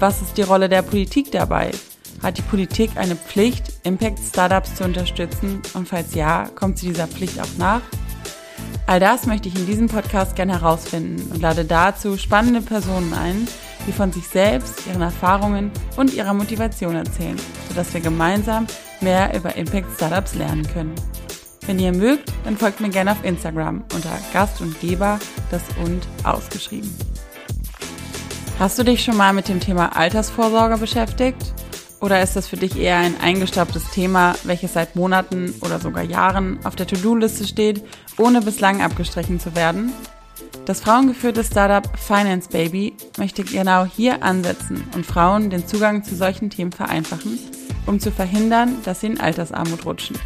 was 0.00 0.22
ist 0.22 0.36
die 0.38 0.42
Rolle 0.42 0.68
der 0.68 0.82
Politik 0.82 1.30
dabei? 1.30 1.70
Hat 2.22 2.38
die 2.38 2.42
Politik 2.42 2.90
eine 2.96 3.16
Pflicht, 3.16 3.72
Impact-Startups 3.84 4.76
zu 4.76 4.84
unterstützen? 4.84 5.62
Und 5.74 5.88
falls 5.88 6.14
ja, 6.14 6.48
kommt 6.54 6.78
sie 6.78 6.88
dieser 6.88 7.06
Pflicht 7.06 7.40
auch 7.40 7.58
nach? 7.58 7.82
All 8.86 8.98
das 8.98 9.26
möchte 9.26 9.48
ich 9.48 9.56
in 9.56 9.66
diesem 9.66 9.86
Podcast 9.86 10.36
gerne 10.36 10.60
herausfinden 10.60 11.30
und 11.32 11.40
lade 11.40 11.64
dazu 11.64 12.16
spannende 12.18 12.60
Personen 12.60 13.14
ein, 13.14 13.46
die 13.86 13.92
von 13.92 14.12
sich 14.12 14.26
selbst, 14.26 14.86
ihren 14.86 15.02
Erfahrungen 15.02 15.70
und 15.96 16.12
ihrer 16.12 16.34
Motivation 16.34 16.96
erzählen, 16.96 17.36
sodass 17.68 17.94
wir 17.94 18.00
gemeinsam 18.00 18.66
mehr 19.00 19.34
über 19.34 19.54
Impact-Startups 19.54 20.34
lernen 20.34 20.66
können. 20.66 20.94
Wenn 21.66 21.78
ihr 21.78 21.92
mögt, 21.92 22.32
dann 22.44 22.56
folgt 22.56 22.80
mir 22.80 22.90
gerne 22.90 23.12
auf 23.12 23.24
Instagram 23.24 23.84
unter 23.94 24.18
Gast 24.32 24.60
und 24.60 24.78
Geber, 24.80 25.18
das 25.50 25.62
und 25.84 26.06
ausgeschrieben. 26.24 26.90
Hast 28.60 28.78
du 28.78 28.82
dich 28.82 29.02
schon 29.02 29.16
mal 29.16 29.32
mit 29.32 29.48
dem 29.48 29.58
Thema 29.58 29.96
Altersvorsorge 29.96 30.76
beschäftigt? 30.76 31.54
Oder 31.98 32.22
ist 32.22 32.36
das 32.36 32.46
für 32.46 32.58
dich 32.58 32.76
eher 32.76 32.98
ein 32.98 33.18
eingestaubtes 33.18 33.88
Thema, 33.88 34.34
welches 34.44 34.74
seit 34.74 34.96
Monaten 34.96 35.54
oder 35.62 35.80
sogar 35.80 36.02
Jahren 36.02 36.58
auf 36.64 36.76
der 36.76 36.86
To-Do-Liste 36.86 37.46
steht, 37.46 37.82
ohne 38.18 38.42
bislang 38.42 38.82
abgestrichen 38.82 39.40
zu 39.40 39.54
werden? 39.54 39.94
Das 40.66 40.82
frauengeführte 40.82 41.42
Startup 41.42 41.90
Finance 41.98 42.50
Baby 42.50 42.92
möchte 43.16 43.44
genau 43.44 43.86
hier 43.86 44.22
ansetzen 44.22 44.84
und 44.94 45.06
Frauen 45.06 45.48
den 45.48 45.66
Zugang 45.66 46.04
zu 46.04 46.14
solchen 46.14 46.50
Themen 46.50 46.72
vereinfachen, 46.72 47.38
um 47.86 47.98
zu 47.98 48.12
verhindern, 48.12 48.76
dass 48.84 49.00
sie 49.00 49.06
in 49.06 49.20
Altersarmut 49.20 49.86
rutschen. 49.86 50.18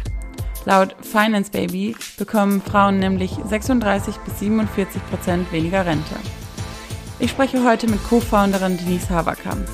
Laut 0.65 0.93
Finance 1.01 1.51
Baby 1.51 1.95
bekommen 2.17 2.61
Frauen 2.61 2.99
nämlich 2.99 3.31
36 3.47 4.17
bis 4.17 4.39
47 4.39 5.01
Prozent 5.09 5.49
weniger 5.53 5.85
Rente. 5.85 6.15
Ich 7.17 7.31
spreche 7.31 7.63
heute 7.63 7.87
mit 7.89 8.03
Co-Founderin 8.03 8.77
Denise 8.77 9.09
Haberkamp. 9.09 9.65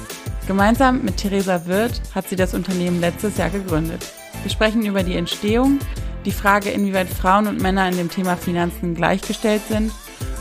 Gemeinsam 0.46 1.02
mit 1.02 1.18
Theresa 1.18 1.66
Wirth 1.66 2.00
hat 2.14 2.30
sie 2.30 2.36
das 2.36 2.54
Unternehmen 2.54 3.02
letztes 3.02 3.38
Jahr 3.38 3.50
gegründet. 3.50 4.14
Wir 4.44 4.52
sprechen 4.52 4.86
über 4.86 5.02
die 5.02 5.16
Entstehung, 5.16 5.80
die 6.24 6.32
Frage, 6.32 6.70
inwieweit 6.70 7.10
Frauen 7.10 7.48
und 7.48 7.60
Männer 7.60 7.90
in 7.90 7.98
dem 7.98 8.12
Thema 8.12 8.38
Finanzen 8.38 8.94
gleichgestellt 8.94 9.64
sind 9.68 9.92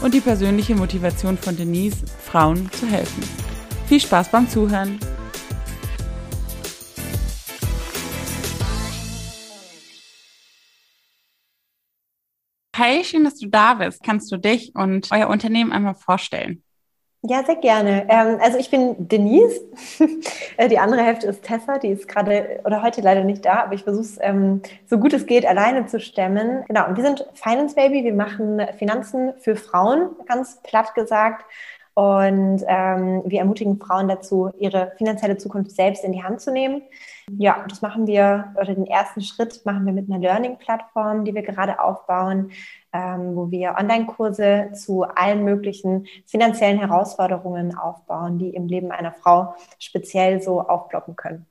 und 0.03 0.13
die 0.13 0.21
persönliche 0.21 0.75
Motivation 0.75 1.39
von 1.39 1.57
Denise, 1.57 2.05
Frauen 2.23 2.71
zu 2.71 2.87
helfen. 2.87 3.23
Viel 3.87 4.01
Spaß 4.01 4.31
beim 4.31 4.47
Zuhören! 4.47 5.01
Hi, 12.77 13.03
schön, 13.05 13.25
dass 13.25 13.39
du 13.39 13.49
da 13.49 13.75
bist. 13.75 14.03
Kannst 14.03 14.31
du 14.31 14.37
dich 14.37 14.73
und 14.75 15.09
euer 15.13 15.29
Unternehmen 15.29 15.73
einmal 15.73 15.95
vorstellen? 15.95 16.63
Ja, 17.23 17.45
sehr 17.45 17.57
gerne. 17.57 18.07
Ähm, 18.09 18.39
also 18.41 18.59
ich 18.59 18.71
bin 18.71 19.09
Denise. 19.09 19.61
Äh, 20.57 20.69
die 20.69 20.79
andere 20.79 21.03
Hälfte 21.03 21.27
ist 21.29 21.43
Tessa, 21.43 21.79
die 21.79 21.89
ist 21.89 22.07
gerade 22.09 22.61
oder 22.65 22.83
heute 22.83 23.01
leider 23.01 23.25
nicht 23.25 23.45
da, 23.47 23.63
aber 23.65 23.75
ich 23.75 23.85
versuche 23.85 24.05
es 24.05 24.19
ähm, 24.21 24.61
so 24.87 24.99
gut 24.99 25.15
es 25.15 25.25
geht 25.27 25.47
alleine 25.47 25.87
zu 25.87 26.01
stemmen. 26.01 26.65
Genau, 26.67 26.87
und 26.89 26.97
wir 26.97 27.05
sind 27.05 27.25
Finance 27.35 27.75
Baby. 27.75 28.05
Wir 28.05 28.13
machen 28.15 28.61
Finanzen 28.79 29.33
für 29.39 29.57
Frauen, 29.57 30.11
ganz 30.27 30.61
platt 30.63 30.95
gesagt. 30.95 31.45
Und 31.95 32.65
ähm, 32.67 33.23
wir 33.27 33.41
ermutigen 33.41 33.79
Frauen 33.79 34.09
dazu, 34.09 34.51
ihre 34.59 34.93
finanzielle 34.97 35.37
Zukunft 35.37 35.73
selbst 35.73 36.05
in 36.05 36.13
die 36.13 36.23
Hand 36.23 36.41
zu 36.41 36.53
nehmen. 36.53 36.83
Ja, 37.39 37.65
das 37.69 37.83
machen 37.83 38.07
wir, 38.07 38.55
oder 38.57 38.75
den 38.75 38.87
ersten 38.87 39.21
Schritt 39.23 39.65
machen 39.65 39.87
wir 39.87 39.93
mit 39.93 40.11
einer 40.11 40.19
Learning-Plattform, 40.21 41.25
die 41.25 41.35
wir 41.35 41.43
gerade 41.43 41.81
aufbauen, 41.81 42.53
ähm, 42.93 43.37
wo 43.37 43.51
wir 43.51 43.77
Online-Kurse 43.79 44.71
zu 44.75 45.05
allen 45.05 45.45
möglichen 45.45 46.07
finanziellen 46.27 46.79
Herausforderungen 46.79 47.77
aufbauen, 47.77 48.39
die 48.39 48.51
im 48.51 48.67
Leben 48.67 48.91
einer 48.91 49.13
Frau 49.13 49.55
speziell 49.79 50.43
so 50.43 50.61
aufploppen 50.61 51.17
können. 51.17 51.47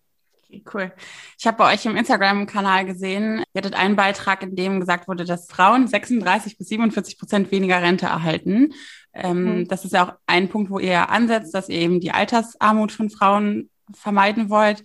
Okay, 0.50 0.64
cool. 0.74 0.92
Ich 1.38 1.46
habe 1.46 1.58
bei 1.58 1.74
euch 1.74 1.86
im 1.86 1.96
Instagram-Kanal 1.96 2.86
gesehen, 2.86 3.44
ihr 3.54 3.60
hattet 3.60 3.76
einen 3.76 3.96
Beitrag, 3.96 4.42
in 4.42 4.56
dem 4.56 4.80
gesagt 4.80 5.08
wurde, 5.08 5.24
dass 5.24 5.48
Frauen 5.48 5.88
36 5.88 6.58
bis 6.58 6.70
47 6.70 7.20
Prozent 7.20 7.52
weniger 7.52 7.82
Rente 7.82 8.08
erhalten. 8.08 8.74
Ähm, 9.14 9.60
mhm. 9.60 9.68
Das 9.68 9.86
ist 9.86 9.94
ja 9.94 10.08
auch 10.08 10.14
ein 10.26 10.50
Punkt, 10.50 10.72
wo 10.72 10.80
ihr 10.80 11.10
ansetzt, 11.10 11.54
dass 11.54 11.70
ihr 11.70 11.80
eben 11.80 12.00
die 12.00 12.12
Altersarmut 12.12 12.92
von 12.92 13.10
Frauen 13.10 13.70
vermeiden 13.94 14.50
wollt. 14.50 14.84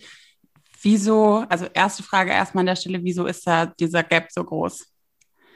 Wieso, 0.82 1.46
also 1.48 1.66
erste 1.72 2.02
Frage 2.02 2.30
erstmal 2.30 2.62
an 2.62 2.66
der 2.66 2.76
Stelle, 2.76 3.02
wieso 3.02 3.24
ist 3.24 3.46
da 3.46 3.66
dieser 3.66 4.02
Gap 4.02 4.26
so 4.30 4.44
groß? 4.44 4.93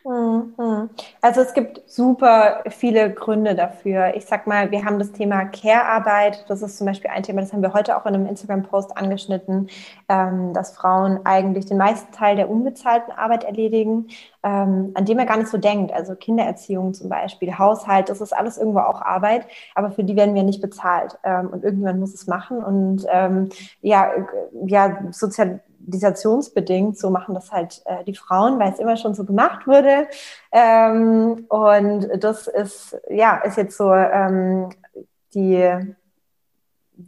Mhm. 0.08 0.88
Also 1.20 1.42
es 1.42 1.52
gibt 1.52 1.82
super 1.86 2.62
viele 2.70 3.12
Gründe 3.12 3.54
dafür. 3.54 4.14
Ich 4.14 4.24
sag 4.24 4.46
mal, 4.46 4.70
wir 4.70 4.82
haben 4.86 4.98
das 4.98 5.12
Thema 5.12 5.44
Care-Arbeit. 5.44 6.46
Das 6.48 6.62
ist 6.62 6.78
zum 6.78 6.86
Beispiel 6.86 7.10
ein 7.10 7.22
Thema, 7.22 7.42
das 7.42 7.52
haben 7.52 7.60
wir 7.60 7.74
heute 7.74 7.94
auch 7.94 8.06
in 8.06 8.14
einem 8.14 8.26
Instagram-Post 8.26 8.96
angeschnitten, 8.96 9.68
ähm, 10.08 10.54
dass 10.54 10.74
Frauen 10.74 11.20
eigentlich 11.24 11.66
den 11.66 11.76
meisten 11.76 12.10
Teil 12.10 12.36
der 12.36 12.48
unbezahlten 12.48 13.12
Arbeit 13.12 13.44
erledigen, 13.44 14.08
ähm, 14.42 14.92
an 14.94 15.04
dem 15.04 15.18
er 15.18 15.26
gar 15.26 15.36
nicht 15.36 15.50
so 15.50 15.58
denkt. 15.58 15.92
Also 15.92 16.14
Kindererziehung 16.14 16.94
zum 16.94 17.10
Beispiel, 17.10 17.58
Haushalt, 17.58 18.08
das 18.08 18.22
ist 18.22 18.32
alles 18.32 18.56
irgendwo 18.56 18.78
auch 18.80 19.02
Arbeit, 19.02 19.46
aber 19.74 19.90
für 19.90 20.04
die 20.04 20.16
werden 20.16 20.34
wir 20.34 20.42
nicht 20.42 20.62
bezahlt. 20.62 21.18
Ähm, 21.22 21.48
und 21.48 21.64
irgendjemand 21.64 22.00
muss 22.00 22.14
es 22.14 22.26
machen. 22.26 22.64
Und 22.64 23.06
ja, 23.82 24.10
ja, 24.64 24.98
sozial 25.10 25.60
zivilisationsbedingt, 25.78 26.98
so 26.98 27.10
machen 27.10 27.34
das 27.34 27.50
halt 27.52 27.82
äh, 27.86 28.04
die 28.04 28.14
Frauen, 28.14 28.58
weil 28.58 28.72
es 28.72 28.78
immer 28.78 28.96
schon 28.96 29.14
so 29.14 29.24
gemacht 29.24 29.66
wurde. 29.66 30.08
Ähm, 30.52 31.46
und 31.48 32.08
das 32.22 32.46
ist, 32.46 32.96
ja, 33.08 33.36
ist 33.38 33.56
jetzt 33.56 33.76
so 33.76 33.92
ähm, 33.92 34.70
die, 35.34 35.94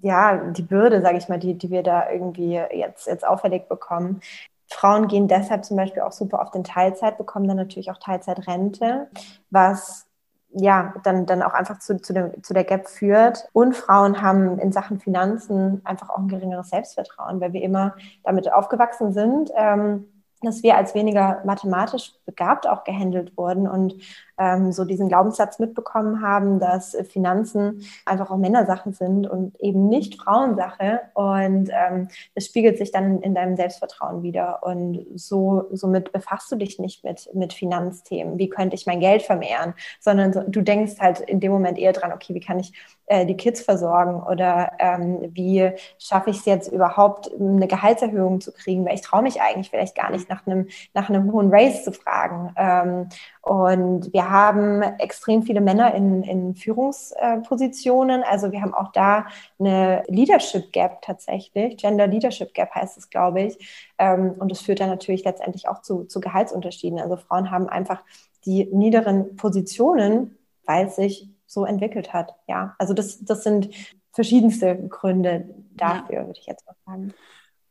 ja, 0.02 0.36
die 0.36 0.62
Bürde, 0.62 1.02
sage 1.02 1.18
ich 1.18 1.28
mal, 1.28 1.38
die, 1.38 1.54
die 1.54 1.70
wir 1.70 1.82
da 1.82 2.10
irgendwie 2.10 2.54
jetzt, 2.54 3.06
jetzt 3.06 3.26
auferlegt 3.26 3.68
bekommen. 3.68 4.20
Frauen 4.68 5.08
gehen 5.08 5.26
deshalb 5.26 5.64
zum 5.64 5.76
Beispiel 5.76 6.02
auch 6.02 6.12
super 6.12 6.40
auf 6.42 6.52
den 6.52 6.64
Teilzeit, 6.64 7.18
bekommen 7.18 7.48
dann 7.48 7.56
natürlich 7.56 7.90
auch 7.90 7.98
Teilzeitrente, 7.98 9.08
was 9.50 10.06
ja, 10.52 10.94
dann, 11.04 11.26
dann 11.26 11.42
auch 11.42 11.52
einfach 11.52 11.78
zu, 11.78 12.00
zu, 12.00 12.12
dem, 12.12 12.42
zu 12.42 12.54
der 12.54 12.64
Gap 12.64 12.88
führt. 12.88 13.48
Und 13.52 13.76
Frauen 13.76 14.20
haben 14.20 14.58
in 14.58 14.72
Sachen 14.72 14.98
Finanzen 14.98 15.80
einfach 15.84 16.10
auch 16.10 16.18
ein 16.18 16.28
geringeres 16.28 16.70
Selbstvertrauen, 16.70 17.40
weil 17.40 17.52
wir 17.52 17.62
immer 17.62 17.94
damit 18.24 18.52
aufgewachsen 18.52 19.12
sind, 19.12 19.50
ähm, 19.56 20.06
dass 20.42 20.62
wir 20.62 20.76
als 20.76 20.94
weniger 20.94 21.42
mathematisch 21.44 22.12
begabt 22.24 22.66
auch 22.66 22.84
gehandelt 22.84 23.36
wurden 23.36 23.68
und 23.68 23.96
ähm, 24.38 24.72
so 24.72 24.84
diesen 24.84 25.08
Glaubenssatz 25.08 25.58
mitbekommen 25.58 26.22
haben, 26.22 26.58
dass 26.58 26.96
Finanzen 27.10 27.84
einfach 28.06 28.30
auch 28.30 28.38
Männersachen 28.38 28.94
sind 28.94 29.26
und 29.26 29.60
eben 29.60 29.88
nicht 29.88 30.20
Frauensache. 30.20 31.00
Und 31.14 31.70
ähm, 31.70 32.08
das 32.34 32.46
spiegelt 32.46 32.78
sich 32.78 32.90
dann 32.90 33.20
in 33.20 33.34
deinem 33.34 33.56
Selbstvertrauen 33.56 34.22
wieder. 34.22 34.62
Und 34.62 35.06
so, 35.14 35.68
somit 35.72 36.12
befasst 36.12 36.50
du 36.50 36.56
dich 36.56 36.78
nicht 36.78 37.04
mit, 37.04 37.28
mit 37.34 37.52
Finanzthemen. 37.52 38.38
Wie 38.38 38.48
könnte 38.48 38.74
ich 38.74 38.86
mein 38.86 39.00
Geld 39.00 39.22
vermehren? 39.22 39.74
Sondern 40.00 40.32
so, 40.32 40.42
du 40.46 40.62
denkst 40.62 40.94
halt 41.00 41.20
in 41.20 41.40
dem 41.40 41.52
Moment 41.52 41.78
eher 41.78 41.92
dran, 41.92 42.12
okay, 42.12 42.34
wie 42.34 42.40
kann 42.40 42.58
ich 42.58 42.72
äh, 43.10 43.26
die 43.26 43.36
Kids 43.36 43.60
versorgen 43.60 44.22
oder 44.22 44.70
ähm, 44.78 45.18
wie 45.34 45.72
schaffe 45.98 46.30
ich 46.30 46.38
es 46.38 46.44
jetzt 46.44 46.72
überhaupt, 46.72 47.28
eine 47.34 47.66
Gehaltserhöhung 47.66 48.40
zu 48.40 48.52
kriegen, 48.52 48.86
weil 48.86 48.94
ich 48.94 49.00
traue 49.00 49.22
mich 49.22 49.42
eigentlich 49.42 49.68
vielleicht 49.68 49.96
gar 49.96 50.12
nicht 50.12 50.28
nach 50.28 50.46
einem, 50.46 50.68
nach 50.94 51.08
hohen 51.08 51.52
Race 51.52 51.82
zu 51.82 51.90
fragen. 51.90 52.54
Ähm, 52.56 53.08
und 53.42 54.12
wir 54.12 54.30
haben 54.30 54.82
extrem 55.00 55.42
viele 55.42 55.60
Männer 55.60 55.92
in, 55.92 56.22
in 56.22 56.54
Führungspositionen. 56.54 58.22
Also 58.22 58.52
wir 58.52 58.62
haben 58.62 58.74
auch 58.74 58.92
da 58.92 59.26
eine 59.58 60.04
Leadership 60.06 60.72
Gap 60.72 61.02
tatsächlich. 61.02 61.78
Gender 61.78 62.06
Leadership 62.06 62.54
Gap 62.54 62.72
heißt 62.76 62.96
es, 62.96 63.10
glaube 63.10 63.42
ich. 63.42 63.92
Ähm, 63.98 64.36
und 64.38 64.52
das 64.52 64.60
führt 64.60 64.78
dann 64.78 64.88
natürlich 64.88 65.24
letztendlich 65.24 65.66
auch 65.66 65.82
zu, 65.82 66.04
zu 66.04 66.20
Gehaltsunterschieden. 66.20 67.00
Also 67.00 67.16
Frauen 67.16 67.50
haben 67.50 67.68
einfach 67.68 68.04
die 68.44 68.66
niederen 68.66 69.34
Positionen, 69.34 70.38
weil 70.64 70.90
sich 70.90 71.28
so 71.50 71.64
entwickelt 71.64 72.12
hat. 72.12 72.34
Ja, 72.46 72.74
also 72.78 72.94
das, 72.94 73.24
das 73.24 73.42
sind 73.42 73.70
verschiedenste 74.12 74.76
Gründe 74.88 75.52
dafür, 75.76 76.14
ja. 76.14 76.26
würde 76.26 76.38
ich 76.38 76.46
jetzt 76.46 76.64
mal 76.66 76.74
sagen. 76.86 77.14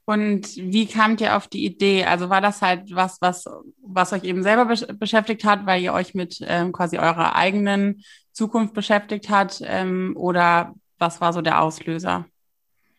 Und 0.05 0.55
wie 0.57 0.87
kamt 0.87 1.21
ihr 1.21 1.37
auf 1.37 1.47
die 1.47 1.63
Idee? 1.63 2.03
Also 2.05 2.29
war 2.29 2.41
das 2.41 2.61
halt 2.61 2.95
was, 2.95 3.21
was, 3.21 3.45
was 3.83 4.11
euch 4.11 4.23
eben 4.23 4.41
selber 4.41 4.65
besch 4.65 4.85
beschäftigt 4.97 5.45
hat, 5.45 5.65
weil 5.65 5.81
ihr 5.81 5.93
euch 5.93 6.15
mit 6.15 6.43
ähm, 6.47 6.71
quasi 6.71 6.97
eurer 6.97 7.35
eigenen 7.35 8.03
Zukunft 8.31 8.73
beschäftigt 8.73 9.29
hat? 9.29 9.61
Ähm, 9.63 10.15
oder 10.17 10.73
was 10.97 11.21
war 11.21 11.31
so 11.31 11.41
der 11.41 11.61
Auslöser? 11.61 12.25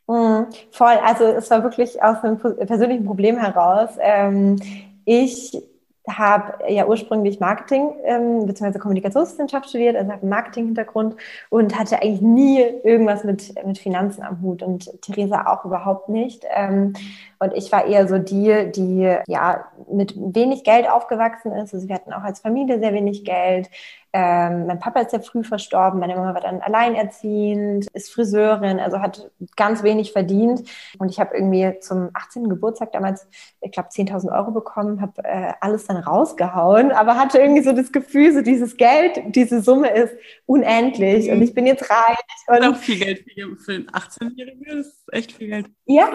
Mhm, 0.06 0.46
voll. 0.70 0.98
Also 1.04 1.24
es 1.24 1.50
war 1.50 1.64
wirklich 1.64 2.00
aus 2.02 2.22
einem 2.22 2.38
persönlichen 2.38 3.04
Problem 3.04 3.36
heraus. 3.38 3.90
Ähm, 3.98 4.56
ich 5.04 5.60
habe 6.08 6.64
ja 6.68 6.86
ursprünglich 6.86 7.40
Marketing 7.40 7.92
ähm, 8.04 8.46
bzw. 8.46 8.78
Kommunikationswissenschaft 8.78 9.68
studiert, 9.68 9.96
also 9.96 10.10
habe 10.10 10.22
einen 10.22 10.30
Marketing-Hintergrund 10.30 11.16
und 11.50 11.78
hatte 11.78 12.00
eigentlich 12.00 12.20
nie 12.22 12.60
irgendwas 12.84 13.24
mit, 13.24 13.54
mit 13.66 13.78
Finanzen 13.78 14.22
am 14.22 14.40
Hut 14.40 14.62
und 14.62 14.90
Theresa 15.02 15.46
auch 15.46 15.64
überhaupt 15.64 16.08
nicht. 16.08 16.44
Ähm, 16.54 16.94
und 17.38 17.54
ich 17.54 17.70
war 17.72 17.86
eher 17.86 18.06
so 18.08 18.18
die, 18.18 18.70
die 18.74 19.16
ja 19.26 19.66
mit 19.90 20.14
wenig 20.16 20.64
Geld 20.64 20.88
aufgewachsen 20.90 21.52
ist. 21.52 21.74
Also 21.74 21.88
wir 21.88 21.94
hatten 21.94 22.12
auch 22.12 22.22
als 22.22 22.40
Familie 22.40 22.78
sehr 22.80 22.92
wenig 22.92 23.24
Geld. 23.24 23.70
Ähm, 24.12 24.66
mein 24.66 24.80
Papa 24.80 25.00
ist 25.00 25.10
sehr 25.12 25.22
früh 25.22 25.44
verstorben, 25.44 26.00
meine 26.00 26.16
Mama 26.16 26.34
war 26.34 26.40
dann 26.40 26.60
alleinerziehend, 26.60 27.86
ist 27.92 28.12
Friseurin, 28.12 28.80
also 28.80 29.00
hat 29.00 29.30
ganz 29.56 29.82
wenig 29.82 30.12
verdient. 30.12 30.68
Und 30.98 31.10
ich 31.10 31.20
habe 31.20 31.36
irgendwie 31.36 31.78
zum 31.80 32.10
18. 32.14 32.48
Geburtstag 32.48 32.92
damals, 32.92 33.28
ich 33.60 33.70
glaube, 33.70 33.90
10.000 33.90 34.36
Euro 34.36 34.50
bekommen, 34.50 35.00
habe 35.00 35.22
äh, 35.24 35.52
alles 35.60 35.86
dann 35.86 35.96
rausgehauen, 35.98 36.90
aber 36.90 37.16
hatte 37.16 37.38
irgendwie 37.38 37.62
so 37.62 37.72
das 37.72 37.92
Gefühl, 37.92 38.32
so 38.32 38.42
dieses 38.42 38.76
Geld, 38.76 39.22
diese 39.26 39.62
Summe 39.62 39.90
ist 39.90 40.14
unendlich 40.46 41.28
mhm. 41.28 41.34
und 41.34 41.42
ich 41.42 41.54
bin 41.54 41.66
jetzt 41.66 41.88
reich. 41.88 42.18
Und 42.48 42.58
das 42.58 42.66
ist 42.66 42.74
auch 42.74 42.76
viel 42.76 42.98
Geld 42.98 43.24
für 43.58 43.72
einen 43.72 43.88
18-Jährigen, 43.90 44.64
das 44.66 44.86
ist 44.86 45.04
echt 45.12 45.32
viel 45.32 45.48
Geld. 45.48 45.70
Ja, 45.86 46.08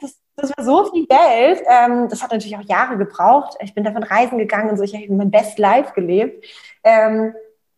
das, 0.00 0.18
das 0.36 0.50
war 0.56 0.64
so 0.64 0.90
viel 0.90 1.06
Geld. 1.06 1.62
Ähm, 1.68 2.08
das 2.08 2.22
hat 2.22 2.32
natürlich 2.32 2.56
auch 2.56 2.68
Jahre 2.68 2.96
gebraucht. 2.96 3.56
Ich 3.60 3.74
bin 3.74 3.84
davon 3.84 4.02
reisen 4.02 4.38
gegangen 4.38 4.70
und 4.70 4.76
so. 4.76 4.82
Ich 4.82 4.94
habe 4.94 5.12
mein 5.12 5.30
Best 5.30 5.58
Life 5.58 5.92
gelebt. 5.94 6.44
Ähm, 6.82 7.34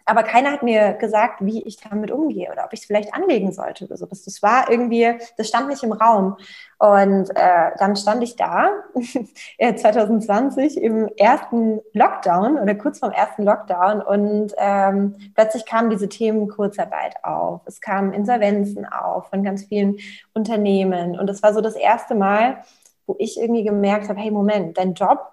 aber 0.07 0.23
keiner 0.23 0.53
hat 0.53 0.63
mir 0.63 0.93
gesagt, 0.93 1.45
wie 1.45 1.63
ich 1.65 1.79
damit 1.79 2.13
umgehe 2.13 2.51
oder 2.53 2.65
ob 2.65 2.73
ich 2.73 2.81
es 2.81 2.87
vielleicht 2.87 3.13
anlegen 3.13 3.51
sollte 3.53 3.85
oder 3.87 3.97
so. 3.97 4.07
Das, 4.07 4.23
das 4.23 4.41
war 4.41 4.71
irgendwie, 4.71 5.19
das 5.37 5.49
stand 5.49 5.69
nicht 5.69 5.83
im 5.83 5.93
Raum. 5.93 6.37
Und 6.79 7.31
äh, 7.35 7.71
dann 7.79 7.97
stand 7.97 8.23
ich 8.23 8.37
da 8.37 8.71
2020 9.59 10.81
im 10.81 11.09
ersten 11.17 11.81
Lockdown 11.93 12.59
oder 12.59 12.75
kurz 12.77 13.01
vorm 13.01 13.13
ersten 13.13 13.43
Lockdown 13.45 14.01
und 14.01 14.55
ähm, 14.59 15.17
plötzlich 15.35 15.67
kamen 15.67 15.91
diese 15.91 16.09
Themen 16.09 16.49
Kurzarbeit 16.49 17.25
auf. 17.25 17.63
Es 17.65 17.81
kamen 17.81 18.13
Insolvenzen 18.13 18.87
auf 18.87 19.29
von 19.31 19.43
ganz 19.43 19.65
vielen 19.65 19.97
Unternehmen. 20.35 21.19
Und 21.19 21.29
es 21.29 21.43
war 21.43 21.53
so 21.53 21.61
das 21.61 21.75
erste 21.75 22.15
Mal, 22.15 22.59
wo 23.07 23.17
ich 23.19 23.41
irgendwie 23.41 23.65
gemerkt 23.65 24.09
habe, 24.09 24.21
hey, 24.21 24.31
Moment, 24.31 24.79
dein 24.79 24.95
Job 24.95 25.33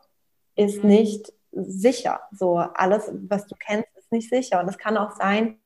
ist 0.55 0.83
mhm. 0.83 0.89
nicht 0.89 1.33
sicher. 1.51 2.21
So 2.31 2.57
alles, 2.57 3.11
was 3.29 3.45
du 3.45 3.55
kennst, 3.55 3.87
nicht 4.13 4.29
sicher. 4.29 4.61
Und 4.61 4.69
es 4.69 4.77
kann 4.77 4.97
auch 4.97 5.11
sein, 5.11 5.57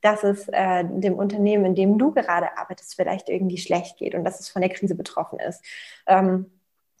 dass 0.00 0.24
es 0.24 0.48
äh, 0.48 0.84
dem 0.84 1.14
Unternehmen, 1.14 1.64
in 1.64 1.74
dem 1.74 1.98
du 1.98 2.12
gerade 2.12 2.56
arbeitest, 2.56 2.94
vielleicht 2.94 3.28
irgendwie 3.28 3.58
schlecht 3.58 3.98
geht 3.98 4.14
und 4.14 4.24
dass 4.24 4.40
es 4.40 4.48
von 4.48 4.62
der 4.62 4.70
Krise 4.70 4.94
betroffen 4.94 5.38
ist. 5.38 5.64
Ähm, 6.06 6.46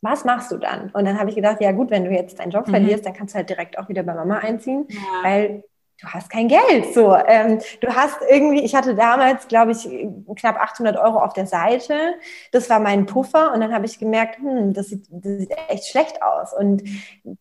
was 0.02 0.24
machst 0.24 0.50
du 0.50 0.56
dann? 0.56 0.90
Und 0.90 1.04
dann 1.04 1.18
habe 1.18 1.30
ich 1.30 1.36
gedacht, 1.36 1.60
ja 1.60 1.72
gut, 1.72 1.90
wenn 1.90 2.04
du 2.04 2.10
jetzt 2.10 2.38
deinen 2.38 2.50
Job 2.50 2.66
mhm. 2.66 2.72
verlierst, 2.72 3.04
dann 3.04 3.12
kannst 3.12 3.34
du 3.34 3.38
halt 3.38 3.50
direkt 3.50 3.78
auch 3.78 3.88
wieder 3.88 4.02
bei 4.02 4.14
Mama 4.14 4.38
einziehen, 4.38 4.86
ja. 4.88 5.00
weil 5.22 5.64
du 6.00 6.08
hast 6.08 6.30
kein 6.30 6.48
Geld. 6.48 6.94
So, 6.94 7.14
ähm, 7.14 7.60
du 7.80 7.94
hast 7.94 8.18
irgendwie, 8.28 8.60
ich 8.60 8.74
hatte 8.74 8.94
damals, 8.94 9.48
glaube 9.48 9.72
ich, 9.72 9.88
knapp 10.36 10.56
800 10.56 10.96
Euro 10.96 11.18
auf 11.18 11.32
der 11.32 11.46
Seite. 11.46 12.14
Das 12.52 12.70
war 12.70 12.80
mein 12.80 13.06
Puffer 13.06 13.52
und 13.52 13.60
dann 13.60 13.72
habe 13.72 13.86
ich 13.86 13.98
gemerkt, 13.98 14.38
hm, 14.38 14.72
das 14.72 14.86
sieht, 14.86 15.06
das 15.10 15.32
sieht 15.38 15.52
echt 15.68 15.86
schlecht 15.88 16.22
aus. 16.22 16.54
Und 16.54 16.82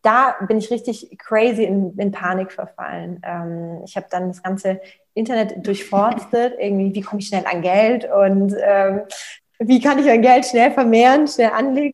da 0.02 0.36
bin 0.48 0.58
ich 0.58 0.72
richtig 0.72 1.18
crazy 1.18 1.64
in, 1.64 1.98
in 1.98 2.12
Panik 2.12 2.52
verfallen. 2.52 3.22
Ähm, 3.26 3.82
ich 3.86 3.96
habe 3.96 4.08
dann 4.10 4.28
das 4.28 4.44
ganze 4.44 4.82
Internet 5.14 5.66
durchforstet, 5.66 6.56
irgendwie, 6.60 6.94
wie 6.94 7.02
komme 7.02 7.22
ich 7.22 7.28
schnell 7.28 7.46
an 7.46 7.62
Geld 7.62 8.10
und 8.12 8.56
ähm, 8.62 9.02
wie 9.60 9.82
kann 9.82 10.00
ich 10.00 10.06
mein 10.06 10.22
Geld 10.22 10.46
schnell 10.46 10.72
vermehren, 10.72 11.28
schnell 11.28 11.52
anlegen 11.52 11.94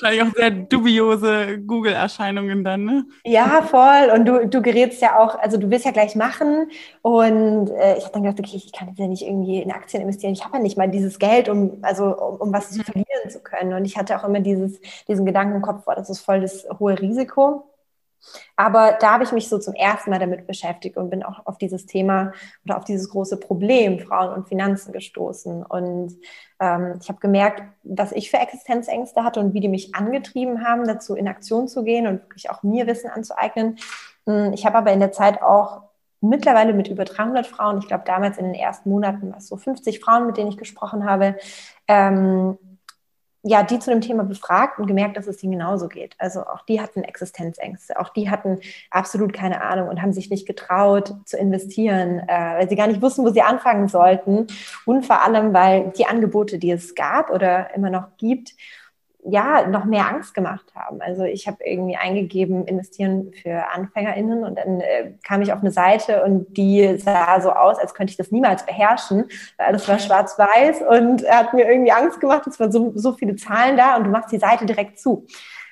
Wahrscheinlich 0.00 0.22
auch 0.22 0.34
sehr 0.34 0.50
dubiose 0.50 1.58
Google-Erscheinungen 1.60 2.64
dann, 2.64 2.84
ne? 2.84 3.04
Ja, 3.24 3.62
voll. 3.62 4.10
Und 4.12 4.24
du, 4.24 4.48
du 4.48 4.60
gerätst 4.60 5.00
ja 5.00 5.18
auch, 5.18 5.38
also 5.38 5.56
du 5.56 5.70
willst 5.70 5.84
ja 5.84 5.92
gleich 5.92 6.16
machen. 6.16 6.68
Und 7.02 7.70
äh, 7.70 7.96
ich 7.96 8.04
habe 8.04 8.14
dann 8.14 8.22
gedacht, 8.24 8.40
okay, 8.40 8.56
ich 8.56 8.72
kann 8.72 8.88
jetzt 8.88 8.98
ja 8.98 9.06
nicht 9.06 9.22
irgendwie 9.22 9.62
in 9.62 9.70
Aktien 9.70 10.02
investieren. 10.02 10.32
Ich 10.32 10.44
habe 10.44 10.56
ja 10.56 10.62
nicht 10.62 10.76
mal 10.76 10.90
dieses 10.90 11.20
Geld, 11.20 11.48
um, 11.48 11.78
also, 11.82 12.06
um, 12.06 12.36
um 12.40 12.52
was 12.52 12.70
zu 12.70 12.78
mhm. 12.78 12.84
verlieren 12.84 13.30
zu 13.30 13.38
können. 13.40 13.72
Und 13.72 13.84
ich 13.84 13.96
hatte 13.96 14.18
auch 14.18 14.24
immer 14.24 14.40
dieses, 14.40 14.80
diesen 15.06 15.24
Gedanken 15.24 15.56
im 15.56 15.62
Kopf, 15.62 15.84
boah, 15.84 15.94
das 15.94 16.10
ist 16.10 16.20
voll 16.20 16.40
das 16.40 16.66
hohe 16.80 16.98
Risiko. 16.98 17.64
Aber 18.56 18.96
da 19.00 19.12
habe 19.12 19.24
ich 19.24 19.32
mich 19.32 19.48
so 19.48 19.58
zum 19.58 19.74
ersten 19.74 20.10
Mal 20.10 20.18
damit 20.18 20.46
beschäftigt 20.46 20.96
und 20.96 21.10
bin 21.10 21.22
auch 21.22 21.46
auf 21.46 21.58
dieses 21.58 21.86
Thema 21.86 22.32
oder 22.64 22.76
auf 22.76 22.84
dieses 22.84 23.08
große 23.08 23.38
Problem 23.38 23.98
Frauen 23.98 24.32
und 24.32 24.48
Finanzen 24.48 24.92
gestoßen. 24.92 25.64
Und 25.64 26.16
ähm, 26.60 26.98
ich 27.00 27.08
habe 27.08 27.20
gemerkt, 27.20 27.62
was 27.82 28.12
ich 28.12 28.30
für 28.30 28.38
Existenzängste 28.38 29.24
hatte 29.24 29.40
und 29.40 29.54
wie 29.54 29.60
die 29.60 29.68
mich 29.68 29.94
angetrieben 29.94 30.66
haben, 30.66 30.86
dazu 30.86 31.14
in 31.14 31.28
Aktion 31.28 31.68
zu 31.68 31.84
gehen 31.84 32.06
und 32.06 32.22
wirklich 32.22 32.50
auch 32.50 32.62
mir 32.62 32.86
Wissen 32.86 33.10
anzueignen. 33.10 33.78
Hm, 34.26 34.52
ich 34.52 34.64
habe 34.66 34.78
aber 34.78 34.92
in 34.92 35.00
der 35.00 35.12
Zeit 35.12 35.42
auch 35.42 35.82
mittlerweile 36.20 36.72
mit 36.72 36.88
über 36.88 37.04
300 37.04 37.46
Frauen, 37.46 37.78
ich 37.78 37.86
glaube 37.86 38.04
damals 38.06 38.38
in 38.38 38.46
den 38.46 38.54
ersten 38.54 38.88
Monaten 38.88 39.30
war 39.30 39.38
es 39.38 39.48
so 39.48 39.56
50 39.56 40.00
Frauen, 40.00 40.26
mit 40.26 40.36
denen 40.36 40.48
ich 40.48 40.56
gesprochen 40.56 41.04
habe, 41.04 41.36
ähm, 41.86 42.58
ja, 43.46 43.62
die 43.62 43.78
zu 43.78 43.90
dem 43.90 44.00
Thema 44.00 44.24
befragt 44.24 44.78
und 44.78 44.86
gemerkt, 44.86 45.18
dass 45.18 45.26
es 45.26 45.42
ihnen 45.42 45.52
genauso 45.52 45.88
geht. 45.88 46.14
Also 46.18 46.40
auch 46.40 46.62
die 46.62 46.80
hatten 46.80 47.04
Existenzängste, 47.04 48.00
auch 48.00 48.08
die 48.08 48.30
hatten 48.30 48.58
absolut 48.90 49.34
keine 49.34 49.62
Ahnung 49.62 49.88
und 49.88 50.00
haben 50.00 50.14
sich 50.14 50.30
nicht 50.30 50.46
getraut 50.46 51.14
zu 51.26 51.36
investieren, 51.36 52.20
äh, 52.26 52.56
weil 52.56 52.68
sie 52.70 52.76
gar 52.76 52.86
nicht 52.86 53.02
wussten, 53.02 53.22
wo 53.22 53.28
sie 53.28 53.42
anfangen 53.42 53.88
sollten. 53.88 54.46
Und 54.86 55.04
vor 55.04 55.22
allem, 55.22 55.52
weil 55.52 55.92
die 55.96 56.06
Angebote, 56.06 56.58
die 56.58 56.70
es 56.70 56.94
gab 56.94 57.30
oder 57.30 57.74
immer 57.74 57.90
noch 57.90 58.16
gibt, 58.16 58.54
ja, 59.26 59.66
noch 59.66 59.84
mehr 59.84 60.06
Angst 60.08 60.34
gemacht 60.34 60.66
haben. 60.74 61.00
Also 61.00 61.24
ich 61.24 61.46
habe 61.46 61.58
irgendwie 61.64 61.96
eingegeben, 61.96 62.66
investieren 62.66 63.32
für 63.32 63.70
AnfängerInnen 63.74 64.44
und 64.44 64.58
dann 64.58 64.80
äh, 64.80 65.12
kam 65.26 65.40
ich 65.40 65.52
auf 65.52 65.60
eine 65.60 65.70
Seite 65.70 66.22
und 66.24 66.56
die 66.56 66.98
sah 66.98 67.40
so 67.40 67.50
aus, 67.50 67.78
als 67.78 67.94
könnte 67.94 68.10
ich 68.10 68.16
das 68.16 68.30
niemals 68.30 68.66
beherrschen, 68.66 69.24
weil 69.56 69.66
alles 69.66 69.88
war 69.88 69.98
schwarz-weiß 69.98 70.82
und 70.82 71.28
hat 71.28 71.54
mir 71.54 71.66
irgendwie 71.66 71.92
Angst 71.92 72.20
gemacht, 72.20 72.46
es 72.46 72.60
waren 72.60 72.70
so, 72.70 72.92
so 72.94 73.12
viele 73.12 73.36
Zahlen 73.36 73.76
da 73.76 73.96
und 73.96 74.04
du 74.04 74.10
machst 74.10 74.30
die 74.30 74.38
Seite 74.38 74.66
direkt 74.66 74.98
zu. 74.98 75.26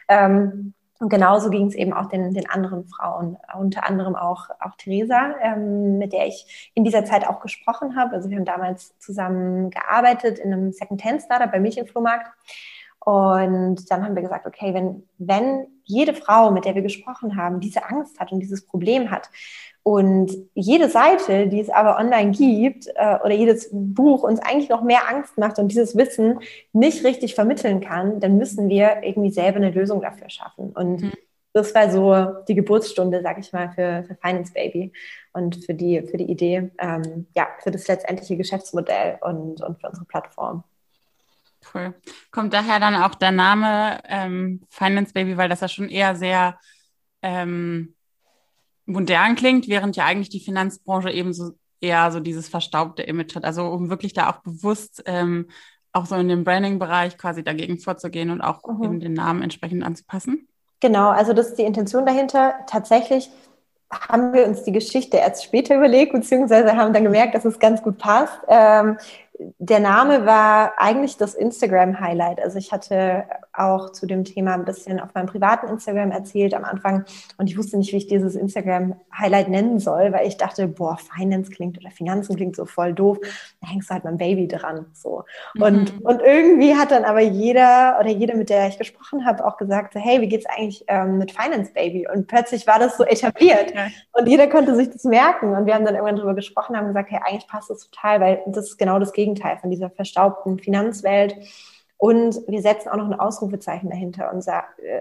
Ähm, 0.08 0.72
und 0.98 1.08
genauso 1.08 1.50
ging 1.50 1.66
es 1.66 1.74
eben 1.74 1.92
auch 1.92 2.06
den, 2.06 2.32
den 2.32 2.48
anderen 2.48 2.86
Frauen, 2.86 3.36
unter 3.58 3.88
anderem 3.88 4.14
auch, 4.14 4.50
auch 4.60 4.76
Theresa, 4.78 5.34
ähm, 5.42 5.98
mit 5.98 6.12
der 6.12 6.28
ich 6.28 6.70
in 6.74 6.84
dieser 6.84 7.04
Zeit 7.04 7.26
auch 7.26 7.40
gesprochen 7.40 7.96
habe. 7.96 8.14
Also 8.14 8.30
wir 8.30 8.38
haben 8.38 8.44
damals 8.44 8.96
zusammen 8.98 9.70
gearbeitet 9.70 10.38
in 10.38 10.52
einem 10.52 10.70
Second-Hand-Startup 10.70 11.50
beim 11.50 11.62
Mädchenflohmarkt. 11.62 12.30
Und 13.04 13.90
dann 13.90 14.04
haben 14.04 14.14
wir 14.14 14.22
gesagt, 14.22 14.46
okay, 14.46 14.74
wenn, 14.74 15.02
wenn 15.18 15.66
jede 15.84 16.14
Frau, 16.14 16.52
mit 16.52 16.64
der 16.64 16.76
wir 16.76 16.82
gesprochen 16.82 17.36
haben, 17.36 17.58
diese 17.58 17.84
Angst 17.84 18.20
hat 18.20 18.30
und 18.30 18.38
dieses 18.40 18.64
Problem 18.64 19.10
hat 19.10 19.28
und 19.82 20.30
jede 20.54 20.88
Seite, 20.88 21.48
die 21.48 21.58
es 21.58 21.68
aber 21.68 21.98
online 21.98 22.30
gibt 22.30 22.86
äh, 22.94 23.16
oder 23.24 23.32
jedes 23.32 23.68
Buch 23.72 24.22
uns 24.22 24.38
eigentlich 24.38 24.68
noch 24.68 24.82
mehr 24.82 25.08
Angst 25.08 25.36
macht 25.36 25.58
und 25.58 25.68
dieses 25.68 25.96
Wissen 25.96 26.38
nicht 26.72 27.04
richtig 27.04 27.34
vermitteln 27.34 27.80
kann, 27.80 28.20
dann 28.20 28.38
müssen 28.38 28.68
wir 28.68 29.02
irgendwie 29.02 29.32
selber 29.32 29.56
eine 29.56 29.70
Lösung 29.70 30.00
dafür 30.00 30.30
schaffen. 30.30 30.70
Und 30.70 31.02
mhm. 31.02 31.12
das 31.52 31.74
war 31.74 31.90
so 31.90 32.44
die 32.46 32.54
Geburtsstunde, 32.54 33.20
sag 33.22 33.40
ich 33.40 33.52
mal, 33.52 33.72
für, 33.72 34.04
für 34.06 34.14
Finance 34.14 34.52
Baby 34.52 34.92
und 35.32 35.64
für 35.64 35.74
die, 35.74 36.02
für 36.02 36.18
die 36.18 36.30
Idee, 36.30 36.70
ähm, 36.78 37.26
ja, 37.34 37.48
für 37.58 37.72
das 37.72 37.88
letztendliche 37.88 38.36
Geschäftsmodell 38.36 39.18
und, 39.22 39.60
und 39.60 39.80
für 39.80 39.88
unsere 39.88 40.06
Plattform. 40.06 40.62
Cool. 41.72 41.94
Kommt 42.30 42.52
daher 42.52 42.80
dann 42.80 42.94
auch 42.94 43.14
der 43.14 43.32
Name 43.32 44.00
ähm, 44.08 44.62
Finance 44.68 45.12
Baby, 45.12 45.36
weil 45.36 45.48
das 45.48 45.60
ja 45.60 45.68
schon 45.68 45.88
eher 45.88 46.16
sehr 46.16 46.58
ähm, 47.22 47.94
modern 48.86 49.36
klingt, 49.36 49.68
während 49.68 49.96
ja 49.96 50.04
eigentlich 50.04 50.28
die 50.28 50.40
Finanzbranche 50.40 51.10
eben 51.10 51.32
so 51.32 51.52
eher 51.80 52.10
so 52.12 52.20
dieses 52.20 52.48
verstaubte 52.48 53.02
Image 53.02 53.34
hat. 53.34 53.44
Also 53.44 53.66
um 53.66 53.90
wirklich 53.90 54.12
da 54.12 54.30
auch 54.30 54.42
bewusst 54.42 55.02
ähm, 55.06 55.48
auch 55.92 56.06
so 56.06 56.14
in 56.16 56.28
dem 56.28 56.44
Branding-Bereich 56.44 57.18
quasi 57.18 57.42
dagegen 57.42 57.78
vorzugehen 57.78 58.30
und 58.30 58.40
auch 58.40 58.66
mhm. 58.66 58.84
eben 58.84 59.00
den 59.00 59.12
Namen 59.12 59.42
entsprechend 59.42 59.84
anzupassen. 59.84 60.48
Genau, 60.80 61.10
also 61.10 61.32
das 61.32 61.50
ist 61.50 61.58
die 61.58 61.64
Intention 61.64 62.06
dahinter. 62.06 62.54
Tatsächlich 62.66 63.30
haben 64.08 64.32
wir 64.32 64.46
uns 64.46 64.62
die 64.62 64.72
Geschichte 64.72 65.18
erst 65.18 65.44
später 65.44 65.76
überlegt, 65.76 66.12
beziehungsweise 66.12 66.76
haben 66.76 66.94
dann 66.94 67.04
gemerkt, 67.04 67.34
dass 67.34 67.44
es 67.44 67.58
ganz 67.58 67.82
gut 67.82 67.98
passt. 67.98 68.38
Ähm, 68.48 68.96
der 69.38 69.80
Name 69.80 70.26
war 70.26 70.74
eigentlich 70.76 71.16
das 71.16 71.34
Instagram-Highlight. 71.34 72.40
Also 72.40 72.58
ich 72.58 72.72
hatte 72.72 73.24
auch 73.52 73.92
zu 73.92 74.06
dem 74.06 74.24
Thema 74.24 74.54
ein 74.54 74.64
bisschen 74.64 75.00
auf 75.00 75.14
meinem 75.14 75.26
privaten 75.26 75.68
Instagram 75.68 76.10
erzählt 76.10 76.54
am 76.54 76.64
Anfang 76.64 77.04
und 77.36 77.48
ich 77.48 77.58
wusste 77.58 77.76
nicht, 77.76 77.92
wie 77.92 77.98
ich 77.98 78.06
dieses 78.06 78.34
Instagram-Highlight 78.34 79.48
nennen 79.48 79.78
soll, 79.78 80.12
weil 80.12 80.26
ich 80.26 80.36
dachte, 80.36 80.68
boah, 80.68 80.96
Finance 80.96 81.50
klingt 81.50 81.78
oder 81.78 81.90
Finanzen 81.90 82.36
klingt 82.36 82.56
so 82.56 82.64
voll 82.64 82.94
doof. 82.94 83.18
Da 83.60 83.68
hängst 83.68 83.90
du 83.90 83.94
halt 83.94 84.04
mein 84.04 84.16
Baby 84.16 84.48
dran. 84.48 84.86
So. 84.92 85.24
Und, 85.58 85.94
mhm. 85.94 86.00
und 86.02 86.20
irgendwie 86.22 86.74
hat 86.74 86.90
dann 86.90 87.04
aber 87.04 87.20
jeder 87.20 87.98
oder 88.00 88.08
jede, 88.08 88.34
mit 88.34 88.50
der 88.50 88.68
ich 88.68 88.78
gesprochen 88.78 89.24
habe, 89.26 89.44
auch 89.44 89.56
gesagt, 89.56 89.94
so, 89.94 90.00
hey, 90.00 90.20
wie 90.20 90.28
geht's 90.28 90.46
eigentlich 90.46 90.84
ähm, 90.88 91.18
mit 91.18 91.32
Finance 91.32 91.72
Baby? 91.72 92.06
Und 92.12 92.26
plötzlich 92.26 92.66
war 92.66 92.78
das 92.78 92.96
so 92.96 93.04
etabliert. 93.04 93.74
Ja. 93.74 93.88
Und 94.12 94.28
jeder 94.28 94.46
konnte 94.46 94.74
sich 94.74 94.90
das 94.90 95.04
merken. 95.04 95.54
Und 95.54 95.66
wir 95.66 95.74
haben 95.74 95.84
dann 95.84 95.94
irgendwann 95.94 96.16
drüber 96.16 96.34
gesprochen, 96.34 96.76
haben 96.76 96.88
gesagt, 96.88 97.10
hey, 97.10 97.20
eigentlich 97.24 97.46
passt 97.46 97.70
das 97.70 97.88
total, 97.88 98.20
weil 98.20 98.42
das 98.46 98.68
ist 98.68 98.78
genau 98.78 98.98
das 98.98 99.12
Gegenteil 99.12 99.58
von 99.58 99.70
dieser 99.70 99.90
verstaubten 99.90 100.58
Finanzwelt. 100.58 101.36
Und 102.02 102.40
wir 102.48 102.62
setzen 102.62 102.88
auch 102.88 102.96
noch 102.96 103.08
ein 103.08 103.20
Ausrufezeichen 103.20 103.88
dahinter 103.88 104.32
und 104.32 104.44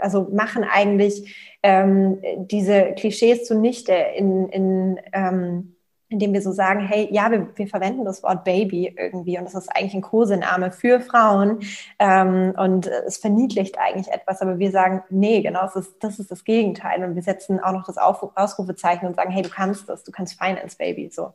also 0.02 0.28
machen 0.32 0.64
eigentlich 0.64 1.36
ähm, 1.64 2.22
diese 2.38 2.94
Klischees 2.94 3.46
zunichte 3.46 3.92
in, 3.92 4.48
in 4.50 5.00
ähm, 5.12 5.76
indem 6.10 6.32
wir 6.32 6.44
so 6.44 6.52
sagen, 6.52 6.82
hey, 6.82 7.08
ja, 7.12 7.32
wir, 7.32 7.48
wir 7.56 7.68
verwenden 7.68 8.06
das 8.06 8.22
Wort 8.22 8.44
Baby 8.44 8.94
irgendwie 8.96 9.40
und 9.40 9.46
das 9.46 9.56
ist 9.56 9.76
eigentlich 9.76 9.96
ein 9.96 10.04
Kosename 10.04 10.72
für 10.72 11.00
Frauen 11.00 11.62
ähm, 11.98 12.54
und 12.56 12.86
es 12.86 13.18
verniedlicht 13.18 13.80
eigentlich 13.80 14.14
etwas, 14.14 14.44
aber 14.44 14.60
wir 14.60 14.70
sagen, 14.70 15.02
nee, 15.10 15.42
genau, 15.42 15.62
das 15.62 15.78
ist, 15.78 15.96
das 16.02 16.20
ist 16.20 16.30
das 16.30 16.44
Gegenteil 16.44 17.04
und 17.04 17.16
wir 17.16 17.24
setzen 17.24 17.60
auch 17.60 17.72
noch 17.72 17.88
das 17.88 17.98
Ausrufezeichen 17.98 19.08
und 19.08 19.16
sagen, 19.16 19.32
hey, 19.32 19.42
du 19.42 19.50
kannst 19.50 19.90
das, 19.90 20.04
du 20.04 20.12
kannst 20.12 20.40
Finance 20.40 20.78
Baby, 20.78 21.10
so. 21.10 21.34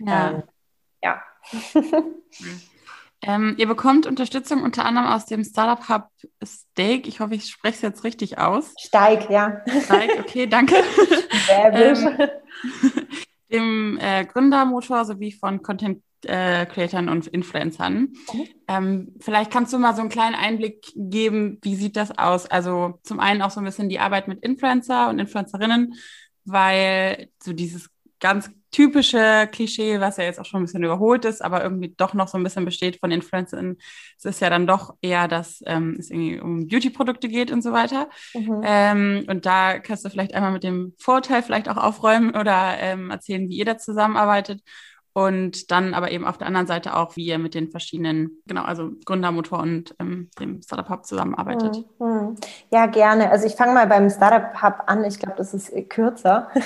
Ja. 0.00 0.32
Ähm, 0.32 0.42
ja. 1.02 1.22
Ähm, 3.22 3.54
ihr 3.58 3.66
bekommt 3.66 4.06
Unterstützung 4.06 4.62
unter 4.62 4.84
anderem 4.84 5.08
aus 5.08 5.26
dem 5.26 5.42
Startup 5.44 5.88
Hub 5.88 6.08
Steak. 6.44 7.08
Ich 7.08 7.20
hoffe, 7.20 7.34
ich 7.34 7.46
spreche 7.46 7.76
es 7.76 7.82
jetzt 7.82 8.04
richtig 8.04 8.38
aus. 8.38 8.74
Steig, 8.78 9.28
ja. 9.28 9.60
Steig, 9.84 10.18
okay, 10.20 10.46
danke. 10.46 10.76
ähm, 11.50 12.18
dem 13.50 13.98
äh, 14.00 14.24
Gründermotor 14.24 15.04
sowie 15.04 15.32
von 15.32 15.62
Content 15.62 16.02
äh, 16.24 16.66
Creatern 16.66 17.08
und 17.08 17.26
Influencern. 17.26 18.12
Mhm. 18.32 18.48
Ähm, 18.66 19.14
vielleicht 19.20 19.50
kannst 19.50 19.72
du 19.72 19.78
mal 19.78 19.94
so 19.94 20.00
einen 20.00 20.10
kleinen 20.10 20.34
Einblick 20.34 20.86
geben, 20.94 21.58
wie 21.62 21.76
sieht 21.76 21.96
das 21.96 22.16
aus? 22.18 22.46
Also 22.46 22.98
zum 23.02 23.20
einen 23.20 23.42
auch 23.42 23.50
so 23.50 23.60
ein 23.60 23.64
bisschen 23.64 23.88
die 23.88 24.00
Arbeit 24.00 24.28
mit 24.28 24.42
Influencer 24.44 25.08
und 25.08 25.18
Influencerinnen, 25.18 25.94
weil 26.44 27.28
so 27.42 27.52
dieses 27.52 27.88
ganz 28.20 28.50
typische 28.70 29.48
Klischee, 29.50 30.00
was 30.00 30.16
ja 30.16 30.24
jetzt 30.24 30.38
auch 30.38 30.44
schon 30.44 30.60
ein 30.60 30.64
bisschen 30.66 30.84
überholt 30.84 31.24
ist, 31.24 31.42
aber 31.42 31.62
irgendwie 31.62 31.94
doch 31.96 32.14
noch 32.14 32.28
so 32.28 32.36
ein 32.38 32.44
bisschen 32.44 32.64
besteht 32.64 33.00
von 33.00 33.10
Influencern. 33.10 33.76
Es 34.16 34.24
ist 34.24 34.40
ja 34.40 34.50
dann 34.50 34.66
doch 34.66 34.96
eher, 35.00 35.28
dass 35.28 35.62
ähm, 35.66 35.96
es 35.98 36.10
irgendwie 36.10 36.40
um 36.40 36.66
Beauty-Produkte 36.68 37.28
geht 37.28 37.50
und 37.50 37.62
so 37.62 37.72
weiter. 37.72 38.08
Mhm. 38.34 38.62
Ähm, 38.64 39.24
und 39.28 39.46
da 39.46 39.78
kannst 39.78 40.04
du 40.04 40.10
vielleicht 40.10 40.34
einmal 40.34 40.52
mit 40.52 40.64
dem 40.64 40.94
Vorteil 40.98 41.42
vielleicht 41.42 41.68
auch 41.68 41.76
aufräumen 41.76 42.34
oder 42.34 42.78
ähm, 42.78 43.10
erzählen, 43.10 43.48
wie 43.48 43.56
ihr 43.56 43.64
da 43.64 43.78
zusammenarbeitet 43.78 44.62
und 45.18 45.72
dann 45.72 45.94
aber 45.94 46.12
eben 46.12 46.24
auf 46.24 46.38
der 46.38 46.46
anderen 46.46 46.68
Seite 46.68 46.94
auch, 46.94 47.16
wie 47.16 47.26
ihr 47.26 47.40
mit 47.40 47.54
den 47.54 47.70
verschiedenen, 47.70 48.40
genau, 48.46 48.62
also 48.62 48.90
Gründermotor 49.04 49.58
und 49.58 49.92
ähm, 49.98 50.30
dem 50.38 50.62
Startup 50.62 50.88
Hub 50.88 51.06
zusammenarbeitet. 51.06 51.84
Mhm. 51.98 52.36
Ja, 52.70 52.86
gerne. 52.86 53.28
Also 53.32 53.48
ich 53.48 53.56
fange 53.56 53.72
mal 53.74 53.88
beim 53.88 54.10
Startup 54.10 54.62
Hub 54.62 54.84
an. 54.86 55.02
Ich 55.02 55.18
glaube, 55.18 55.34
das 55.36 55.54
ist 55.54 55.72
kürzer. 55.90 56.48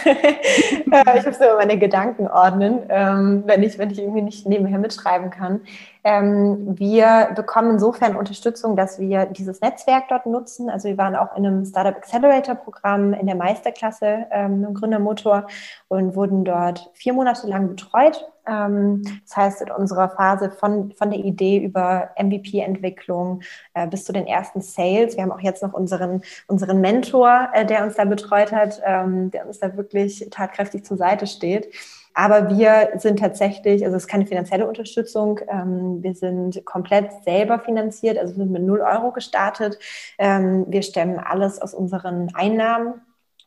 Äh, 0.92 1.18
ich 1.18 1.24
muss 1.24 1.38
immer 1.38 1.56
meine 1.56 1.78
Gedanken 1.78 2.28
ordnen, 2.28 2.80
ähm, 2.90 3.44
wenn, 3.46 3.62
ich, 3.62 3.78
wenn 3.78 3.90
ich 3.90 3.98
irgendwie 3.98 4.20
nicht 4.20 4.46
nebenher 4.46 4.78
mitschreiben 4.78 5.30
kann. 5.30 5.62
Ähm, 6.04 6.78
wir 6.78 7.30
bekommen 7.36 7.72
insofern 7.72 8.16
Unterstützung, 8.16 8.74
dass 8.74 8.98
wir 8.98 9.26
dieses 9.26 9.60
Netzwerk 9.60 10.08
dort 10.08 10.26
nutzen. 10.26 10.68
Also 10.68 10.88
wir 10.88 10.98
waren 10.98 11.14
auch 11.14 11.36
in 11.36 11.46
einem 11.46 11.64
Startup 11.64 11.96
Accelerator 11.96 12.56
Programm 12.56 13.14
in 13.14 13.26
der 13.26 13.36
Meisterklasse 13.36 14.26
ähm, 14.32 14.64
im 14.64 14.74
Gründermotor 14.74 15.46
und 15.88 16.16
wurden 16.16 16.44
dort 16.44 16.90
vier 16.94 17.12
Monate 17.12 17.46
lang 17.46 17.68
betreut. 17.68 18.28
Ähm, 18.48 19.02
das 19.24 19.36
heißt, 19.36 19.62
in 19.62 19.70
unserer 19.70 20.08
Phase 20.08 20.50
von, 20.50 20.90
von 20.92 21.10
der 21.10 21.20
Idee 21.20 21.58
über 21.58 22.10
MVP-Entwicklung 22.18 23.42
äh, 23.74 23.86
bis 23.86 24.04
zu 24.04 24.12
den 24.12 24.26
ersten 24.26 24.60
Sales. 24.60 25.16
Wir 25.16 25.22
haben 25.22 25.32
auch 25.32 25.40
jetzt 25.40 25.62
noch 25.62 25.72
unseren, 25.72 26.22
unseren 26.48 26.80
Mentor, 26.80 27.48
äh, 27.52 27.64
der 27.64 27.84
uns 27.84 27.94
da 27.94 28.04
betreut 28.04 28.50
hat, 28.50 28.82
ähm, 28.84 29.30
der 29.30 29.46
uns 29.46 29.60
da 29.60 29.76
wirklich 29.76 30.26
tatkräftig 30.30 30.84
zur 30.84 30.96
Seite 30.96 31.28
steht. 31.28 31.68
Aber 32.14 32.50
wir 32.50 32.90
sind 32.96 33.18
tatsächlich, 33.18 33.84
also 33.84 33.96
es 33.96 34.04
ist 34.04 34.08
keine 34.08 34.26
finanzielle 34.26 34.66
Unterstützung, 34.66 35.40
ähm, 35.48 36.02
wir 36.02 36.14
sind 36.14 36.64
komplett 36.64 37.24
selber 37.24 37.58
finanziert, 37.58 38.18
also 38.18 38.34
sind 38.34 38.50
mit 38.50 38.62
null 38.62 38.80
Euro 38.80 39.12
gestartet. 39.12 39.78
Ähm, 40.18 40.66
wir 40.68 40.82
stemmen 40.82 41.18
alles 41.18 41.60
aus 41.60 41.74
unseren 41.74 42.34
Einnahmen. 42.34 42.94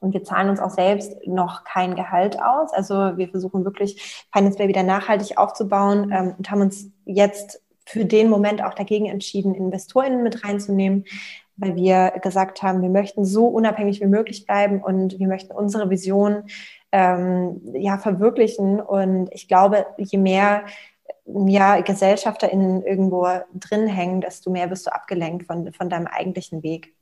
Und 0.01 0.13
wir 0.13 0.23
zahlen 0.23 0.49
uns 0.49 0.59
auch 0.59 0.71
selbst 0.71 1.15
noch 1.25 1.63
kein 1.63 1.95
Gehalt 1.95 2.39
aus. 2.39 2.73
Also 2.73 3.17
wir 3.17 3.29
versuchen 3.29 3.65
wirklich 3.65 4.27
Finance 4.31 4.57
Bay 4.57 4.67
wieder 4.67 4.83
nachhaltig 4.83 5.37
aufzubauen 5.37 6.11
ähm, 6.13 6.35
und 6.37 6.51
haben 6.51 6.61
uns 6.61 6.91
jetzt 7.05 7.61
für 7.85 8.05
den 8.05 8.29
Moment 8.29 8.63
auch 8.63 8.73
dagegen 8.73 9.05
entschieden, 9.05 9.55
InvestorInnen 9.55 10.23
mit 10.23 10.43
reinzunehmen, 10.43 11.05
weil 11.57 11.75
wir 11.75 12.11
gesagt 12.21 12.61
haben, 12.63 12.81
wir 12.81 12.89
möchten 12.89 13.23
so 13.25 13.47
unabhängig 13.47 14.01
wie 14.01 14.07
möglich 14.07 14.45
bleiben 14.45 14.81
und 14.83 15.19
wir 15.19 15.27
möchten 15.27 15.53
unsere 15.53 15.89
Vision 15.89 16.43
ähm, 16.95 17.59
ja, 17.73 17.97
verwirklichen. 17.97 18.79
Und 18.79 19.27
ich 19.31 19.49
glaube, 19.49 19.85
je 19.97 20.17
mehr 20.17 20.63
ja, 21.25 21.81
GesellschafterInnen 21.81 22.83
irgendwo 22.83 23.27
drin 23.53 23.87
hängen, 23.87 24.21
desto 24.21 24.49
mehr 24.49 24.69
wirst 24.69 24.87
du 24.87 24.93
abgelenkt 24.93 25.45
von, 25.45 25.73
von 25.73 25.89
deinem 25.89 26.07
eigentlichen 26.07 26.63
Weg. 26.63 26.93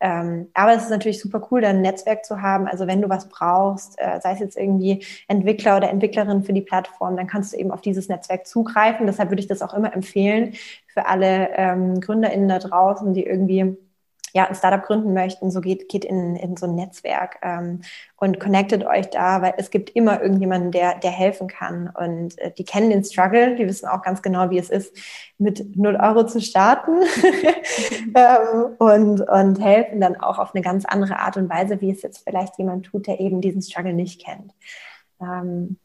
Ähm, 0.00 0.48
aber 0.52 0.74
es 0.74 0.84
ist 0.84 0.90
natürlich 0.90 1.18
super 1.18 1.48
cool, 1.50 1.62
da 1.62 1.70
ein 1.70 1.80
Netzwerk 1.80 2.26
zu 2.26 2.42
haben. 2.42 2.68
Also 2.68 2.86
wenn 2.86 3.00
du 3.00 3.08
was 3.08 3.28
brauchst, 3.30 3.98
äh, 3.98 4.20
sei 4.22 4.32
es 4.32 4.40
jetzt 4.40 4.56
irgendwie 4.58 5.04
Entwickler 5.28 5.78
oder 5.78 5.88
Entwicklerin 5.88 6.42
für 6.42 6.52
die 6.52 6.60
Plattform, 6.60 7.16
dann 7.16 7.26
kannst 7.26 7.54
du 7.54 7.56
eben 7.56 7.70
auf 7.70 7.80
dieses 7.80 8.08
Netzwerk 8.08 8.46
zugreifen. 8.46 9.06
Deshalb 9.06 9.30
würde 9.30 9.40
ich 9.40 9.48
das 9.48 9.62
auch 9.62 9.72
immer 9.72 9.94
empfehlen 9.94 10.54
für 10.88 11.06
alle 11.06 11.48
ähm, 11.56 12.00
GründerInnen 12.00 12.48
da 12.48 12.58
draußen, 12.58 13.14
die 13.14 13.24
irgendwie 13.24 13.78
ja, 14.32 14.46
ein 14.46 14.54
Startup 14.54 14.82
gründen 14.82 15.12
möchten, 15.12 15.50
so 15.50 15.60
geht, 15.60 15.88
geht 15.88 16.04
in, 16.04 16.36
in 16.36 16.56
so 16.56 16.66
ein 16.66 16.74
Netzwerk 16.74 17.38
ähm, 17.42 17.82
und 18.16 18.40
connectet 18.40 18.84
euch 18.84 19.10
da, 19.10 19.42
weil 19.42 19.54
es 19.56 19.70
gibt 19.70 19.90
immer 19.90 20.22
irgendjemanden, 20.22 20.72
der, 20.72 20.98
der 20.98 21.10
helfen 21.10 21.48
kann. 21.48 21.90
Und 21.98 22.38
äh, 22.38 22.52
die 22.52 22.64
kennen 22.64 22.90
den 22.90 23.04
Struggle, 23.04 23.56
die 23.56 23.66
wissen 23.66 23.88
auch 23.88 24.02
ganz 24.02 24.22
genau, 24.22 24.50
wie 24.50 24.58
es 24.58 24.70
ist, 24.70 24.96
mit 25.38 25.76
null 25.76 25.96
Euro 25.96 26.26
zu 26.26 26.40
starten 26.40 27.02
ähm, 28.14 28.74
und, 28.78 29.20
und 29.20 29.60
helfen 29.60 30.00
dann 30.00 30.16
auch 30.16 30.38
auf 30.38 30.54
eine 30.54 30.62
ganz 30.62 30.84
andere 30.84 31.18
Art 31.18 31.36
und 31.36 31.48
Weise, 31.48 31.80
wie 31.80 31.90
es 31.90 32.02
jetzt 32.02 32.24
vielleicht 32.24 32.58
jemand 32.58 32.86
tut, 32.86 33.06
der 33.06 33.20
eben 33.20 33.40
diesen 33.40 33.62
Struggle 33.62 33.94
nicht 33.94 34.24
kennt. 34.24 34.52
Ähm, 35.20 35.78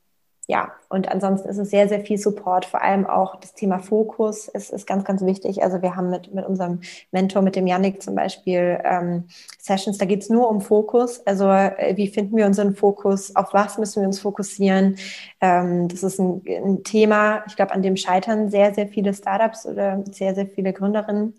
ja, 0.48 0.74
und 0.90 1.08
ansonsten 1.08 1.48
ist 1.48 1.58
es 1.58 1.70
sehr, 1.70 1.88
sehr 1.88 2.02
viel 2.02 2.18
Support, 2.18 2.66
vor 2.66 2.82
allem 2.82 3.06
auch 3.06 3.38
das 3.38 3.54
Thema 3.54 3.80
Fokus 3.80 4.50
ist, 4.50 4.72
ist 4.72 4.86
ganz, 4.86 5.06
ganz 5.06 5.24
wichtig. 5.24 5.64
Also 5.64 5.82
wir 5.82 5.96
haben 5.96 6.10
mit, 6.10 6.34
mit 6.34 6.46
unserem 6.46 6.82
Mentor, 7.12 7.42
mit 7.42 7.56
dem 7.56 7.66
Yannick 7.66 8.04
zum 8.04 8.16
Beispiel, 8.16 8.78
ähm, 8.84 9.26
Sessions, 9.58 9.98
da 9.98 10.06
geht 10.06 10.22
es 10.22 10.30
nur 10.30 10.50
um 10.50 10.60
Fokus. 10.60 11.26
Also 11.26 11.50
äh, 11.50 11.96
wie 11.96 12.10
finden 12.10 12.36
wir 12.36 12.46
unseren 12.46 12.76
Fokus, 12.76 13.34
auf 13.38 13.54
was 13.54 13.78
müssen 13.78 14.02
wir 14.02 14.08
uns 14.08 14.20
fokussieren? 14.20 14.98
Ähm, 15.40 15.88
das 15.88 16.04
ist 16.04 16.20
ein, 16.20 16.44
ein 16.46 16.84
Thema, 16.84 17.46
ich 17.48 17.56
glaube, 17.56 17.72
an 17.72 17.82
dem 17.82 17.96
scheitern 17.96 18.50
sehr, 18.50 18.74
sehr 18.74 18.90
viele 18.90 19.14
Startups 19.14 19.66
oder 19.66 20.04
sehr, 20.12 20.36
sehr 20.36 20.48
viele 20.48 20.74
Gründerinnen. 20.74 21.36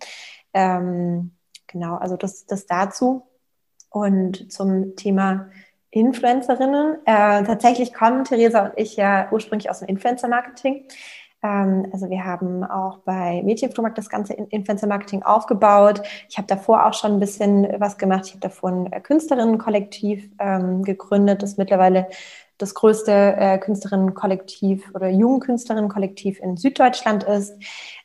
Ähm, 0.54 1.32
genau, 1.66 1.96
also 1.96 2.16
das, 2.16 2.46
das 2.46 2.66
dazu. 2.66 3.26
Und 3.90 4.50
zum 4.50 4.96
Thema 4.96 5.50
Influencerinnen. 5.94 6.96
Äh, 7.04 7.44
tatsächlich 7.44 7.94
kommen 7.94 8.24
Theresa 8.24 8.66
und 8.66 8.72
ich 8.76 8.96
ja 8.96 9.28
ursprünglich 9.30 9.70
aus 9.70 9.78
dem 9.78 9.88
Influencer-Marketing. 9.88 10.84
Ähm, 11.42 11.86
also 11.92 12.10
wir 12.10 12.24
haben 12.24 12.64
auch 12.64 12.98
bei 12.98 13.42
Mädchenflohmarkt 13.44 13.96
das 13.96 14.08
ganze 14.08 14.32
Influencer-Marketing 14.32 15.22
aufgebaut. 15.22 16.02
Ich 16.28 16.36
habe 16.36 16.48
davor 16.48 16.86
auch 16.86 16.94
schon 16.94 17.12
ein 17.12 17.20
bisschen 17.20 17.68
was 17.78 17.96
gemacht. 17.96 18.24
Ich 18.26 18.32
habe 18.32 18.40
davor 18.40 18.70
ein 18.70 19.02
Künstlerinnenkollektiv 19.02 20.30
ähm, 20.40 20.82
gegründet, 20.82 21.42
das 21.42 21.56
mittlerweile 21.58 22.08
das 22.58 22.74
größte 22.74 23.12
äh, 23.12 23.58
Künstlerinnenkollektiv 23.58 24.92
oder 24.94 25.08
Jugendkünstlerinnenkollektiv 25.08 26.40
in 26.40 26.56
Süddeutschland 26.56 27.24
ist. 27.24 27.54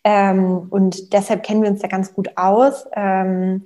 Ähm, 0.03 0.67
und 0.69 1.13
deshalb 1.13 1.43
kennen 1.43 1.63
wir 1.63 1.69
uns 1.69 1.81
da 1.81 1.87
ganz 1.87 2.13
gut 2.13 2.37
aus. 2.37 2.87
Ähm, 2.93 3.65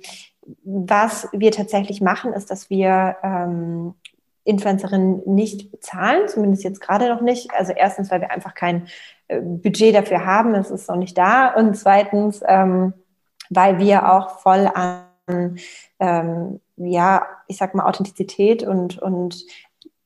was 0.62 1.28
wir 1.32 1.52
tatsächlich 1.52 2.00
machen, 2.00 2.32
ist, 2.32 2.50
dass 2.50 2.68
wir 2.68 3.16
ähm, 3.22 3.94
Influencerinnen 4.44 5.22
nicht 5.26 5.70
bezahlen, 5.70 6.28
zumindest 6.28 6.64
jetzt 6.64 6.80
gerade 6.80 7.08
noch 7.08 7.20
nicht. 7.20 7.52
Also 7.54 7.72
erstens, 7.72 8.10
weil 8.10 8.20
wir 8.20 8.30
einfach 8.30 8.54
kein 8.54 8.88
äh, 9.28 9.40
Budget 9.40 9.94
dafür 9.94 10.24
haben, 10.26 10.54
es 10.54 10.70
ist 10.70 10.88
noch 10.88 10.96
nicht 10.96 11.16
da. 11.16 11.54
Und 11.54 11.74
zweitens, 11.76 12.42
ähm, 12.46 12.92
weil 13.50 13.78
wir 13.78 14.12
auch 14.12 14.38
voll 14.40 14.70
an, 14.74 15.58
ähm, 15.98 16.60
ja, 16.76 17.26
ich 17.48 17.56
sag 17.56 17.74
mal, 17.74 17.86
Authentizität 17.86 18.62
und, 18.62 18.98
und 18.98 19.44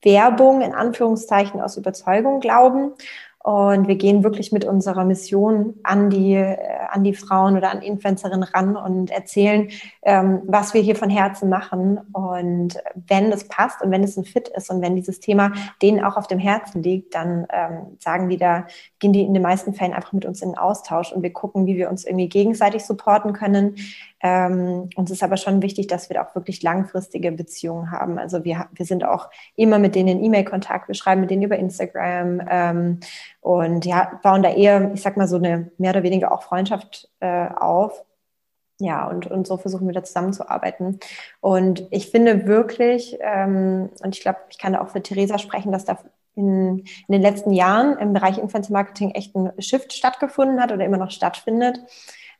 Werbung 0.02 0.60
in 0.60 0.74
Anführungszeichen 0.74 1.60
aus 1.60 1.76
Überzeugung 1.76 2.40
glauben. 2.40 2.92
Und 3.40 3.86
wir 3.86 3.94
gehen 3.94 4.24
wirklich 4.24 4.50
mit 4.50 4.64
unserer 4.64 5.04
Mission 5.04 5.74
an 5.84 6.10
die, 6.10 6.34
äh, 6.34 6.56
an 6.90 7.04
die 7.04 7.14
Frauen 7.14 7.56
oder 7.56 7.70
an 7.70 7.82
Influencerinnen 7.82 8.42
ran 8.42 8.76
und 8.76 9.10
erzählen, 9.10 9.68
ähm, 10.02 10.42
was 10.44 10.74
wir 10.74 10.82
hier 10.82 10.96
von 10.96 11.08
Herzen 11.08 11.48
machen. 11.48 12.00
Und 12.12 12.78
wenn 12.94 13.30
das 13.30 13.44
passt 13.44 13.80
und 13.80 13.92
wenn 13.92 14.02
es 14.02 14.16
ein 14.16 14.24
Fit 14.24 14.48
ist 14.48 14.70
und 14.70 14.82
wenn 14.82 14.96
dieses 14.96 15.20
Thema 15.20 15.52
denen 15.80 16.04
auch 16.04 16.16
auf 16.16 16.26
dem 16.26 16.40
Herzen 16.40 16.82
liegt, 16.82 17.14
dann 17.14 17.46
ähm, 17.50 17.96
sagen 18.00 18.28
die 18.28 18.38
da, 18.38 18.66
gehen 18.98 19.12
die 19.12 19.22
in 19.22 19.34
den 19.34 19.42
meisten 19.42 19.72
Fällen 19.72 19.92
einfach 19.94 20.12
mit 20.12 20.24
uns 20.24 20.42
in 20.42 20.50
den 20.50 20.58
Austausch 20.58 21.12
und 21.12 21.22
wir 21.22 21.32
gucken, 21.32 21.66
wie 21.66 21.76
wir 21.76 21.90
uns 21.90 22.04
irgendwie 22.04 22.28
gegenseitig 22.28 22.84
supporten 22.84 23.32
können. 23.32 23.76
Ähm, 24.20 24.88
uns 24.96 25.10
ist 25.10 25.22
aber 25.22 25.36
schon 25.36 25.62
wichtig, 25.62 25.86
dass 25.86 26.08
wir 26.08 26.14
da 26.14 26.24
auch 26.24 26.34
wirklich 26.34 26.62
langfristige 26.62 27.30
Beziehungen 27.32 27.90
haben. 27.90 28.18
Also 28.18 28.44
wir, 28.44 28.68
wir 28.72 28.84
sind 28.84 29.04
auch 29.04 29.30
immer 29.56 29.78
mit 29.78 29.94
denen 29.94 30.08
in 30.08 30.24
E-Mail-Kontakt, 30.24 30.88
wir 30.88 30.94
schreiben 30.94 31.20
mit 31.20 31.30
denen 31.30 31.42
über 31.42 31.56
Instagram 31.56 32.42
ähm, 32.48 33.00
und 33.40 33.84
ja, 33.84 34.18
bauen 34.22 34.42
da 34.42 34.50
eher, 34.50 34.92
ich 34.92 35.02
sag 35.02 35.16
mal, 35.16 35.28
so 35.28 35.36
eine 35.36 35.70
mehr 35.78 35.92
oder 35.92 36.02
weniger 36.02 36.32
auch 36.32 36.42
Freundschaft 36.42 37.08
äh, 37.20 37.48
auf. 37.48 38.04
Ja, 38.80 39.08
und, 39.08 39.26
und 39.26 39.46
so 39.46 39.56
versuchen 39.56 39.88
wir 39.88 39.94
da 39.94 40.04
zusammenzuarbeiten. 40.04 41.00
Und 41.40 41.88
ich 41.90 42.10
finde 42.10 42.46
wirklich, 42.46 43.18
ähm, 43.20 43.90
und 44.04 44.14
ich 44.14 44.22
glaube, 44.22 44.38
ich 44.50 44.58
kann 44.58 44.72
da 44.72 44.80
auch 44.80 44.88
für 44.90 45.02
Theresa 45.02 45.38
sprechen, 45.38 45.72
dass 45.72 45.84
da 45.84 45.98
in, 46.36 46.78
in 46.78 47.12
den 47.12 47.22
letzten 47.22 47.52
Jahren 47.52 47.98
im 47.98 48.12
Bereich 48.12 48.38
Influencer 48.38 48.72
Marketing 48.72 49.10
echt 49.10 49.34
ein 49.34 49.50
Shift 49.60 49.92
stattgefunden 49.92 50.60
hat 50.60 50.70
oder 50.70 50.84
immer 50.84 50.96
noch 50.96 51.10
stattfindet. 51.10 51.80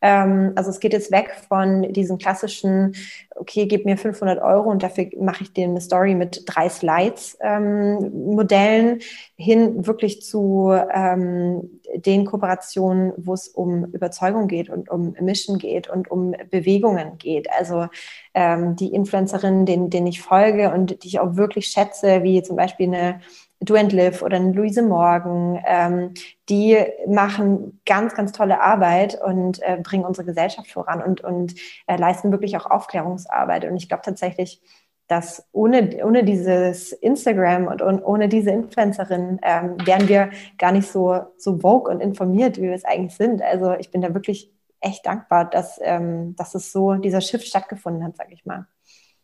Ähm, 0.00 0.52
also 0.55 0.71
es 0.71 0.81
geht 0.81 0.93
jetzt 0.93 1.11
weg 1.11 1.35
von 1.49 1.93
diesen 1.93 2.19
klassischen, 2.19 2.95
okay, 3.35 3.67
gib 3.67 3.85
mir 3.85 3.97
500 3.97 4.40
Euro 4.40 4.71
und 4.71 4.83
dafür 4.83 5.09
mache 5.19 5.45
ich 5.45 5.52
dir 5.52 5.67
eine 5.67 5.81
Story 5.81 6.14
mit 6.14 6.43
drei 6.47 6.69
Slides 6.69 7.37
ähm, 7.40 8.26
Modellen 8.35 9.00
hin 9.37 9.87
wirklich 9.87 10.23
zu 10.23 10.73
ähm, 10.93 11.81
den 11.97 12.25
Kooperationen, 12.25 13.12
wo 13.17 13.35
es 13.35 13.49
um 13.49 13.87
Überzeugung 13.87 14.47
geht 14.47 14.71
und 14.71 14.88
um 14.88 15.14
Mission 15.21 15.59
geht 15.59 15.88
und 15.88 16.11
um 16.11 16.35
Bewegungen 16.50 17.19
geht. 17.19 17.49
Also 17.52 17.87
ähm, 18.35 18.76
die 18.76 18.95
Influencerinnen, 18.95 19.67
denen, 19.67 19.90
denen 19.90 20.07
ich 20.07 20.23
folge 20.23 20.73
und 20.73 21.02
die 21.02 21.09
ich 21.09 21.21
auch 21.21 21.37
wirklich 21.37 21.67
schätze, 21.67 22.23
wie 22.23 22.43
zum 22.43 22.57
Beispiel 22.57 22.87
eine 22.87 23.21
Du 23.61 23.75
and 23.75 23.93
Live 23.93 24.23
oder 24.23 24.37
eine 24.37 24.53
Luise 24.53 24.83
Morgan, 24.83 25.61
ähm, 25.67 26.15
die 26.49 26.79
machen 27.09 27.81
ganz, 27.85 28.15
ganz 28.15 28.33
tolle 28.33 28.61
Arbeit 28.61 29.21
und 29.21 29.61
äh, 29.62 29.79
bringen 29.83 30.05
unsere 30.05 30.25
Gesellschaft 30.25 30.71
voran 30.71 31.03
und, 31.03 31.23
und 31.23 31.55
äh, 31.87 31.97
leisten 31.97 32.31
wirklich 32.31 32.57
auch 32.57 32.67
Aufklärungsarbeit. 32.67 33.65
Und 33.65 33.77
ich 33.77 33.88
glaube 33.88 34.03
tatsächlich, 34.05 34.62
dass 35.09 35.49
ohne, 35.53 36.05
ohne 36.05 36.23
dieses 36.23 36.93
Instagram 36.93 37.67
und, 37.67 37.83
und 37.83 38.03
ohne 38.03 38.29
diese 38.29 38.50
Influencerin 38.50 39.41
ähm, 39.43 39.77
wären 39.85 40.07
wir 40.07 40.31
gar 40.59 40.71
nicht 40.71 40.87
so, 40.87 41.21
so 41.38 41.59
vogue 41.59 41.91
und 41.91 42.00
informiert, 42.00 42.59
wie 42.59 42.65
wir 42.65 42.75
es 42.75 42.85
eigentlich 42.85 43.17
sind. 43.17 43.43
Also 43.43 43.73
ich 43.73 43.91
bin 43.91 44.03
da 44.03 44.15
wirklich 44.15 44.53
echt 44.81 45.07
dankbar, 45.07 45.47
dass, 45.47 45.81
ähm, 45.83 46.37
dass 46.37 46.55
es 46.55 46.71
so, 46.71 46.95
dieser 46.95 47.23
Shift 47.23 47.47
stattgefunden 47.47 48.05
hat, 48.05 48.17
sage 48.17 48.35
ich 48.35 48.45
mal. 48.45 48.67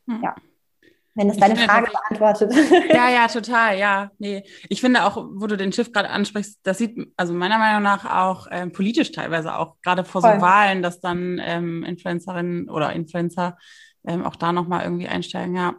Hm. 0.09 0.21
Ja. 0.23 0.35
Wenn 1.15 1.31
es 1.31 1.37
deine 1.37 1.57
Frage 1.57 1.91
beantwortet. 1.93 2.53
Ja, 2.93 3.09
ja, 3.09 3.29
total, 3.29 3.79
ja. 3.79 4.11
Nee. 4.19 4.43
Ich 4.69 4.81
finde 4.81 5.05
auch, 5.05 5.17
wo 5.17 5.47
du 5.47 5.57
den 5.57 5.73
Schiff 5.73 5.93
gerade 5.93 6.11
ansprichst, 6.11 6.59
das 6.65 6.79
sieht 6.79 7.13
also 7.17 7.33
meiner 7.33 7.59
Meinung 7.59 7.83
nach 7.83 8.05
auch 8.05 8.49
ähm, 8.51 8.73
politisch 8.73 9.13
teilweise 9.13 9.57
auch, 9.57 9.77
gerade 9.83 10.05
vor 10.05 10.23
Voll. 10.23 10.35
so 10.35 10.41
Wahlen, 10.41 10.83
dass 10.83 11.01
dann 11.01 11.41
ähm, 11.45 11.85
Influencerinnen 11.85 12.69
oder 12.69 12.93
Influencer 12.93 13.57
ähm, 14.07 14.25
auch 14.25 14.37
da 14.37 14.53
nochmal 14.53 14.85
irgendwie 14.85 15.09
einsteigen, 15.09 15.55
ja. 15.55 15.75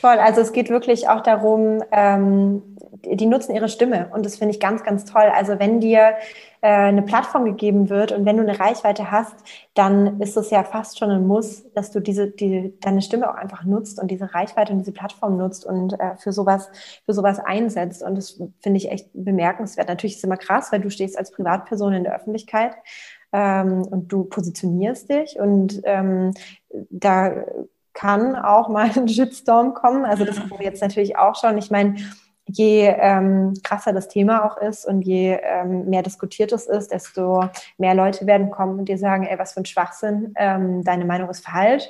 Voll, 0.00 0.18
also 0.18 0.40
es 0.40 0.52
geht 0.52 0.70
wirklich 0.70 1.08
auch 1.08 1.22
darum, 1.22 1.82
ähm, 1.92 2.76
die 3.04 3.26
nutzen 3.26 3.54
ihre 3.54 3.68
Stimme 3.68 4.10
und 4.12 4.26
das 4.26 4.36
finde 4.36 4.54
ich 4.54 4.60
ganz, 4.60 4.82
ganz 4.82 5.04
toll. 5.04 5.30
Also 5.32 5.58
wenn 5.58 5.80
dir 5.80 6.14
äh, 6.60 6.68
eine 6.68 7.02
Plattform 7.02 7.44
gegeben 7.44 7.88
wird 7.88 8.12
und 8.12 8.24
wenn 8.24 8.36
du 8.36 8.42
eine 8.42 8.58
Reichweite 8.58 9.10
hast, 9.10 9.34
dann 9.74 10.20
ist 10.20 10.36
es 10.36 10.50
ja 10.50 10.64
fast 10.64 10.98
schon 10.98 11.10
ein 11.10 11.26
Muss, 11.26 11.70
dass 11.74 11.90
du 11.90 12.00
diese, 12.00 12.28
die, 12.28 12.74
deine 12.80 13.00
Stimme 13.02 13.30
auch 13.30 13.36
einfach 13.36 13.64
nutzt 13.64 14.00
und 14.00 14.10
diese 14.10 14.34
Reichweite 14.34 14.72
und 14.72 14.80
diese 14.80 14.92
Plattform 14.92 15.36
nutzt 15.36 15.64
und 15.64 15.98
äh, 16.00 16.16
für 16.16 16.32
sowas, 16.32 16.70
für 17.04 17.12
sowas 17.12 17.38
einsetzt. 17.38 18.02
Und 18.02 18.16
das 18.16 18.42
finde 18.60 18.76
ich 18.76 18.90
echt 18.90 19.08
bemerkenswert. 19.12 19.88
Natürlich 19.88 20.14
ist 20.14 20.18
es 20.18 20.24
immer 20.24 20.36
krass, 20.36 20.72
weil 20.72 20.80
du 20.80 20.90
stehst 20.90 21.16
als 21.16 21.30
Privatperson 21.30 21.92
in 21.92 22.04
der 22.04 22.16
Öffentlichkeit 22.16 22.72
ähm, 23.32 23.82
und 23.82 24.12
du 24.12 24.24
positionierst 24.24 25.10
dich 25.10 25.38
und 25.38 25.80
ähm, 25.84 26.34
da 26.90 27.44
kann 27.94 28.36
auch 28.36 28.68
mal 28.68 28.90
ein 28.96 29.08
Shitstorm 29.08 29.74
kommen. 29.74 30.04
Also 30.04 30.24
das 30.24 30.38
haben 30.38 30.50
wir 30.50 30.64
jetzt 30.64 30.82
natürlich 30.82 31.16
auch 31.16 31.34
schon. 31.34 31.58
Ich 31.58 31.70
meine, 31.70 31.96
je 32.48 32.94
ähm, 32.98 33.54
krasser 33.62 33.92
das 33.92 34.08
Thema 34.08 34.44
auch 34.44 34.56
ist 34.58 34.86
und 34.86 35.02
je 35.02 35.38
ähm, 35.42 35.88
mehr 35.88 36.02
diskutiert 36.02 36.52
es 36.52 36.66
ist, 36.66 36.92
desto 36.92 37.44
mehr 37.76 37.94
Leute 37.94 38.26
werden 38.26 38.50
kommen 38.50 38.78
und 38.78 38.88
dir 38.88 38.98
sagen, 38.98 39.24
ey, 39.24 39.38
was 39.38 39.52
für 39.52 39.60
ein 39.60 39.66
Schwachsinn, 39.66 40.32
ähm, 40.36 40.82
deine 40.82 41.04
Meinung 41.04 41.28
ist 41.28 41.44
falsch. 41.44 41.84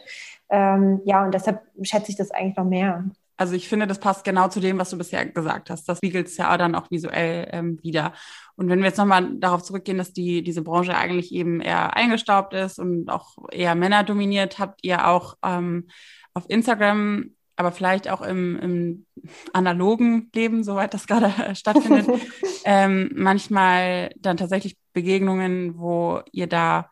Ähm, 0.51 1.01
ja, 1.05 1.25
und 1.25 1.33
deshalb 1.33 1.63
schätze 1.83 2.11
ich 2.11 2.17
das 2.17 2.31
eigentlich 2.31 2.57
noch 2.57 2.65
mehr. 2.65 3.05
Also 3.37 3.55
ich 3.55 3.69
finde, 3.69 3.87
das 3.87 4.01
passt 4.01 4.25
genau 4.25 4.49
zu 4.49 4.59
dem, 4.59 4.79
was 4.79 4.91
du 4.91 4.99
bisher 4.99 5.25
gesagt 5.25 5.71
hast. 5.71 5.89
Das 5.89 5.99
spiegelt 5.99 6.27
es 6.27 6.37
ja 6.37 6.57
dann 6.59 6.75
auch 6.75 6.91
visuell 6.91 7.49
ähm, 7.53 7.79
wieder. 7.83 8.13
Und 8.57 8.69
wenn 8.69 8.81
wir 8.81 8.87
jetzt 8.87 8.99
nochmal 8.99 9.37
darauf 9.37 9.63
zurückgehen, 9.63 9.97
dass 9.97 10.13
die, 10.13 10.43
diese 10.43 10.63
Branche 10.63 10.97
eigentlich 10.97 11.33
eben 11.33 11.61
eher 11.61 11.97
eingestaubt 11.97 12.53
ist 12.53 12.81
und 12.81 13.09
auch 13.09 13.37
eher 13.53 13.77
Männer 13.77 14.03
dominiert, 14.03 14.59
habt 14.59 14.81
ihr 14.83 15.07
auch 15.07 15.37
ähm, 15.45 15.87
auf 16.35 16.47
Instagram 16.49 17.31
aber 17.59 17.73
vielleicht 17.73 18.09
auch 18.09 18.23
im, 18.23 18.57
im 18.61 19.07
analogen 19.53 20.31
Leben, 20.33 20.63
soweit 20.63 20.95
das 20.95 21.09
gerade 21.09 21.33
stattfindet, 21.57 22.07
ähm, 22.65 23.11
manchmal 23.15 24.11
dann 24.17 24.37
tatsächlich 24.37 24.79
Begegnungen, 24.93 25.77
wo 25.77 26.21
ihr 26.31 26.47
da 26.47 26.89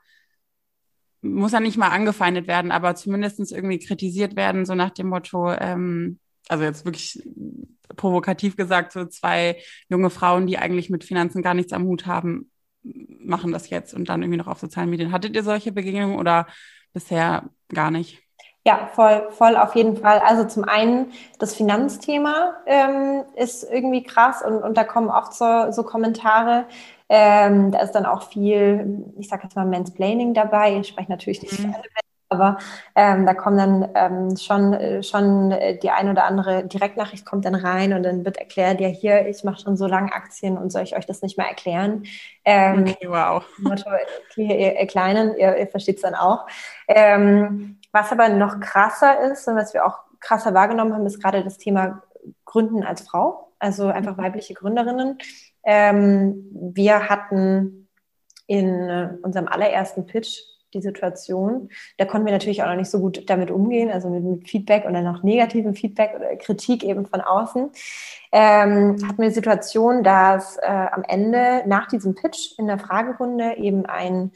muss 1.22 1.52
ja 1.52 1.60
nicht 1.60 1.76
mal 1.76 1.88
angefeindet 1.88 2.46
werden, 2.46 2.72
aber 2.72 2.94
zumindest 2.94 3.40
irgendwie 3.52 3.78
kritisiert 3.78 4.36
werden, 4.36 4.64
so 4.64 4.74
nach 4.74 4.90
dem 4.90 5.08
Motto, 5.08 5.52
ähm, 5.52 6.18
also 6.48 6.64
jetzt 6.64 6.84
wirklich 6.84 7.22
provokativ 7.96 8.56
gesagt, 8.56 8.92
so 8.92 9.06
zwei 9.06 9.60
junge 9.88 10.10
Frauen, 10.10 10.46
die 10.46 10.58
eigentlich 10.58 10.90
mit 10.90 11.04
Finanzen 11.04 11.42
gar 11.42 11.54
nichts 11.54 11.72
am 11.72 11.84
Hut 11.84 12.06
haben, 12.06 12.50
machen 12.82 13.52
das 13.52 13.70
jetzt 13.70 13.94
und 13.94 14.08
dann 14.08 14.22
irgendwie 14.22 14.38
noch 14.38 14.46
auf 14.46 14.58
sozialen 14.58 14.90
Medien. 14.90 15.12
Hattet 15.12 15.34
ihr 15.34 15.42
solche 15.42 15.72
Begegnungen 15.72 16.18
oder 16.18 16.46
bisher 16.92 17.50
gar 17.68 17.90
nicht? 17.90 18.25
Ja, 18.66 18.90
voll, 18.94 19.28
voll 19.30 19.56
auf 19.56 19.76
jeden 19.76 19.96
Fall. 19.96 20.18
Also 20.18 20.42
zum 20.42 20.64
einen 20.64 21.12
das 21.38 21.54
Finanzthema 21.54 22.54
ähm, 22.66 23.22
ist 23.36 23.62
irgendwie 23.62 24.02
krass 24.02 24.42
und, 24.42 24.60
und 24.60 24.76
da 24.76 24.82
kommen 24.82 25.08
oft 25.08 25.34
so, 25.34 25.70
so 25.70 25.84
Kommentare. 25.84 26.64
Ähm, 27.08 27.70
da 27.70 27.78
ist 27.78 27.92
dann 27.92 28.06
auch 28.06 28.28
viel, 28.28 29.04
ich 29.20 29.28
sage 29.28 29.44
jetzt 29.44 29.54
mal 29.54 29.66
Mansplaining 29.66 30.34
dabei. 30.34 30.78
Ich 30.80 30.88
spreche 30.88 31.08
natürlich 31.08 31.42
nicht 31.42 31.60
mhm. 31.60 31.74
für 31.74 31.76
alle 31.76 31.84
aber 32.28 32.58
ähm, 32.96 33.24
da 33.24 33.34
kommen 33.34 33.56
dann 33.56 33.88
ähm, 33.94 34.36
schon, 34.36 35.02
schon 35.04 35.54
die 35.80 35.90
ein 35.90 36.10
oder 36.10 36.24
andere 36.24 36.64
Direktnachricht 36.64 37.24
kommt 37.24 37.44
dann 37.44 37.54
rein 37.54 37.92
und 37.92 38.02
dann 38.02 38.24
wird 38.24 38.36
erklärt, 38.38 38.80
ja 38.80 38.88
hier, 38.88 39.28
ich 39.28 39.44
mache 39.44 39.60
schon 39.60 39.76
so 39.76 39.86
lange 39.86 40.12
Aktien 40.12 40.58
und 40.58 40.70
soll 40.70 40.82
ich 40.82 40.96
euch 40.96 41.06
das 41.06 41.22
nicht 41.22 41.38
mehr 41.38 41.46
erklären? 41.46 42.04
Ähm, 42.44 42.82
okay, 42.82 43.08
wow. 43.08 43.44
Motto, 43.58 43.88
okay, 44.30 44.46
ihr, 44.58 44.80
ihr 44.80 44.86
Kleinen, 44.88 45.36
ihr, 45.36 45.56
ihr 45.56 45.68
versteht 45.68 45.96
es 45.96 46.02
dann 46.02 46.16
auch. 46.16 46.46
Ähm, 46.88 47.78
was 47.92 48.12
aber 48.12 48.28
noch 48.28 48.60
krasser 48.60 49.20
ist 49.30 49.46
und 49.48 49.56
was 49.56 49.74
wir 49.74 49.86
auch 49.86 49.98
krasser 50.20 50.54
wahrgenommen 50.54 50.94
haben, 50.94 51.06
ist 51.06 51.22
gerade 51.22 51.44
das 51.44 51.58
Thema 51.58 52.02
Gründen 52.44 52.82
als 52.82 53.02
Frau, 53.02 53.52
also 53.58 53.88
einfach 53.88 54.18
weibliche 54.18 54.54
Gründerinnen. 54.54 55.18
Ähm, 55.64 56.48
wir 56.52 57.08
hatten 57.08 57.88
in 58.46 58.88
äh, 58.88 59.10
unserem 59.22 59.48
allerersten 59.48 60.06
Pitch 60.06 60.38
die 60.74 60.82
Situation. 60.82 61.70
Da 61.96 62.04
konnten 62.04 62.26
wir 62.26 62.32
natürlich 62.32 62.62
auch 62.62 62.68
noch 62.68 62.76
nicht 62.76 62.90
so 62.90 63.00
gut 63.00 63.28
damit 63.28 63.50
umgehen, 63.50 63.90
also 63.90 64.08
mit, 64.10 64.22
mit 64.22 64.48
Feedback 64.48 64.84
oder 64.84 65.02
noch 65.02 65.22
negativem 65.22 65.74
Feedback 65.74 66.14
oder 66.14 66.36
Kritik 66.36 66.84
eben 66.84 67.06
von 67.06 67.20
außen. 67.20 67.70
Ähm, 68.32 68.96
hatten 69.06 69.18
wir 69.18 69.28
die 69.28 69.34
Situation, 69.34 70.02
dass 70.02 70.56
äh, 70.58 70.66
am 70.66 71.02
Ende 71.04 71.62
nach 71.66 71.88
diesem 71.88 72.14
Pitch 72.14 72.58
in 72.58 72.66
der 72.66 72.78
Fragerunde 72.78 73.56
eben 73.56 73.86
ein 73.86 74.32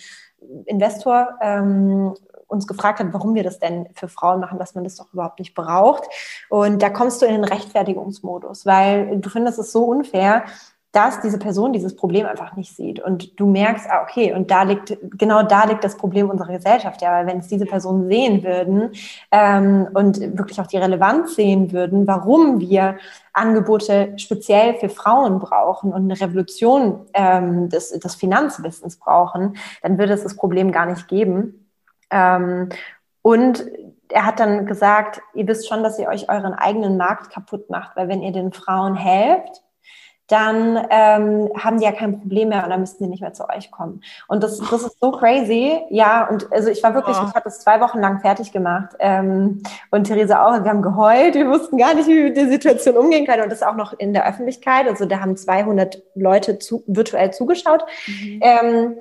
Investor 0.67 1.39
ähm, 1.41 2.15
uns 2.51 2.67
gefragt 2.67 2.99
hat, 2.99 3.13
warum 3.13 3.35
wir 3.35 3.45
das 3.45 3.59
denn 3.59 3.89
für 3.95 4.09
Frauen 4.09 4.41
machen, 4.41 4.59
dass 4.59 4.75
man 4.75 4.85
das 4.85 4.97
doch 4.97 5.13
überhaupt 5.13 5.39
nicht 5.39 5.55
braucht. 5.55 6.05
Und 6.49 6.83
da 6.83 6.91
kommst 6.91 7.23
du 7.23 7.27
in 7.27 7.33
den 7.33 7.45
Rechtfertigungsmodus, 7.45 8.67
weil 8.67 9.19
du 9.21 9.31
findest 9.31 9.59
es 9.59 9.73
so 9.73 9.85
unfair, 9.85 10.45
dass 10.93 11.21
diese 11.21 11.39
Person 11.39 11.73
dieses 11.73 11.95
Problem 11.95 12.27
einfach 12.27 12.57
nicht 12.57 12.75
sieht. 12.75 12.99
Und 12.99 13.39
du 13.39 13.47
merkst, 13.47 13.87
ah, 13.89 14.03
okay, 14.03 14.35
und 14.35 14.51
da 14.51 14.65
liegt, 14.65 14.99
genau 15.17 15.45
da 15.45 15.65
liegt 15.65 15.85
das 15.85 15.97
Problem 15.97 16.29
unserer 16.29 16.53
Gesellschaft. 16.53 17.01
Ja, 17.01 17.13
weil 17.13 17.27
wenn 17.27 17.39
es 17.39 17.47
diese 17.47 17.65
Personen 17.65 18.09
sehen 18.09 18.43
würden 18.43 18.91
ähm, 19.31 19.89
und 19.95 20.21
wirklich 20.37 20.61
auch 20.61 20.67
die 20.67 20.79
Relevanz 20.79 21.37
sehen 21.37 21.71
würden, 21.71 22.09
warum 22.09 22.59
wir 22.59 22.97
Angebote 23.33 24.15
speziell 24.17 24.75
für 24.75 24.89
Frauen 24.89 25.39
brauchen 25.39 25.93
und 25.93 26.11
eine 26.11 26.21
Revolution 26.21 27.07
ähm, 27.15 27.69
des, 27.69 27.91
des 27.91 28.15
Finanzwissens 28.17 28.97
brauchen, 28.97 29.57
dann 29.83 29.97
würde 29.97 30.15
es 30.15 30.25
das 30.25 30.35
Problem 30.35 30.73
gar 30.73 30.87
nicht 30.87 31.07
geben. 31.07 31.70
Ähm, 32.11 32.69
und 33.23 33.65
er 34.09 34.27
hat 34.27 34.41
dann 34.41 34.67
gesagt, 34.67 35.21
ihr 35.35 35.47
wisst 35.47 35.69
schon, 35.69 35.83
dass 35.83 35.99
ihr 35.99 36.09
euch 36.09 36.29
euren 36.29 36.55
eigenen 36.55 36.97
Markt 36.97 37.31
kaputt 37.31 37.71
macht, 37.71 37.97
weil 37.97 38.09
wenn 38.09 38.23
ihr 38.23 38.33
den 38.33 38.53
Frauen 38.53 38.97
helft, 38.97 39.63
dann 40.31 40.77
ähm, 40.91 41.51
haben 41.59 41.79
die 41.79 41.85
ja 41.85 41.91
kein 41.91 42.21
Problem 42.21 42.51
mehr 42.51 42.63
und 42.63 42.71
dann 42.71 42.79
müssten 42.79 43.03
die 43.03 43.11
nicht 43.11 43.21
mehr 43.21 43.33
zu 43.33 43.49
euch 43.49 43.73
kommen. 43.73 44.01
Und 44.29 44.45
das, 44.45 44.59
das 44.59 44.83
ist 44.85 45.01
so 45.01 45.11
crazy. 45.11 45.81
Ja, 45.91 46.29
und 46.29 46.53
also 46.53 46.71
ich 46.71 46.85
war 46.85 46.95
wirklich, 46.95 47.17
oh. 47.17 47.25
ich 47.29 47.35
habe 47.35 47.45
das 47.45 47.61
zwei 47.61 47.81
Wochen 47.81 47.99
lang 47.99 48.21
fertig 48.21 48.53
gemacht. 48.53 48.91
Ähm, 49.01 49.61
und 49.91 50.05
Theresa 50.05 50.47
auch, 50.47 50.63
wir 50.63 50.71
haben 50.71 50.83
geheult, 50.83 51.35
wir 51.35 51.49
wussten 51.49 51.79
gar 51.79 51.95
nicht, 51.95 52.07
wie 52.07 52.15
wir 52.15 52.25
mit 52.25 52.37
der 52.37 52.49
Situation 52.49 52.97
umgehen 52.97 53.27
können. 53.27 53.43
Und 53.43 53.51
das 53.51 53.65
auch 53.65 53.75
noch 53.75 53.93
in 53.93 54.13
der 54.13 54.25
Öffentlichkeit. 54.29 54.87
Also 54.87 55.05
da 55.05 55.19
haben 55.19 55.37
200 55.37 56.01
Leute 56.15 56.61
zu, 56.61 56.85
virtuell 56.87 57.33
zugeschaut. 57.33 57.85
Mhm. 58.07 58.41
Ähm, 58.41 58.97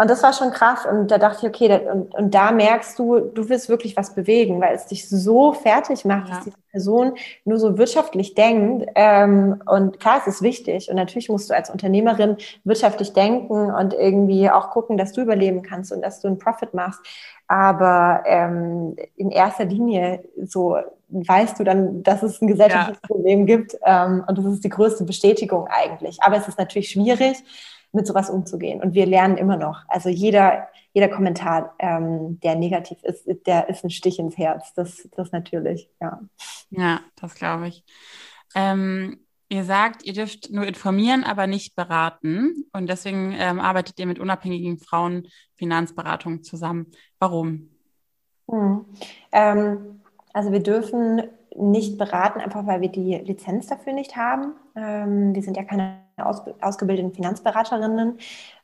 und 0.00 0.08
das 0.08 0.22
war 0.22 0.32
schon 0.32 0.50
krass. 0.50 0.86
Und 0.86 1.10
da 1.10 1.18
dachte 1.18 1.46
ich, 1.46 1.48
okay, 1.48 1.68
da, 1.68 1.92
und, 1.92 2.14
und 2.14 2.34
da 2.34 2.52
merkst 2.52 2.98
du, 2.98 3.20
du 3.20 3.50
willst 3.50 3.68
wirklich 3.68 3.98
was 3.98 4.14
bewegen, 4.14 4.58
weil 4.60 4.74
es 4.74 4.86
dich 4.86 5.06
so 5.06 5.52
fertig 5.52 6.06
macht, 6.06 6.28
ja. 6.28 6.36
dass 6.36 6.44
diese 6.44 6.56
Person 6.70 7.14
nur 7.44 7.58
so 7.58 7.76
wirtschaftlich 7.76 8.34
denkt. 8.34 8.88
Ähm, 8.94 9.62
und 9.66 10.00
klar, 10.00 10.18
es 10.18 10.26
ist 10.26 10.40
wichtig. 10.40 10.88
Und 10.88 10.96
natürlich 10.96 11.28
musst 11.28 11.50
du 11.50 11.54
als 11.54 11.68
Unternehmerin 11.68 12.38
wirtschaftlich 12.64 13.12
denken 13.12 13.70
und 13.70 13.92
irgendwie 13.92 14.48
auch 14.48 14.70
gucken, 14.70 14.96
dass 14.96 15.12
du 15.12 15.20
überleben 15.20 15.60
kannst 15.60 15.92
und 15.92 16.00
dass 16.00 16.20
du 16.20 16.28
einen 16.28 16.38
Profit 16.38 16.72
machst. 16.72 17.00
Aber 17.46 18.22
ähm, 18.24 18.96
in 19.16 19.30
erster 19.30 19.66
Linie 19.66 20.22
so 20.46 20.78
weißt 21.10 21.58
du 21.58 21.64
dann, 21.64 22.02
dass 22.04 22.22
es 22.22 22.40
ein 22.40 22.46
gesellschaftliches 22.46 23.02
ja. 23.02 23.06
Problem 23.06 23.44
gibt. 23.44 23.76
Ähm, 23.84 24.24
und 24.26 24.38
das 24.38 24.46
ist 24.46 24.64
die 24.64 24.70
größte 24.70 25.04
Bestätigung 25.04 25.66
eigentlich. 25.68 26.22
Aber 26.22 26.36
es 26.36 26.48
ist 26.48 26.58
natürlich 26.58 26.88
schwierig 26.88 27.42
mit 27.92 28.06
sowas 28.06 28.30
umzugehen. 28.30 28.80
Und 28.80 28.94
wir 28.94 29.06
lernen 29.06 29.36
immer 29.36 29.56
noch. 29.56 29.82
Also 29.88 30.08
jeder, 30.08 30.68
jeder 30.92 31.08
Kommentar, 31.08 31.74
ähm, 31.78 32.38
der 32.40 32.54
negativ 32.56 33.02
ist, 33.02 33.28
der 33.46 33.68
ist 33.68 33.84
ein 33.84 33.90
Stich 33.90 34.18
ins 34.18 34.38
Herz. 34.38 34.72
Das, 34.74 35.08
das 35.16 35.32
natürlich, 35.32 35.88
ja. 36.00 36.20
Ja, 36.70 37.00
das 37.16 37.34
glaube 37.34 37.68
ich. 37.68 37.84
Ähm, 38.54 39.18
ihr 39.48 39.64
sagt, 39.64 40.04
ihr 40.04 40.12
dürft 40.12 40.50
nur 40.50 40.66
informieren, 40.66 41.24
aber 41.24 41.46
nicht 41.46 41.74
beraten. 41.74 42.64
Und 42.72 42.88
deswegen 42.88 43.32
ähm, 43.36 43.58
arbeitet 43.58 43.98
ihr 43.98 44.06
mit 44.06 44.18
unabhängigen 44.18 44.78
Frauen 44.78 45.26
Finanzberatung 45.56 46.42
zusammen. 46.42 46.92
Warum? 47.18 47.70
Hm. 48.48 48.84
Ähm, 49.32 50.00
also 50.32 50.52
wir 50.52 50.62
dürfen 50.62 51.22
nicht 51.56 51.98
beraten, 51.98 52.40
einfach 52.40 52.66
weil 52.66 52.80
wir 52.80 52.88
die 52.88 53.16
Lizenz 53.16 53.66
dafür 53.66 53.92
nicht 53.92 54.16
haben. 54.16 54.54
Ähm, 54.76 55.34
wir 55.34 55.42
sind 55.42 55.56
ja 55.56 55.64
keine 55.64 55.98
aus, 56.16 56.42
ausgebildeten 56.60 57.12
Finanzberaterinnen. 57.12 58.18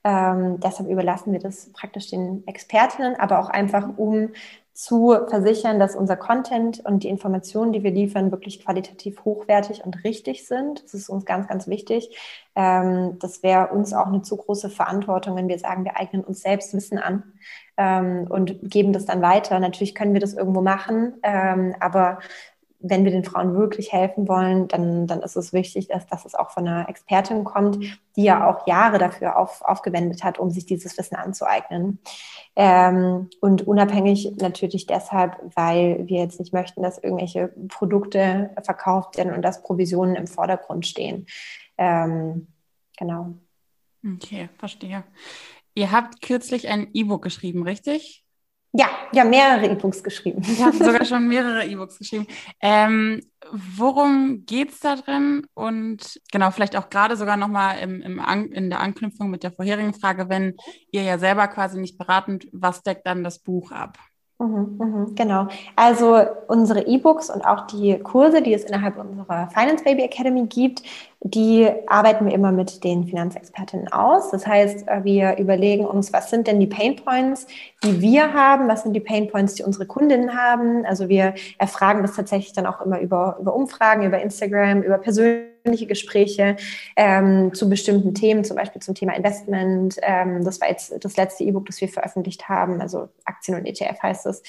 Ähm, 0.04 0.60
deshalb 0.60 0.88
überlassen 0.88 1.32
wir 1.32 1.40
das 1.40 1.72
praktisch 1.72 2.10
den 2.10 2.46
Expertinnen, 2.46 3.16
aber 3.16 3.40
auch 3.40 3.48
einfach, 3.48 3.88
um 3.96 4.30
zu 4.76 5.16
versichern, 5.28 5.78
dass 5.78 5.96
unser 5.96 6.16
Content 6.16 6.84
und 6.84 7.02
die 7.02 7.08
Informationen, 7.08 7.72
die 7.72 7.82
wir 7.82 7.90
liefern, 7.90 8.30
wirklich 8.30 8.62
qualitativ 8.62 9.24
hochwertig 9.24 9.82
und 9.86 10.04
richtig 10.04 10.46
sind. 10.46 10.84
Das 10.84 10.92
ist 10.92 11.08
uns 11.08 11.24
ganz, 11.24 11.48
ganz 11.48 11.66
wichtig. 11.66 12.14
Ähm, 12.54 13.18
das 13.18 13.42
wäre 13.42 13.68
uns 13.68 13.94
auch 13.94 14.06
eine 14.06 14.20
zu 14.20 14.36
große 14.36 14.68
Verantwortung, 14.68 15.34
wenn 15.34 15.48
wir 15.48 15.58
sagen, 15.58 15.84
wir 15.84 15.96
eignen 15.96 16.22
uns 16.22 16.42
selbst 16.42 16.74
Wissen 16.74 16.98
an 16.98 17.22
ähm, 17.78 18.26
und 18.28 18.58
geben 18.70 18.92
das 18.92 19.06
dann 19.06 19.22
weiter. 19.22 19.58
Natürlich 19.60 19.94
können 19.94 20.12
wir 20.12 20.20
das 20.20 20.34
irgendwo 20.34 20.60
machen, 20.60 21.14
ähm, 21.22 21.74
aber 21.80 22.18
wenn 22.88 23.04
wir 23.04 23.10
den 23.12 23.24
Frauen 23.24 23.54
wirklich 23.54 23.92
helfen 23.92 24.28
wollen, 24.28 24.68
dann, 24.68 25.06
dann 25.06 25.22
ist 25.22 25.36
es 25.36 25.52
wichtig, 25.52 25.88
dass, 25.88 26.06
dass 26.06 26.24
es 26.24 26.34
auch 26.34 26.50
von 26.50 26.66
einer 26.66 26.88
Expertin 26.88 27.44
kommt, 27.44 27.78
die 28.16 28.24
ja 28.24 28.48
auch 28.48 28.66
Jahre 28.66 28.98
dafür 28.98 29.38
auf, 29.38 29.62
aufgewendet 29.62 30.24
hat, 30.24 30.38
um 30.38 30.50
sich 30.50 30.66
dieses 30.66 30.96
Wissen 30.98 31.16
anzueignen. 31.16 31.98
Ähm, 32.54 33.28
und 33.40 33.66
unabhängig 33.66 34.32
natürlich 34.40 34.86
deshalb, 34.86 35.36
weil 35.54 36.06
wir 36.06 36.20
jetzt 36.20 36.40
nicht 36.40 36.52
möchten, 36.52 36.82
dass 36.82 36.98
irgendwelche 36.98 37.48
Produkte 37.68 38.50
verkauft 38.62 39.16
werden 39.16 39.34
und 39.34 39.42
dass 39.42 39.62
Provisionen 39.62 40.16
im 40.16 40.26
Vordergrund 40.26 40.86
stehen. 40.86 41.26
Ähm, 41.78 42.48
genau. 42.96 43.34
Okay, 44.04 44.48
verstehe. 44.58 45.04
Ihr 45.74 45.92
habt 45.92 46.22
kürzlich 46.22 46.68
ein 46.68 46.88
E-Book 46.94 47.22
geschrieben, 47.22 47.62
richtig? 47.62 48.25
Ja, 48.78 48.88
ja, 49.12 49.24
mehrere 49.24 49.66
E-Books 49.66 50.02
geschrieben. 50.02 50.42
Ich 50.42 50.62
habe 50.62 50.76
sogar 50.76 51.04
schon 51.06 51.26
mehrere 51.28 51.64
E-Books 51.64 51.98
geschrieben. 51.98 52.26
Ähm, 52.60 53.22
worum 53.50 54.44
geht 54.44 54.72
es 54.72 54.80
da 54.80 54.96
drin? 54.96 55.46
Und 55.54 56.20
genau, 56.30 56.50
vielleicht 56.50 56.76
auch 56.76 56.90
gerade 56.90 57.16
sogar 57.16 57.38
nochmal 57.38 57.78
im, 57.78 58.02
im 58.02 58.20
An 58.20 58.46
in 58.52 58.68
der 58.68 58.80
Anknüpfung 58.80 59.30
mit 59.30 59.44
der 59.44 59.52
vorherigen 59.52 59.94
Frage, 59.94 60.28
wenn 60.28 60.56
ihr 60.90 61.02
ja 61.02 61.18
selber 61.18 61.48
quasi 61.48 61.80
nicht 61.80 61.96
beratend, 61.96 62.48
was 62.52 62.82
deckt 62.82 63.06
dann 63.06 63.24
das 63.24 63.42
Buch 63.42 63.72
ab? 63.72 63.98
Mhm, 64.38 64.76
mhm, 64.78 65.14
genau. 65.14 65.48
Also 65.76 66.18
unsere 66.46 66.86
E-Books 66.86 67.30
und 67.30 67.40
auch 67.40 67.66
die 67.68 67.98
Kurse, 67.98 68.42
die 68.42 68.52
es 68.52 68.64
innerhalb 68.64 68.98
unserer 68.98 69.48
Finance 69.48 69.82
Baby 69.82 70.02
Academy 70.02 70.46
gibt, 70.46 70.82
die 71.22 71.66
arbeiten 71.86 72.26
wir 72.26 72.34
immer 72.34 72.52
mit 72.52 72.84
den 72.84 73.06
Finanzexpertinnen 73.06 73.88
aus. 73.88 74.30
Das 74.30 74.46
heißt, 74.46 74.88
äh, 74.88 75.04
wir 75.04 75.38
überlegen 75.38 75.86
uns, 75.86 76.12
was 76.12 76.28
sind 76.28 76.46
denn 76.48 76.60
die 76.60 76.66
Pain 76.66 76.96
Points, 76.96 77.46
die 77.82 78.02
wir 78.02 78.34
haben, 78.34 78.68
was 78.68 78.82
sind 78.82 78.92
die 78.92 79.00
Pain 79.00 79.28
Points, 79.28 79.54
die 79.54 79.62
unsere 79.62 79.86
Kundinnen 79.86 80.36
haben. 80.36 80.84
Also 80.84 81.08
wir 81.08 81.34
erfragen 81.56 82.02
das 82.02 82.14
tatsächlich 82.14 82.52
dann 82.52 82.66
auch 82.66 82.82
immer 82.82 83.00
über, 83.00 83.38
über 83.40 83.54
Umfragen, 83.54 84.04
über 84.04 84.20
Instagram, 84.20 84.82
über 84.82 84.98
persönliche 84.98 85.55
Gespräche 85.86 86.56
ähm, 86.96 87.52
zu 87.54 87.68
bestimmten 87.68 88.14
Themen, 88.14 88.44
zum 88.44 88.56
Beispiel 88.56 88.80
zum 88.80 88.94
Thema 88.94 89.14
Investment. 89.14 89.96
Ähm, 90.02 90.44
das 90.44 90.60
war 90.60 90.68
jetzt 90.68 90.94
das 91.04 91.16
letzte 91.16 91.44
E-Book, 91.44 91.66
das 91.66 91.80
wir 91.80 91.88
veröffentlicht 91.88 92.48
haben, 92.48 92.80
also 92.80 93.08
Aktien 93.24 93.58
und 93.58 93.66
ETF 93.66 94.02
heißt 94.02 94.26
es, 94.26 94.42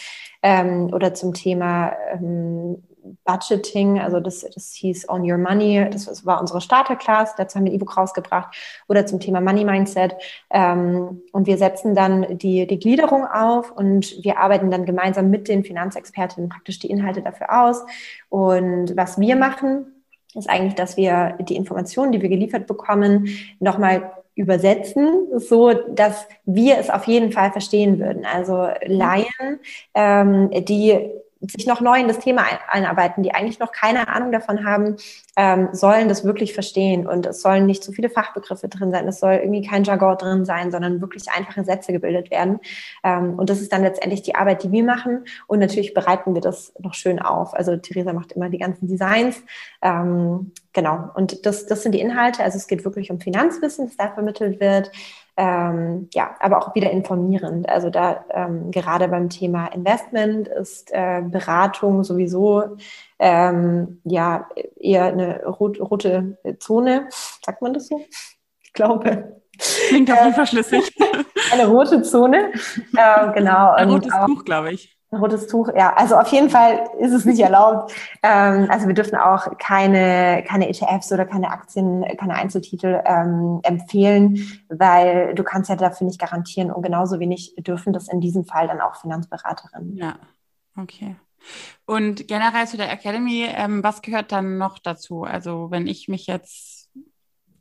ähm, 0.43 0.93
oder 0.93 1.13
zum 1.13 1.33
Thema 1.33 1.93
ähm, 2.13 2.83
Budgeting, 3.23 3.99
also 3.99 4.19
das, 4.19 4.41
das 4.53 4.73
hieß 4.73 5.09
On 5.09 5.29
Your 5.29 5.37
Money, 5.37 5.87
das 5.91 6.25
war 6.25 6.41
unsere 6.41 6.61
Starter-Class, 6.61 7.35
dazu 7.35 7.57
haben 7.57 7.65
wir 7.65 7.71
ein 7.71 7.75
E-Book 7.75 7.97
rausgebracht, 7.97 8.55
oder 8.87 9.05
zum 9.05 9.19
Thema 9.19 9.41
Money 9.41 9.65
Mindset. 9.65 10.15
Ähm, 10.49 11.21
und 11.31 11.47
wir 11.47 11.57
setzen 11.57 11.95
dann 11.95 12.37
die, 12.37 12.67
die 12.67 12.79
Gliederung 12.79 13.25
auf 13.25 13.71
und 13.71 14.23
wir 14.23 14.39
arbeiten 14.39 14.71
dann 14.71 14.85
gemeinsam 14.85 15.29
mit 15.29 15.47
den 15.47 15.63
Finanzexpertinnen 15.63 16.49
praktisch 16.49 16.79
die 16.79 16.89
Inhalte 16.89 17.21
dafür 17.21 17.63
aus. 17.63 17.85
Und 18.29 18.95
was 18.95 19.19
wir 19.19 19.35
machen, 19.35 19.96
ist 20.37 20.49
eigentlich, 20.49 20.75
dass 20.75 20.97
wir 20.97 21.37
die 21.41 21.55
Informationen, 21.55 22.11
die 22.11 22.21
wir 22.21 22.29
geliefert 22.29 22.67
bekommen, 22.67 23.27
nochmal 23.59 24.11
übersetzen, 24.35 25.27
so 25.39 25.73
dass 25.73 26.27
wir 26.45 26.77
es 26.77 26.89
auf 26.89 27.05
jeden 27.05 27.31
Fall 27.31 27.51
verstehen 27.51 27.99
würden. 27.99 28.23
Also 28.25 28.67
Laien, 28.85 29.59
ähm, 29.95 30.51
die 30.51 31.09
sich 31.41 31.67
noch 31.67 31.81
neu 31.81 31.99
in 31.99 32.07
das 32.07 32.19
Thema 32.19 32.43
einarbeiten, 32.69 33.23
die 33.23 33.33
eigentlich 33.33 33.59
noch 33.59 33.71
keine 33.71 34.07
Ahnung 34.07 34.31
davon 34.31 34.65
haben, 34.65 34.97
ähm, 35.35 35.69
sollen 35.71 36.09
das 36.09 36.23
wirklich 36.23 36.53
verstehen. 36.53 37.07
Und 37.07 37.25
es 37.25 37.41
sollen 37.41 37.65
nicht 37.65 37.83
zu 37.83 37.91
viele 37.91 38.09
Fachbegriffe 38.09 38.67
drin 38.67 38.91
sein, 38.91 39.07
es 39.07 39.19
soll 39.19 39.33
irgendwie 39.33 39.67
kein 39.67 39.83
Jargon 39.83 40.17
drin 40.17 40.45
sein, 40.45 40.71
sondern 40.71 41.01
wirklich 41.01 41.29
einfache 41.29 41.63
Sätze 41.63 41.91
gebildet 41.91 42.31
werden. 42.31 42.59
Ähm, 43.03 43.35
und 43.37 43.49
das 43.49 43.61
ist 43.61 43.71
dann 43.71 43.83
letztendlich 43.83 44.23
die 44.23 44.35
Arbeit, 44.35 44.63
die 44.63 44.71
wir 44.71 44.83
machen. 44.83 45.25
Und 45.47 45.59
natürlich 45.59 45.93
bereiten 45.93 46.33
wir 46.33 46.41
das 46.41 46.73
noch 46.79 46.93
schön 46.93 47.19
auf. 47.19 47.53
Also 47.53 47.77
Theresa 47.77 48.13
macht 48.13 48.31
immer 48.31 48.49
die 48.49 48.57
ganzen 48.57 48.87
Designs. 48.87 49.43
Ähm, 49.81 50.51
genau. 50.73 51.09
Und 51.15 51.45
das, 51.45 51.65
das 51.65 51.83
sind 51.83 51.93
die 51.93 52.01
Inhalte. 52.01 52.43
Also 52.43 52.57
es 52.57 52.67
geht 52.67 52.85
wirklich 52.85 53.11
um 53.11 53.19
Finanzwissen, 53.19 53.87
das 53.87 53.97
da 53.97 54.09
vermittelt 54.09 54.59
wird 54.59 54.91
ähm, 55.37 56.09
ja, 56.13 56.35
aber 56.39 56.57
auch 56.57 56.73
wieder 56.73 56.89
informierend. 56.89 57.69
Also 57.69 57.91
da 57.91 58.25
ähm, 58.31 58.71
gerade 58.71 59.07
beim 59.07 59.29
Thema 59.29 59.67
Investment 59.67 60.47
ist 60.47 60.91
äh, 60.91 61.21
Beratung 61.21 62.03
sowieso 62.03 62.77
ähm, 63.19 64.01
ja 64.03 64.49
eher 64.75 65.05
eine 65.05 65.45
rot, 65.45 65.79
rote 65.79 66.37
Zone. 66.59 67.07
Sagt 67.45 67.61
man 67.61 67.73
das 67.73 67.87
so? 67.87 68.01
Ich 68.61 68.73
glaube. 68.73 69.41
Klingt 69.87 70.11
auf 70.11 70.21
jeden 70.21 70.33
Fall 70.33 70.47
schlüssig. 70.47 70.95
Eine 71.51 71.67
rote 71.67 72.03
Zone. 72.03 72.51
Äh, 72.95 73.33
genau. 73.33 73.71
Ein 73.71 73.89
rotes 73.89 74.13
Tuch, 74.25 74.45
glaube 74.45 74.71
ich. 74.73 74.96
Ein 75.09 75.19
rotes 75.19 75.47
Tuch, 75.47 75.69
ja. 75.73 75.93
Also 75.95 76.17
auf 76.17 76.27
jeden 76.27 76.49
Fall 76.49 76.89
ist 76.99 77.13
es 77.13 77.25
nicht 77.25 77.39
erlaubt. 77.39 77.93
Ähm, 78.23 78.67
also 78.69 78.87
wir 78.87 78.95
dürfen 78.95 79.15
auch 79.15 79.57
keine, 79.59 80.43
keine 80.45 80.67
ETFs 80.67 81.11
oder 81.11 81.25
keine 81.25 81.51
Aktien, 81.51 82.03
keine 82.17 82.33
Einzeltitel 82.33 83.01
ähm, 83.05 83.59
empfehlen, 83.61 84.39
weil 84.69 85.35
du 85.35 85.43
kannst 85.43 85.69
ja 85.69 85.75
dafür 85.75 86.07
nicht 86.07 86.19
garantieren 86.19 86.71
und 86.71 86.81
genauso 86.81 87.19
wenig 87.19 87.53
dürfen 87.59 87.93
das 87.93 88.07
in 88.07 88.19
diesem 88.19 88.43
Fall 88.43 88.67
dann 88.67 88.81
auch 88.81 88.95
Finanzberaterinnen. 88.95 89.95
Ja, 89.95 90.15
okay. 90.77 91.15
Und 91.85 92.27
generell 92.27 92.67
zu 92.67 92.75
der 92.75 92.91
Academy, 92.91 93.45
ähm, 93.47 93.83
was 93.83 94.01
gehört 94.01 94.31
dann 94.31 94.57
noch 94.57 94.79
dazu? 94.79 95.23
Also 95.23 95.69
wenn 95.69 95.85
ich 95.85 96.07
mich 96.07 96.25
jetzt 96.25 96.89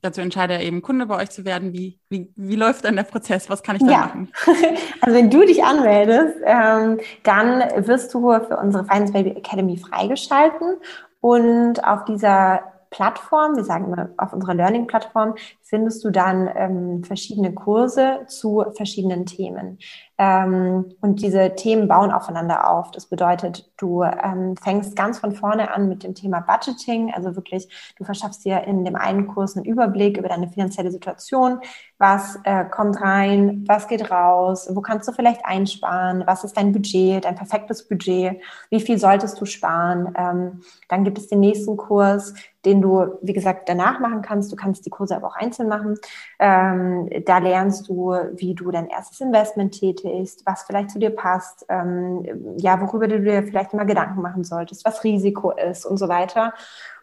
dazu 0.03 0.21
entscheide, 0.21 0.59
eben 0.61 0.83
Kunde 0.83 1.07
bei 1.07 1.17
euch 1.23 1.31
zu 1.31 1.45
werden, 1.45 1.73
wie, 1.73 1.99
wie, 2.09 2.33
wie 2.37 2.57
läuft 2.57 2.85
dann 2.85 2.97
der 2.97 3.03
Prozess? 3.05 3.51
Was 3.51 3.63
kann 3.63 3.77
ich 3.77 3.83
da 3.83 3.91
ja. 3.91 4.01
machen? 4.01 4.33
Also 5.01 5.17
wenn 5.17 5.31
du 5.31 5.45
dich 5.45 5.63
anmeldest, 5.63 6.37
ähm, 6.45 6.99
dann 7.23 7.87
wirst 7.87 8.13
du 8.15 8.21
für 8.41 8.57
unsere 8.57 8.85
Finance 8.85 9.13
Baby 9.13 9.31
Academy 9.31 9.77
freigeschalten 9.77 10.77
und 11.21 11.85
auf 11.85 12.05
dieser 12.05 12.61
Plattform, 12.91 13.57
wir 13.57 13.65
sagen 13.65 13.87
immer 13.87 14.09
auf 14.17 14.33
unserer 14.33 14.55
Learning-Plattform, 14.55 15.35
findest 15.69 16.05
du 16.05 16.11
dann 16.11 16.49
ähm, 16.55 17.03
verschiedene 17.03 17.53
Kurse 17.53 18.21
zu 18.29 18.65
verschiedenen 18.77 19.27
Themen. 19.27 19.79
Ähm, 20.17 20.95
und 21.01 21.21
diese 21.21 21.57
Themen 21.57 21.89
bauen 21.89 22.13
aufeinander 22.13 22.71
auf. 22.71 22.93
Das 22.93 23.07
bedeutet, 23.07 23.71
du 23.77 24.05
ähm, 24.05 24.57
fängst 24.57 24.95
ganz 24.95 25.19
von 25.19 25.33
vorne 25.33 25.75
an 25.75 25.89
mit 25.89 26.05
dem 26.05 26.15
Thema 26.15 26.41
Budgeting, 26.41 27.13
also 27.13 27.35
wirklich, 27.35 27.69
du 27.99 28.05
verschaffst 28.05 28.45
dir 28.45 28.63
in 28.63 28.85
dem 28.85 28.95
einen 28.95 29.27
Kurs 29.27 29.57
einen 29.57 29.67
Überblick 29.67 30.17
über 30.17 30.29
deine 30.29 30.49
finanzielle 30.49 30.93
Situation, 30.93 31.59
was 31.99 32.39
äh, 32.45 32.65
kommt 32.65 33.01
rein, 33.01 33.65
was 33.67 33.89
geht 33.89 34.11
raus, 34.11 34.71
wo 34.73 34.81
kannst 34.81 35.09
du 35.09 35.13
vielleicht 35.13 35.45
einsparen, 35.45 36.23
was 36.27 36.45
ist 36.45 36.57
dein 36.57 36.73
Budget, 36.73 37.25
dein 37.25 37.35
perfektes 37.35 37.89
Budget, 37.89 38.41
wie 38.71 38.81
viel 38.81 38.99
solltest 38.99 39.41
du 39.41 39.47
sparen. 39.47 40.15
Ähm, 40.17 40.61
dann 40.89 41.05
gibt 41.05 41.19
es 41.19 41.29
den 41.29 41.41
nächsten 41.41 41.77
Kurs, 41.77 42.35
den 42.67 42.83
du, 42.83 43.19
wie 43.23 43.33
gesagt, 43.33 43.69
danach 43.69 44.01
machen 44.01 44.23
kannst. 44.23 44.51
Du 44.51 44.57
kannst 44.57 44.85
die 44.85 44.91
Kurse 44.91 45.17
aber 45.17 45.29
auch 45.29 45.37
einzeln 45.37 45.56
machen. 45.65 45.99
Ähm, 46.39 47.09
da 47.25 47.39
lernst 47.39 47.89
du, 47.89 48.15
wie 48.35 48.55
du 48.55 48.71
dein 48.71 48.89
erstes 48.89 49.21
Investment 49.21 49.79
tätigst, 49.79 50.45
was 50.47 50.63
vielleicht 50.63 50.91
zu 50.91 50.99
dir 50.99 51.11
passt, 51.11 51.67
ähm, 51.69 52.25
ja, 52.59 52.81
worüber 52.81 53.09
du 53.09 53.21
dir 53.21 53.43
vielleicht 53.43 53.75
mal 53.75 53.85
Gedanken 53.85 54.23
machen 54.23 54.45
solltest, 54.45 54.85
was 54.85 55.05
Risiko 55.05 55.51
ist 55.53 55.87
und 55.87 55.97
so 55.97 56.09
weiter. 56.09 56.53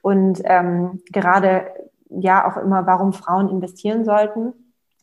Und 0.02 0.42
ähm, 0.46 1.02
gerade 1.12 1.68
ja 2.10 2.48
auch 2.48 2.58
immer, 2.58 2.86
warum 2.86 3.14
Frauen 3.14 3.50
investieren 3.50 4.06
sollten. 4.06 4.54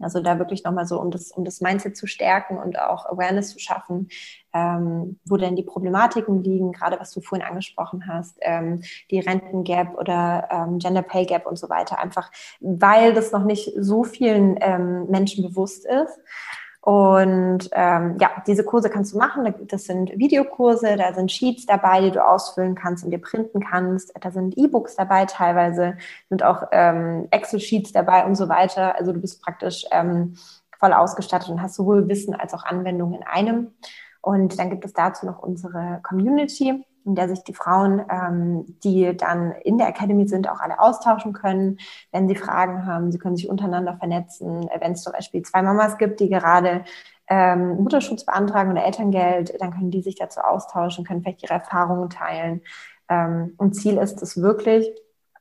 Also 0.01 0.21
da 0.21 0.39
wirklich 0.39 0.65
nochmal 0.65 0.87
so, 0.87 1.01
um 1.01 1.11
das, 1.11 1.31
um 1.31 1.45
das 1.45 1.61
Mindset 1.61 1.97
zu 1.97 2.07
stärken 2.07 2.59
und 2.59 2.79
auch 2.79 3.07
Awareness 3.07 3.51
zu 3.51 3.59
schaffen, 3.59 4.09
ähm, 4.53 5.19
wo 5.25 5.37
denn 5.37 5.57
die 5.57 5.63
Problematiken 5.63 6.43
liegen, 6.43 6.73
gerade 6.73 6.99
was 6.99 7.13
du 7.13 7.21
vorhin 7.21 7.47
angesprochen 7.47 8.07
hast, 8.07 8.39
ähm, 8.41 8.83
die 9.11 9.21
Rentengap 9.21 9.97
oder 9.97 10.49
ähm, 10.51 10.79
Gender 10.79 11.03
Pay 11.03 11.27
Gap 11.27 11.47
und 11.47 11.59
so 11.59 11.69
weiter, 11.69 11.99
einfach 11.99 12.31
weil 12.61 13.15
das 13.15 13.33
noch 13.33 13.45
nicht 13.45 13.73
so 13.77 14.05
vielen 14.05 14.57
ähm, 14.61 15.07
Menschen 15.09 15.45
bewusst 15.45 15.87
ist. 15.87 16.19
Und 16.83 17.69
ähm, 17.73 18.16
ja, 18.19 18.31
diese 18.47 18.64
Kurse 18.64 18.88
kannst 18.88 19.12
du 19.12 19.19
machen. 19.19 19.55
Das 19.69 19.85
sind 19.85 20.16
Videokurse, 20.19 20.97
da 20.97 21.12
sind 21.12 21.31
Sheets 21.31 21.66
dabei, 21.66 22.01
die 22.01 22.11
du 22.11 22.27
ausfüllen 22.27 22.75
kannst 22.75 23.05
und 23.05 23.11
dir 23.11 23.21
printen 23.21 23.61
kannst. 23.61 24.12
Da 24.19 24.31
sind 24.31 24.57
E-Books 24.57 24.97
dabei, 24.97 25.27
teilweise 25.27 25.99
sind 26.31 26.43
auch 26.43 26.69
ähm, 26.73 27.29
Excel-Sheets 27.31 27.93
dabei 27.93 28.25
und 28.25 28.35
so 28.35 28.49
weiter. 28.49 28.97
Also 28.97 29.12
du 29.12 29.21
bist 29.21 29.43
praktisch 29.43 29.85
ähm, 29.90 30.37
voll 30.79 30.95
ausgestattet 30.95 31.51
und 31.51 31.61
hast 31.61 31.75
sowohl 31.75 32.09
Wissen 32.09 32.35
als 32.35 32.55
auch 32.55 32.64
Anwendung 32.64 33.12
in 33.12 33.25
einem. 33.25 33.75
Und 34.23 34.59
dann 34.59 34.71
gibt 34.71 34.85
es 34.85 34.95
dazu 34.95 35.27
noch 35.27 35.43
unsere 35.43 36.01
Community 36.03 36.85
in 37.05 37.15
der 37.15 37.29
sich 37.29 37.43
die 37.45 37.55
Frauen, 37.55 38.03
ähm, 38.11 38.67
die 38.83 39.17
dann 39.17 39.53
in 39.53 39.79
der 39.79 39.89
Academy 39.89 40.29
sind, 40.29 40.49
auch 40.49 40.61
alle 40.61 40.81
austauschen 40.81 41.33
können, 41.33 41.79
wenn 42.13 42.29
sie 42.29 42.35
Fragen 42.35 42.87
haben. 42.87 43.11
Sie 43.13 43.19
können 43.19 43.37
sich 43.37 43.49
untereinander 43.49 43.97
vernetzen. 43.97 44.69
Wenn 44.79 44.93
es 44.93 45.03
zum 45.03 45.13
Beispiel 45.13 45.43
zwei 45.43 45.63
Mamas 45.63 45.99
gibt, 45.99 46.21
die 46.21 46.29
gerade 46.29 46.85
ähm, 47.29 47.77
Mutterschutz 47.83 48.25
beantragen 48.25 48.73
oder 48.73 48.85
Elterngeld, 48.85 49.61
dann 49.61 49.73
können 49.73 49.91
die 49.91 50.03
sich 50.03 50.17
dazu 50.17 50.41
austauschen, 50.41 51.05
können 51.05 51.23
vielleicht 51.23 51.43
ihre 51.43 51.55
Erfahrungen 51.55 52.11
teilen. 52.11 52.63
Ähm, 53.09 53.55
und 53.57 53.75
Ziel 53.75 53.99
ist 53.99 54.21
es 54.23 54.41
wirklich, 54.41 54.91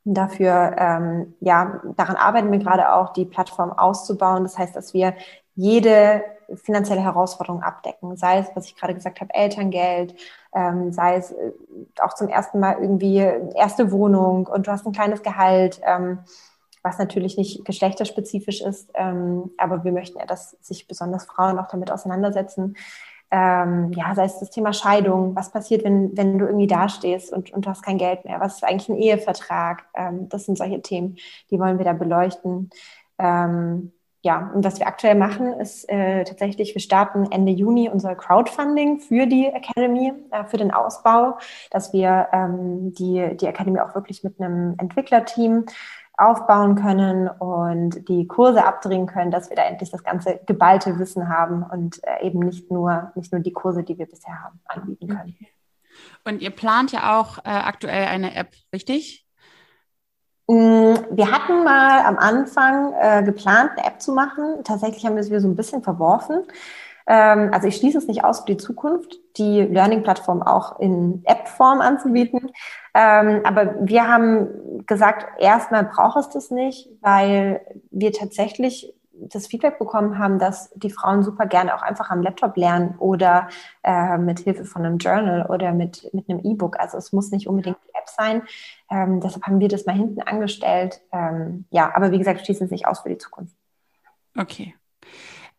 dafür, 0.04 0.74
ähm, 0.78 1.34
ja, 1.40 1.80
daran 1.96 2.16
arbeiten 2.16 2.50
wir 2.50 2.58
gerade 2.58 2.92
auch, 2.92 3.12
die 3.12 3.24
Plattform 3.24 3.72
auszubauen. 3.72 4.44
Das 4.44 4.58
heißt, 4.58 4.74
dass 4.74 4.94
wir 4.94 5.14
jede 5.54 6.22
finanzielle 6.56 7.02
Herausforderung 7.02 7.62
abdecken, 7.62 8.16
sei 8.16 8.38
es, 8.38 8.48
was 8.54 8.66
ich 8.66 8.76
gerade 8.76 8.94
gesagt 8.94 9.20
habe, 9.20 9.34
Elterngeld, 9.34 10.14
ähm, 10.54 10.92
sei 10.92 11.16
es 11.16 11.32
äh, 11.32 11.52
auch 12.00 12.14
zum 12.14 12.28
ersten 12.28 12.60
Mal 12.60 12.78
irgendwie 12.80 13.16
erste 13.16 13.92
Wohnung 13.92 14.46
und 14.46 14.66
du 14.66 14.70
hast 14.72 14.86
ein 14.86 14.92
kleines 14.92 15.22
Gehalt, 15.22 15.80
ähm, 15.84 16.20
was 16.82 16.98
natürlich 16.98 17.36
nicht 17.36 17.64
geschlechterspezifisch 17.64 18.62
ist, 18.62 18.90
ähm, 18.94 19.50
aber 19.58 19.84
wir 19.84 19.92
möchten 19.92 20.18
ja, 20.18 20.26
dass 20.26 20.56
sich 20.60 20.88
besonders 20.88 21.26
Frauen 21.26 21.58
auch 21.58 21.68
damit 21.68 21.90
auseinandersetzen. 21.90 22.76
Ähm, 23.32 23.92
ja, 23.92 24.12
sei 24.14 24.24
es 24.24 24.40
das 24.40 24.50
Thema 24.50 24.72
Scheidung, 24.72 25.36
was 25.36 25.52
passiert, 25.52 25.84
wenn, 25.84 26.16
wenn 26.16 26.38
du 26.38 26.46
irgendwie 26.46 26.66
dastehst 26.66 27.32
und, 27.32 27.52
und 27.52 27.64
du 27.64 27.70
hast 27.70 27.82
kein 27.82 27.98
Geld 27.98 28.24
mehr, 28.24 28.40
was 28.40 28.56
ist 28.56 28.64
eigentlich 28.64 28.88
ein 28.88 28.98
Ehevertrag? 28.98 29.84
Ähm, 29.94 30.28
das 30.28 30.46
sind 30.46 30.58
solche 30.58 30.82
Themen, 30.82 31.16
die 31.50 31.60
wollen 31.60 31.78
wir 31.78 31.84
da 31.84 31.92
beleuchten. 31.92 32.70
Ähm, 33.18 33.92
ja, 34.22 34.50
und 34.54 34.64
was 34.64 34.78
wir 34.78 34.86
aktuell 34.86 35.14
machen, 35.14 35.54
ist 35.54 35.88
äh, 35.88 36.24
tatsächlich, 36.24 36.74
wir 36.74 36.82
starten 36.82 37.32
Ende 37.32 37.52
Juni 37.52 37.88
unser 37.88 38.14
Crowdfunding 38.14 39.00
für 39.00 39.26
die 39.26 39.46
Academy, 39.46 40.12
äh, 40.30 40.44
für 40.44 40.58
den 40.58 40.72
Ausbau, 40.72 41.38
dass 41.70 41.92
wir 41.94 42.28
ähm, 42.32 42.92
die, 42.92 43.36
die 43.36 43.46
Academy 43.46 43.80
auch 43.80 43.94
wirklich 43.94 44.22
mit 44.22 44.38
einem 44.38 44.74
Entwicklerteam 44.78 45.64
aufbauen 46.18 46.74
können 46.74 47.28
und 47.28 48.06
die 48.10 48.26
Kurse 48.26 48.64
abdrehen 48.64 49.06
können, 49.06 49.30
dass 49.30 49.48
wir 49.48 49.56
da 49.56 49.62
endlich 49.62 49.90
das 49.90 50.04
ganze 50.04 50.38
geballte 50.44 50.98
Wissen 50.98 51.30
haben 51.30 51.62
und 51.62 52.00
äh, 52.04 52.26
eben 52.26 52.40
nicht 52.40 52.70
nur, 52.70 53.12
nicht 53.14 53.32
nur 53.32 53.40
die 53.40 53.54
Kurse, 53.54 53.82
die 53.82 53.96
wir 53.96 54.06
bisher 54.06 54.44
haben, 54.44 54.60
anbieten 54.66 55.08
können. 55.08 55.34
Und 56.24 56.42
ihr 56.42 56.50
plant 56.50 56.92
ja 56.92 57.18
auch 57.18 57.38
äh, 57.38 57.48
aktuell 57.48 58.04
eine 58.04 58.34
App, 58.34 58.52
richtig? 58.74 59.26
Mm, 60.50 60.96
wir 61.12 61.30
hatten 61.30 61.62
mal 61.62 62.04
am 62.04 62.18
Anfang 62.18 62.92
äh, 63.00 63.22
geplant, 63.22 63.70
eine 63.76 63.86
App 63.86 64.00
zu 64.02 64.12
machen. 64.12 64.64
Tatsächlich 64.64 65.06
haben 65.06 65.14
wir 65.14 65.20
es 65.20 65.30
wieder 65.30 65.40
so 65.40 65.46
ein 65.46 65.54
bisschen 65.54 65.80
verworfen. 65.80 66.42
Ähm, 67.06 67.50
also 67.52 67.68
ich 67.68 67.76
schließe 67.76 67.98
es 67.98 68.08
nicht 68.08 68.24
aus 68.24 68.40
für 68.40 68.46
die 68.46 68.56
Zukunft, 68.56 69.20
die 69.36 69.60
Learning-Plattform 69.60 70.42
auch 70.42 70.80
in 70.80 71.22
App-Form 71.24 71.80
anzubieten. 71.80 72.50
Ähm, 72.94 73.42
aber 73.44 73.76
wir 73.80 74.08
haben 74.08 74.84
gesagt, 74.86 75.40
erstmal 75.40 75.84
braucht 75.84 76.18
es 76.18 76.30
das 76.30 76.50
nicht, 76.50 76.88
weil 77.00 77.60
wir 77.92 78.12
tatsächlich 78.12 78.92
das 79.28 79.46
Feedback 79.46 79.78
bekommen 79.78 80.18
haben, 80.18 80.38
dass 80.38 80.70
die 80.74 80.90
Frauen 80.90 81.22
super 81.22 81.46
gerne 81.46 81.74
auch 81.74 81.82
einfach 81.82 82.10
am 82.10 82.22
Laptop 82.22 82.56
lernen 82.56 82.94
oder 82.98 83.48
äh, 83.82 84.18
mit 84.18 84.40
Hilfe 84.40 84.64
von 84.64 84.84
einem 84.84 84.98
Journal 84.98 85.46
oder 85.46 85.72
mit, 85.72 86.08
mit 86.12 86.28
einem 86.28 86.40
E-Book. 86.44 86.78
Also 86.78 86.98
es 86.98 87.12
muss 87.12 87.30
nicht 87.30 87.46
unbedingt 87.46 87.78
die 87.86 87.94
App 87.94 88.08
sein. 88.08 88.42
Ähm, 88.90 89.20
deshalb 89.20 89.44
haben 89.44 89.60
wir 89.60 89.68
das 89.68 89.86
mal 89.86 89.94
hinten 89.94 90.22
angestellt. 90.22 91.00
Ähm, 91.12 91.66
ja, 91.70 91.94
aber 91.94 92.10
wie 92.12 92.18
gesagt, 92.18 92.44
schließen 92.44 92.64
es 92.64 92.70
nicht 92.70 92.86
aus 92.86 93.00
für 93.00 93.08
die 93.08 93.18
Zukunft. 93.18 93.54
Okay. 94.36 94.74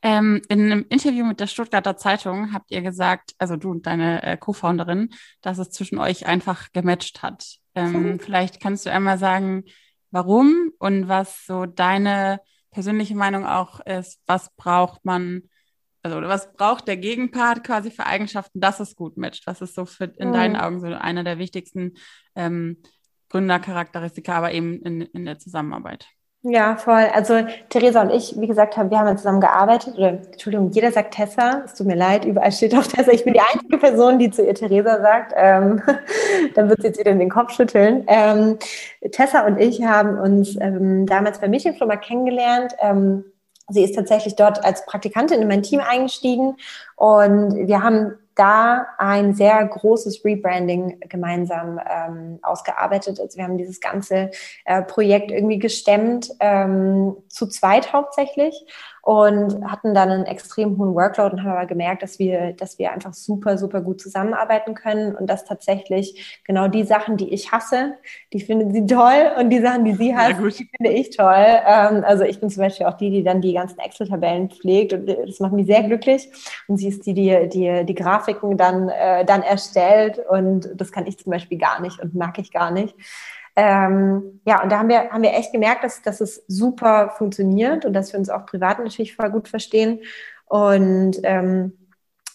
Ähm, 0.03 0.41
in 0.49 0.71
einem 0.71 0.85
Interview 0.89 1.25
mit 1.25 1.39
der 1.39 1.47
Stuttgarter 1.47 1.95
Zeitung 1.95 2.53
habt 2.53 2.71
ihr 2.71 2.81
gesagt, 2.81 3.35
also 3.37 3.55
du 3.55 3.69
und 3.69 3.85
deine 3.85 4.23
äh, 4.23 4.37
Co-Founderin, 4.37 5.09
dass 5.41 5.59
es 5.59 5.69
zwischen 5.69 5.99
euch 5.99 6.25
einfach 6.25 6.71
gematcht 6.71 7.21
hat. 7.21 7.59
Ähm, 7.75 8.19
vielleicht 8.19 8.59
kannst 8.59 8.85
du 8.85 8.91
einmal 8.91 9.19
sagen, 9.19 9.63
warum 10.09 10.71
und 10.79 11.07
was 11.07 11.45
so 11.45 11.65
deine 11.65 12.41
persönliche 12.71 13.15
Meinung 13.15 13.45
auch 13.45 13.79
ist, 13.81 14.21
was 14.25 14.53
braucht 14.55 15.05
man, 15.05 15.43
also 16.03 16.21
was 16.21 16.51
braucht 16.53 16.87
der 16.87 16.97
Gegenpart 16.97 17.63
quasi 17.63 17.91
für 17.91 18.05
Eigenschaften, 18.05 18.59
dass 18.59 18.79
es 18.79 18.95
gut 18.95 19.17
matcht? 19.17 19.45
Was 19.45 19.61
ist 19.61 19.75
so 19.75 19.85
für, 19.85 20.05
in 20.05 20.29
mhm. 20.29 20.33
deinen 20.33 20.55
Augen 20.55 20.79
so 20.79 20.87
einer 20.87 21.23
der 21.23 21.37
wichtigsten 21.37 21.93
ähm, 22.35 22.81
Gründercharakteristika, 23.29 24.35
aber 24.37 24.53
eben 24.53 24.81
in, 24.81 25.01
in 25.01 25.25
der 25.25 25.37
Zusammenarbeit? 25.37 26.07
Ja, 26.43 26.75
voll. 26.75 27.05
Also 27.13 27.43
Theresa 27.69 28.01
und 28.01 28.09
ich, 28.09 28.39
wie 28.39 28.47
gesagt, 28.47 28.75
haben, 28.75 28.89
wir 28.89 28.97
haben 28.97 29.07
ja 29.07 29.15
zusammen 29.15 29.41
gearbeitet. 29.41 29.95
Oder 29.95 30.09
Entschuldigung, 30.09 30.71
jeder 30.71 30.91
sagt 30.91 31.13
Tessa. 31.13 31.61
Es 31.65 31.75
tut 31.75 31.85
mir 31.85 31.95
leid, 31.95 32.25
überall 32.25 32.51
steht 32.51 32.73
auch 32.73 32.83
Tessa. 32.83 33.11
Ich 33.11 33.23
bin 33.23 33.33
die 33.33 33.39
einzige 33.39 33.77
Person, 33.77 34.17
die 34.17 34.31
zu 34.31 34.43
ihr 34.43 34.55
Theresa 34.55 35.01
sagt. 35.01 35.33
Ähm, 35.35 35.83
dann 36.55 36.67
wird 36.67 36.81
sie 36.81 36.87
jetzt 36.87 36.99
wieder 36.99 37.11
in 37.11 37.19
den 37.19 37.29
Kopf 37.29 37.53
schütteln. 37.53 38.05
Ähm, 38.07 38.57
Tessa 39.11 39.45
und 39.45 39.59
ich 39.59 39.83
haben 39.83 40.17
uns 40.17 40.57
ähm, 40.59 41.05
damals 41.05 41.39
bei 41.39 41.47
Mädchenflummer 41.47 41.97
kennengelernt. 41.97 42.73
Ähm, 42.79 43.23
sie 43.69 43.83
ist 43.83 43.93
tatsächlich 43.93 44.35
dort 44.35 44.65
als 44.65 44.83
Praktikantin 44.87 45.43
in 45.43 45.47
mein 45.47 45.61
Team 45.61 45.79
eingestiegen 45.79 46.55
und 46.95 47.67
wir 47.67 47.83
haben 47.83 48.17
da 48.35 48.87
ein 48.97 49.33
sehr 49.33 49.65
großes 49.65 50.23
Rebranding 50.23 50.99
gemeinsam 51.09 51.79
ähm, 51.89 52.39
ausgearbeitet. 52.41 53.19
Also 53.19 53.37
wir 53.37 53.43
haben 53.43 53.57
dieses 53.57 53.79
ganze 53.79 54.31
äh, 54.65 54.81
Projekt 54.81 55.31
irgendwie 55.31 55.59
gestemmt, 55.59 56.29
ähm, 56.39 57.15
zu 57.27 57.47
zweit 57.47 57.93
hauptsächlich 57.93 58.65
und 59.01 59.63
hatten 59.69 59.93
dann 59.93 60.09
einen 60.09 60.25
extrem 60.25 60.77
hohen 60.77 60.93
Workload 60.93 61.33
und 61.33 61.43
haben 61.43 61.51
aber 61.51 61.65
gemerkt, 61.65 62.03
dass 62.03 62.19
wir, 62.19 62.53
dass 62.53 62.77
wir 62.77 62.91
einfach 62.91 63.13
super, 63.13 63.57
super 63.57 63.81
gut 63.81 63.99
zusammenarbeiten 63.99 64.75
können 64.75 65.15
und 65.15 65.27
dass 65.27 65.43
tatsächlich 65.43 66.41
genau 66.45 66.67
die 66.67 66.83
Sachen, 66.83 67.17
die 67.17 67.33
ich 67.33 67.51
hasse, 67.51 67.95
die 68.31 68.39
findet 68.39 68.73
sie 68.73 68.85
toll 68.85 69.31
und 69.39 69.49
die 69.49 69.59
Sachen, 69.59 69.85
die 69.85 69.93
sie 69.93 70.15
hasst, 70.15 70.39
die 70.59 70.69
finde 70.75 70.91
ich 70.93 71.15
toll. 71.15 71.33
Ähm, 71.35 72.03
also 72.05 72.23
ich 72.23 72.39
bin 72.39 72.49
zum 72.49 72.63
Beispiel 72.63 72.85
auch 72.85 72.97
die, 72.97 73.09
die 73.09 73.23
dann 73.23 73.41
die 73.41 73.53
ganzen 73.53 73.79
Excel-Tabellen 73.79 74.49
pflegt 74.49 74.93
und 74.93 75.07
das 75.07 75.39
macht 75.39 75.53
mich 75.53 75.65
sehr 75.65 75.83
glücklich 75.83 76.29
und 76.67 76.77
sie 76.77 76.87
ist 76.87 77.05
die, 77.05 77.13
die 77.13 77.49
die, 77.49 77.85
die 77.85 77.95
Grafiken 77.95 78.57
dann, 78.57 78.89
äh, 78.89 79.25
dann 79.25 79.41
erstellt 79.41 80.19
und 80.29 80.69
das 80.75 80.91
kann 80.91 81.07
ich 81.07 81.17
zum 81.17 81.31
Beispiel 81.31 81.57
gar 81.57 81.81
nicht 81.81 81.99
und 81.99 82.15
mag 82.15 82.37
ich 82.39 82.51
gar 82.51 82.71
nicht. 82.71 82.95
Ähm, 83.63 84.41
ja, 84.43 84.63
und 84.63 84.71
da 84.71 84.79
haben 84.79 84.89
wir, 84.89 85.11
haben 85.11 85.21
wir 85.21 85.35
echt 85.35 85.51
gemerkt, 85.51 85.83
dass, 85.83 86.01
dass 86.01 86.19
es 86.19 86.43
super 86.47 87.13
funktioniert 87.15 87.85
und 87.85 87.93
dass 87.93 88.11
wir 88.11 88.19
uns 88.19 88.31
auch 88.31 88.47
privat 88.47 88.79
natürlich 88.79 89.15
voll 89.15 89.29
gut 89.29 89.47
verstehen. 89.47 89.99
Und 90.45 91.19
ähm, 91.21 91.73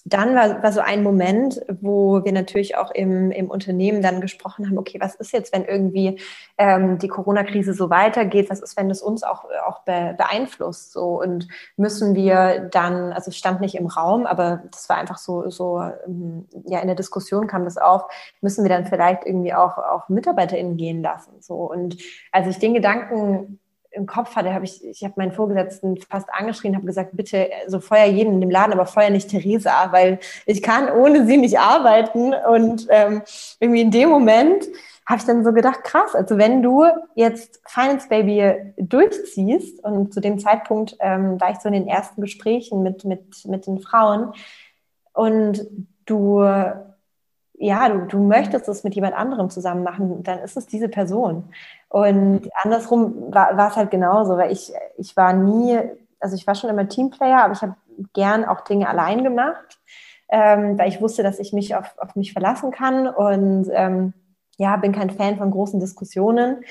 dann 0.09 0.37
war, 0.37 0.63
war 0.63 0.71
so 0.71 0.81
ein 0.81 1.03
Moment, 1.03 1.61
wo 1.81 2.25
wir 2.25 2.31
natürlich 2.31 2.77
auch 2.77 2.93
im, 2.93 3.33
im 3.33 3.51
Unternehmen 3.51 4.03
dann 4.03 4.21
gesprochen 4.21 4.67
haben, 4.67 4.79
okay, 4.79 4.99
was 5.01 5.17
ist 5.17 5.33
jetzt, 5.33 5.53
wenn 5.53 5.65
irgendwie 5.65 6.21
ähm, 6.59 6.99
die 6.99 7.09
Corona-Krise 7.09 7.75
so 7.75 7.91
weitergeht? 7.91 8.49
Was 8.49 8.61
ist, 8.61 8.77
wenn 8.77 8.89
das 8.89 9.03
uns 9.03 9.25
auch, 9.25 9.47
auch 9.67 9.81
be 9.81 10.15
beeinflusst? 10.17 10.93
So 10.93 11.21
und 11.21 11.49
müssen 11.77 12.15
wir 12.15 12.69
dann, 12.71 13.13
also 13.13 13.31
es 13.31 13.37
stand 13.37 13.61
nicht 13.61 13.75
im 13.75 13.87
Raum, 13.87 14.27
aber 14.27 14.63
das 14.71 14.89
war 14.89 14.97
einfach 14.97 15.19
so, 15.19 15.51
so 15.51 15.83
ähm, 16.07 16.47
ja, 16.67 16.79
in 16.79 16.87
der 16.87 16.95
Diskussion 16.95 17.49
kam 17.49 17.65
das 17.65 17.77
auf, 17.77 18.05
müssen 18.41 18.65
wir 18.65 18.69
dann 18.69 18.87
vielleicht 18.87 19.27
irgendwie 19.27 19.55
auch, 19.55 19.77
auch 19.77 20.09
MitarbeiterInnen 20.09 20.77
gehen 20.77 21.03
lassen? 21.03 21.33
So 21.41 21.69
und 21.69 21.97
als 22.31 22.47
ich 22.47 22.61
den 22.61 22.75
Gedanken 22.75 23.59
im 23.97 24.07
Kopf 24.07 24.37
hatte, 24.37 24.53
habe 24.53 24.65
ich, 24.65 24.85
ich 24.85 25.03
habe 25.03 25.15
meinen 25.17 25.33
Vorgesetzten 25.33 25.97
fast 26.09 26.29
angeschrien, 26.33 26.77
habe 26.77 26.87
gesagt, 26.87 27.17
bitte, 27.17 27.49
so 27.67 27.81
feuer 27.81 28.05
jeden 28.05 28.35
in 28.35 28.41
dem 28.41 28.51
Laden, 28.51 28.73
aber 28.73 28.87
feuer 28.87 29.11
nicht 29.11 29.31
Theresa, 29.31 29.89
weil 29.91 30.21
ich 30.45 30.63
kann 30.63 30.91
ohne 30.91 31.27
sie 31.27 31.39
nicht 31.39 31.59
arbeiten. 31.59 32.35
Und 32.35 32.87
ähm, 32.91 33.23
irgendwie 33.59 33.81
in 33.81 33.91
dem 33.91 34.11
Moment 34.11 34.67
habe 35.07 35.19
ich 35.19 35.25
dann 35.25 35.45
so 35.45 35.53
gedacht, 35.53 35.85
krass, 35.85 36.15
also 36.15 36.37
wenn 36.37 36.63
du 36.63 36.85
jetzt 37.15 37.61
Finance 37.67 38.09
Baby 38.09 38.55
durchziehst 38.77 39.83
und 39.85 40.13
zu 40.13 40.21
dem 40.21 40.39
Zeitpunkt 40.39 40.97
ähm, 41.01 41.41
war 41.41 41.53
ich 41.53 41.59
so 41.59 41.69
in 41.69 41.75
den 41.75 41.89
ersten 41.89 42.21
Gesprächen 42.21 42.83
mit, 42.83 43.05
mit, 43.05 43.45
mit 43.47 43.67
den 43.67 43.79
Frauen 43.79 44.33
und 45.13 45.67
du 46.07 46.43
ja, 47.59 47.89
du, 47.89 48.07
du 48.07 48.19
möchtest 48.19 48.69
es 48.69 48.85
mit 48.85 48.95
jemand 48.95 49.15
anderem 49.15 49.51
zusammen 49.51 49.83
machen, 49.83 50.23
dann 50.23 50.41
ist 50.41 50.57
es 50.57 50.67
diese 50.67 50.89
Person. 50.89 51.45
Und 51.89 52.49
andersrum 52.63 53.33
war, 53.33 53.69
es 53.69 53.77
halt 53.77 53.91
genauso, 53.91 54.37
weil 54.37 54.53
ich, 54.53 54.73
ich 54.99 55.17
war 55.17 55.33
nie, 55.33 55.79
also 56.21 56.37
ich 56.37 56.47
war 56.47 56.55
schon 56.55 56.71
immer 56.71 56.89
Teamplayer, 56.89 57.45
aber 57.45 57.53
ich 57.53 57.63
habe 57.63 57.77
gern 58.13 58.45
auch 58.45 58.63
Dinge 58.63 58.89
allein 58.89 59.25
gemacht, 59.25 59.79
ähm, 60.29 60.79
weil 60.79 60.89
ich 60.89 61.01
wusste, 61.01 61.23
dass 61.23 61.39
ich 61.39 61.53
mich 61.53 61.75
auf, 61.75 61.97
auf 61.99 62.17
mich 62.17 62.33
verlassen 62.33 62.71
kann 62.71 63.09
und 63.09 63.69
ähm, 63.73 64.13
ja, 64.59 64.77
bin 64.77 64.93
kein 64.93 65.11
Fan 65.11 65.37
von 65.37 65.51
großen 65.51 65.81
Diskussionen. 65.81 66.65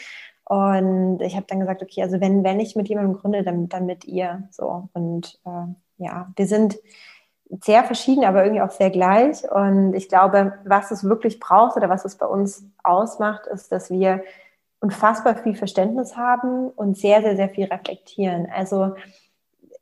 Und 0.48 1.21
ich 1.21 1.36
habe 1.36 1.45
dann 1.48 1.60
gesagt, 1.60 1.82
okay, 1.82 2.04
also 2.04 2.21
wenn, 2.21 2.43
wenn 2.43 2.60
ich 2.60 2.76
mit 2.76 2.88
jemandem 2.88 3.15
gründe, 3.15 3.43
dann, 3.43 3.67
dann 3.67 3.86
mit 3.88 4.06
ihr. 4.06 4.48
So. 4.52 4.89
Und 4.93 5.39
äh, 5.45 6.04
ja, 6.04 6.32
wir 6.36 6.45
sind 6.45 6.78
sehr 7.50 7.84
verschieden, 7.84 8.26
aber 8.26 8.44
irgendwie 8.44 8.62
auch 8.62 8.72
sehr 8.72 8.90
gleich. 8.90 9.50
Und 9.50 9.94
ich 9.94 10.10
glaube, 10.10 10.54
was 10.66 10.92
es 10.92 11.04
wirklich 11.04 11.40
braucht 11.40 11.78
oder 11.78 11.90
was 11.90 12.06
es 12.06 12.16
bei 12.16 12.26
uns 12.26 12.66
ausmacht, 12.84 13.48
ist, 13.48 13.72
dass 13.72 13.90
wir 13.90 14.24
unfassbar 14.80 15.36
viel 15.36 15.56
Verständnis 15.56 16.16
haben 16.18 16.70
und 16.70 16.98
sehr, 16.98 17.22
sehr, 17.22 17.36
sehr 17.36 17.50
viel 17.50 17.66
reflektieren. 17.66 18.48
Also 18.54 18.96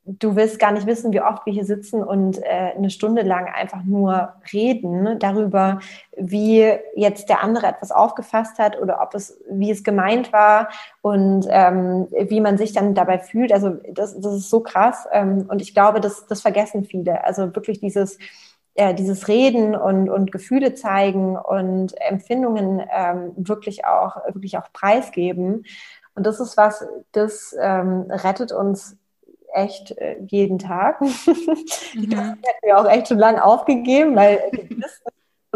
du 0.06 0.36
willst 0.36 0.58
gar 0.58 0.72
nicht 0.72 0.86
wissen, 0.86 1.12
wie 1.12 1.22
oft 1.22 1.46
wir 1.46 1.52
hier 1.52 1.64
sitzen 1.64 2.02
und 2.02 2.42
äh, 2.42 2.72
eine 2.76 2.90
Stunde 2.90 3.22
lang 3.22 3.46
einfach 3.46 3.82
nur 3.84 4.34
reden 4.52 5.18
darüber, 5.18 5.80
wie 6.16 6.72
jetzt 6.94 7.30
der 7.30 7.42
andere 7.42 7.66
etwas 7.66 7.90
aufgefasst 7.90 8.58
hat 8.58 8.78
oder 8.80 9.00
ob 9.00 9.14
es, 9.14 9.40
wie 9.50 9.70
es 9.70 9.82
gemeint 9.82 10.32
war 10.32 10.68
und 11.00 11.46
ähm, 11.48 12.08
wie 12.10 12.40
man 12.40 12.58
sich 12.58 12.72
dann 12.72 12.94
dabei 12.94 13.18
fühlt. 13.18 13.52
Also 13.52 13.76
das, 13.92 14.18
das 14.20 14.34
ist 14.34 14.50
so 14.50 14.60
krass 14.60 15.06
ähm, 15.10 15.46
und 15.48 15.62
ich 15.62 15.72
glaube, 15.72 16.00
das, 16.00 16.26
das 16.26 16.42
vergessen 16.42 16.84
viele. 16.84 17.24
Also 17.24 17.54
wirklich 17.54 17.80
dieses 17.80 18.18
äh, 18.74 18.92
dieses 18.94 19.28
Reden 19.28 19.74
und, 19.74 20.10
und 20.10 20.32
Gefühle 20.32 20.74
zeigen 20.74 21.36
und 21.36 21.94
Empfindungen 22.00 22.82
ähm, 22.92 23.32
wirklich 23.36 23.86
auch 23.86 24.16
wirklich 24.26 24.58
auch 24.58 24.70
preisgeben. 24.72 25.64
Und 26.14 26.26
das 26.26 26.40
ist 26.40 26.56
was, 26.56 26.84
das 27.12 27.54
ähm, 27.58 28.06
rettet 28.10 28.52
uns 28.52 28.96
echt 29.54 29.92
äh, 29.98 30.16
jeden 30.26 30.58
Tag. 30.58 31.00
Mhm. 31.94 32.10
Das 32.10 32.20
hätten 32.20 32.64
wir 32.64 32.78
auch 32.78 32.90
echt 32.90 33.06
schon 33.06 33.18
lange 33.18 33.44
aufgegeben, 33.44 34.16
weil 34.16 34.40
wir 34.50 34.88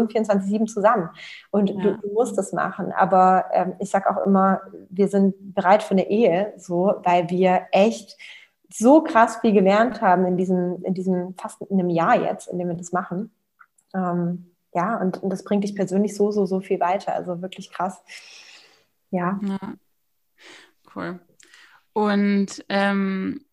sind 0.07 0.29
24-7 0.31 0.67
zusammen. 0.67 1.09
Und 1.51 1.69
ja. 1.69 1.75
du, 1.75 1.97
du, 1.97 2.13
musst 2.13 2.37
das 2.37 2.53
machen. 2.53 2.93
Aber 2.93 3.45
ähm, 3.51 3.73
ich 3.79 3.89
sage 3.89 4.09
auch 4.09 4.25
immer, 4.25 4.61
wir 4.89 5.09
sind 5.09 5.53
bereit 5.53 5.83
für 5.83 5.91
eine 5.91 6.09
Ehe, 6.09 6.53
so, 6.55 6.93
weil 7.03 7.29
wir 7.29 7.67
echt 7.71 8.17
so 8.71 9.01
krass 9.01 9.37
viel 9.37 9.51
gelernt 9.51 10.01
haben 10.01 10.25
in 10.25 10.37
diesem, 10.37 10.81
in 10.83 10.93
diesem 10.93 11.35
fast 11.35 11.61
in 11.61 11.79
einem 11.79 11.89
Jahr 11.89 12.21
jetzt, 12.21 12.47
in 12.47 12.57
dem 12.57 12.69
wir 12.69 12.75
das 12.75 12.93
machen. 12.93 13.31
Ähm, 13.93 14.55
ja, 14.73 14.97
und, 14.97 15.21
und, 15.21 15.31
das 15.31 15.43
bringt 15.43 15.63
dich 15.63 15.75
persönlich 15.75 16.15
so, 16.15 16.31
so, 16.31 16.45
so 16.45 16.59
viel 16.61 16.79
weiter. 16.79 17.13
Also 17.13 17.41
wirklich 17.41 17.71
krass. 17.71 18.01
Ja. 19.11 19.39
ja. 19.43 19.57
Cool. 20.95 21.19
Und 21.93 22.63
ähm, 22.69 23.43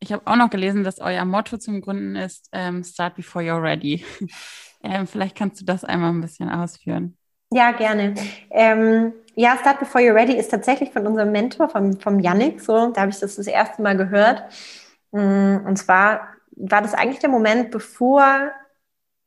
ich 0.00 0.12
habe 0.12 0.26
auch 0.26 0.36
noch 0.36 0.50
gelesen, 0.50 0.84
dass 0.84 1.00
euer 1.00 1.24
Motto 1.24 1.58
zum 1.58 1.80
Gründen 1.80 2.16
ist, 2.16 2.48
ähm, 2.52 2.84
Start 2.84 3.16
before 3.16 3.44
you're 3.44 3.62
ready. 3.62 4.04
ähm, 4.82 5.06
vielleicht 5.06 5.36
kannst 5.36 5.60
du 5.60 5.64
das 5.64 5.84
einmal 5.84 6.10
ein 6.10 6.20
bisschen 6.20 6.48
ausführen. 6.48 7.16
Ja, 7.50 7.72
gerne. 7.72 8.14
Ähm, 8.50 9.12
ja, 9.34 9.56
Start 9.56 9.78
Before 9.78 10.04
You're 10.04 10.14
Ready 10.14 10.34
ist 10.34 10.50
tatsächlich 10.50 10.90
von 10.92 11.06
unserem 11.06 11.32
Mentor, 11.32 11.68
vom, 11.68 11.98
vom 11.98 12.18
Yannick, 12.18 12.60
so, 12.60 12.90
da 12.90 13.02
habe 13.02 13.10
ich 13.10 13.20
das 13.20 13.36
das 13.36 13.46
erste 13.46 13.80
Mal 13.80 13.96
gehört. 13.96 14.42
Mm, 15.12 15.58
und 15.64 15.76
zwar 15.76 16.28
war 16.56 16.82
das 16.82 16.92
eigentlich 16.92 17.20
der 17.20 17.30
Moment, 17.30 17.70
bevor 17.70 18.50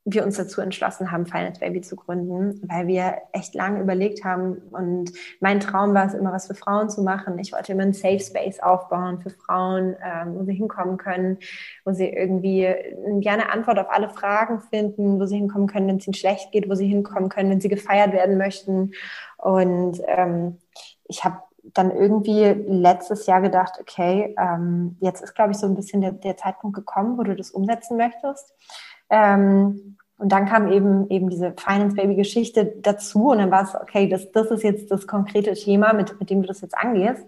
wir 0.03 0.25
uns 0.25 0.37
dazu 0.37 0.61
entschlossen 0.61 1.11
haben, 1.11 1.27
Finance 1.27 1.59
Baby 1.59 1.81
zu 1.81 1.95
gründen, 1.95 2.59
weil 2.67 2.87
wir 2.87 3.17
echt 3.33 3.53
lange 3.53 3.81
überlegt 3.81 4.23
haben. 4.25 4.57
Und 4.71 5.11
mein 5.39 5.59
Traum 5.59 5.93
war 5.93 6.07
es 6.07 6.15
immer, 6.15 6.33
was 6.33 6.47
für 6.47 6.55
Frauen 6.55 6.89
zu 6.89 7.03
machen. 7.03 7.37
Ich 7.37 7.53
wollte 7.53 7.73
immer 7.73 7.83
einen 7.83 7.93
Safe 7.93 8.19
Space 8.19 8.59
aufbauen 8.59 9.19
für 9.19 9.29
Frauen, 9.29 9.95
ähm, 10.03 10.35
wo 10.35 10.43
sie 10.43 10.53
hinkommen 10.53 10.97
können, 10.97 11.37
wo 11.85 11.91
sie 11.91 12.09
irgendwie 12.09 12.67
ja 13.19 13.33
eine 13.33 13.51
Antwort 13.51 13.77
auf 13.77 13.91
alle 13.91 14.09
Fragen 14.09 14.59
finden, 14.59 15.19
wo 15.19 15.25
sie 15.27 15.37
hinkommen 15.37 15.67
können, 15.67 15.87
wenn 15.87 15.97
es 15.97 16.07
ihnen 16.07 16.15
schlecht 16.15 16.51
geht, 16.51 16.67
wo 16.67 16.73
sie 16.73 16.87
hinkommen 16.87 17.29
können, 17.29 17.51
wenn 17.51 17.61
sie 17.61 17.69
gefeiert 17.69 18.11
werden 18.11 18.37
möchten. 18.39 18.93
Und 19.37 20.01
ähm, 20.07 20.57
ich 21.07 21.23
habe 21.23 21.37
dann 21.73 21.91
irgendwie 21.91 22.45
letztes 22.67 23.27
Jahr 23.27 23.41
gedacht, 23.41 23.73
okay, 23.79 24.35
ähm, 24.39 24.97
jetzt 24.99 25.21
ist, 25.21 25.35
glaube 25.35 25.51
ich, 25.51 25.57
so 25.57 25.67
ein 25.67 25.75
bisschen 25.75 26.01
der, 26.01 26.11
der 26.11 26.37
Zeitpunkt 26.37 26.75
gekommen, 26.75 27.17
wo 27.17 27.23
du 27.23 27.35
das 27.35 27.51
umsetzen 27.51 27.97
möchtest. 27.97 28.55
Ähm, 29.11 29.97
und 30.17 30.31
dann 30.31 30.45
kam 30.45 30.71
eben 30.71 31.09
eben 31.09 31.29
diese 31.29 31.53
Finance 31.57 31.95
Baby 31.95 32.15
Geschichte 32.15 32.75
dazu 32.81 33.31
und 33.31 33.39
dann 33.39 33.51
war 33.51 33.63
es, 33.63 33.75
okay, 33.75 34.07
das, 34.07 34.31
das 34.31 34.51
ist 34.51 34.63
jetzt 34.63 34.91
das 34.91 35.07
konkrete 35.07 35.53
Thema, 35.53 35.93
mit, 35.93 36.19
mit 36.19 36.29
dem 36.29 36.41
du 36.41 36.47
das 36.47 36.61
jetzt 36.61 36.77
angehst. 36.77 37.25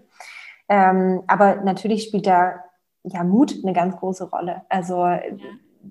Ähm, 0.68 1.22
aber 1.26 1.56
natürlich 1.56 2.04
spielt 2.04 2.26
da 2.26 2.64
ja 3.02 3.24
Mut 3.24 3.54
eine 3.62 3.72
ganz 3.72 3.96
große 3.96 4.30
Rolle. 4.30 4.62
Also 4.68 5.04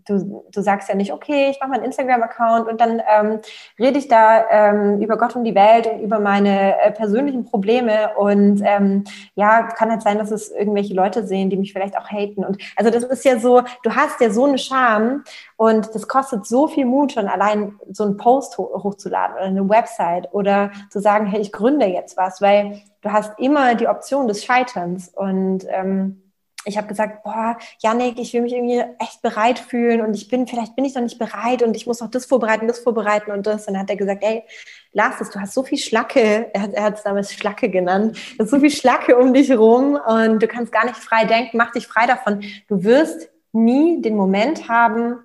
du, 0.06 0.46
du 0.52 0.62
sagst 0.62 0.90
ja 0.90 0.96
nicht, 0.96 1.14
okay, 1.14 1.50
ich 1.50 1.60
mache 1.60 1.72
meinen 1.72 1.84
Instagram-Account 1.84 2.68
und 2.68 2.82
dann 2.82 3.02
ähm, 3.08 3.40
rede 3.80 4.00
ich 4.00 4.08
da 4.08 4.50
ähm, 4.50 5.02
über 5.02 5.18
Gott 5.18 5.36
und 5.36 5.44
die 5.44 5.56
Welt 5.56 5.88
und 5.88 6.00
über 6.02 6.20
meine 6.20 6.80
äh, 6.82 6.92
persönlichen 6.92 7.46
Probleme 7.46 8.16
und 8.18 8.62
ähm, 8.64 9.04
ja, 9.36 9.64
kann 9.64 9.90
halt 9.90 10.02
sein, 10.02 10.18
dass 10.18 10.32
es 10.32 10.52
irgendwelche 10.52 10.94
Leute 10.94 11.26
sehen, 11.26 11.50
die 11.50 11.58
mich 11.58 11.74
vielleicht 11.74 11.98
auch 11.98 12.10
haten 12.10 12.44
und 12.44 12.58
also 12.76 12.92
das 12.92 13.04
ist 13.04 13.26
ja 13.26 13.40
so, 13.40 13.62
du 13.84 13.96
hast 13.96 14.20
ja 14.22 14.30
so 14.30 14.46
eine 14.46 14.58
Scham 14.58 15.24
und 15.58 15.94
das 15.94 16.08
kostet 16.08 16.46
so 16.46 16.68
viel 16.68 16.86
Mut 16.86 17.14
schon 17.14 17.28
allein 17.28 17.80
so 17.92 18.04
einen 18.04 18.18
Post 18.18 18.58
ho 18.58 18.84
hochzuladen 18.84 19.36
oder 19.36 19.46
eine 19.46 19.70
Website 19.70 20.34
oder 20.34 20.72
zu 20.90 21.00
sagen, 21.00 21.26
hey, 21.26 21.42
ich 21.42 21.52
gründe 21.52 21.86
jetzt 21.86 22.18
was, 22.18 22.42
weil 22.42 22.82
du 23.02 23.12
hast 23.12 23.38
immer 23.38 23.76
die 23.76 23.88
Option 23.88 24.28
des 24.28 24.44
Scheiterns 24.44 25.10
und 25.10 25.66
ähm, 25.70 26.23
ich 26.66 26.78
habe 26.78 26.88
gesagt, 26.88 27.24
boah, 27.24 27.58
Janik, 27.80 28.20
ich 28.20 28.34
will 28.34 28.42
mich 28.42 28.54
irgendwie 28.54 28.84
echt 29.00 29.22
bereit 29.22 29.60
fühlen 29.60 30.02
und 30.02 30.14
ich 30.16 30.28
bin, 30.30 30.48
vielleicht 30.48 30.76
bin 30.76 30.86
ich 30.86 30.96
noch 30.96 31.02
nicht 31.02 31.20
bereit 31.20 31.62
und 31.62 31.76
ich 31.76 31.88
muss 31.88 32.00
noch 32.00 32.10
das 32.10 32.26
vorbereiten, 32.26 32.68
das 32.68 32.80
vorbereiten 32.80 33.32
und 33.32 33.46
das. 33.46 33.68
Und 33.68 33.74
dann 33.74 33.84
hat 33.84 33.90
er 33.90 33.96
gesagt, 33.96 34.24
ey, 34.24 34.44
lass 34.92 35.20
es, 35.22 35.30
du 35.30 35.40
hast 35.40 35.54
so 35.54 35.64
viel 35.64 35.78
Schlacke, 35.78 36.50
er 36.54 36.84
hat, 36.84 36.96
es 36.96 37.04
damals 37.04 37.34
Schlacke 37.34 37.70
genannt, 37.70 38.18
du 38.38 38.44
hast 38.44 38.52
so 38.52 38.60
viel 38.60 38.72
Schlacke 38.72 39.18
um 39.18 39.34
dich 39.34 39.52
rum 39.52 40.00
und 40.06 40.42
du 40.42 40.48
kannst 40.48 40.72
gar 40.72 40.86
nicht 40.86 40.98
frei 40.98 41.26
denken, 41.26 41.58
mach 41.58 41.72
dich 41.72 41.88
frei 41.88 42.06
davon. 42.06 42.42
Du 42.68 42.84
wirst 42.84 43.30
nie 43.52 44.02
den 44.02 44.16
Moment 44.16 44.70
haben, 44.70 45.18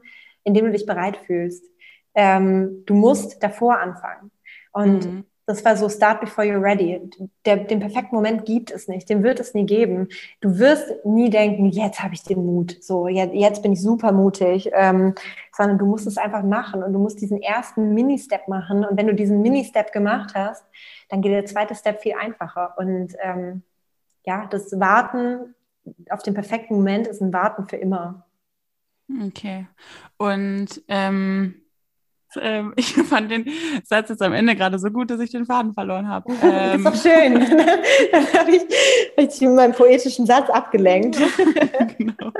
in 0.45 0.55
dem 0.55 0.67
du 0.67 0.73
dich 0.73 0.87
bereit 0.87 1.19
fühlst. 1.27 1.65
Ähm, 2.15 2.85
du 2.87 2.95
musst 2.95 3.43
davor 3.43 3.79
anfangen. 3.79 4.31
Und 4.73 5.07
mhm. 5.07 5.25
Das 5.49 5.65
war 5.65 5.79
so 5.79 5.89
Start 5.89 6.21
before 6.21 6.47
you're 6.47 6.63
ready. 6.63 7.01
Der, 7.47 7.57
den 7.57 7.81
perfekten 7.81 8.15
Moment 8.15 8.45
gibt 8.45 8.71
es 8.71 8.87
nicht, 8.87 9.09
den 9.09 9.23
wird 9.23 9.41
es 9.41 9.55
nie 9.55 9.65
geben. 9.65 10.09
Du 10.43 10.59
wirst 10.59 11.07
nie 11.07 11.31
denken, 11.31 11.71
jetzt 11.71 12.03
habe 12.03 12.13
ich 12.13 12.23
den 12.23 12.45
Mut, 12.45 12.77
so 12.83 13.09
jetzt, 13.09 13.33
jetzt 13.33 13.63
bin 13.63 13.73
ich 13.73 13.81
super 13.81 14.13
mutig, 14.13 14.69
ähm, 14.75 15.15
sondern 15.57 15.79
du 15.79 15.87
musst 15.87 16.07
es 16.07 16.19
einfach 16.19 16.43
machen 16.43 16.83
und 16.83 16.93
du 16.93 16.99
musst 16.99 17.23
diesen 17.23 17.41
ersten 17.41 17.95
Mini-Step 17.95 18.47
machen. 18.47 18.85
Und 18.85 18.99
wenn 18.99 19.07
du 19.07 19.15
diesen 19.15 19.41
Mini-Step 19.41 19.91
gemacht 19.91 20.35
hast, 20.35 20.67
dann 21.09 21.23
geht 21.23 21.33
der 21.33 21.47
zweite 21.47 21.75
Step 21.75 22.03
viel 22.03 22.13
einfacher. 22.13 22.75
Und 22.77 23.17
ähm, 23.23 23.63
ja, 24.27 24.47
das 24.51 24.79
Warten 24.79 25.55
auf 26.11 26.23
den 26.23 26.35
perfekten 26.35 26.75
Moment 26.75 27.07
ist 27.07 27.23
ein 27.23 27.33
Warten 27.33 27.67
für 27.67 27.77
immer. 27.77 28.27
Okay. 29.27 29.67
Und 30.19 30.83
ähm 30.89 31.63
ähm, 32.41 32.73
ich 32.77 32.95
fand 32.95 33.31
den 33.31 33.49
Satz 33.85 34.09
jetzt 34.09 34.23
am 34.23 34.33
Ende 34.33 34.57
gerade 34.57 34.79
so 34.79 34.91
gut, 34.91 35.11
dass 35.11 35.21
ich 35.21 35.31
den 35.31 35.47
Faden 35.47 35.75
verloren 35.75 36.09
habe. 36.09 36.33
Ähm, 36.43 36.85
das 36.85 36.95
ist 36.95 37.05
doch 37.05 37.11
schön. 37.11 37.35
Dann 38.13 38.33
habe 38.35 38.51
ich, 38.51 38.63
ich 39.17 39.41
mit 39.41 39.55
meinem 39.55 39.73
poetischen 39.73 40.27
Satz 40.27 40.51
abgelenkt. 40.51 41.19
genau. 41.99 42.33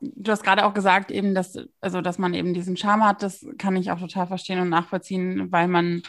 du 0.00 0.30
hast 0.30 0.42
gerade 0.42 0.64
auch 0.66 0.74
gesagt, 0.74 1.10
eben, 1.10 1.34
dass, 1.34 1.58
also, 1.80 2.00
dass 2.00 2.18
man 2.18 2.34
eben 2.34 2.54
diesen 2.54 2.76
Charme 2.76 3.04
hat, 3.04 3.22
das 3.22 3.46
kann 3.58 3.76
ich 3.76 3.90
auch 3.90 4.00
total 4.00 4.26
verstehen 4.26 4.60
und 4.60 4.68
nachvollziehen, 4.68 5.50
weil 5.50 5.68
man, 5.68 6.02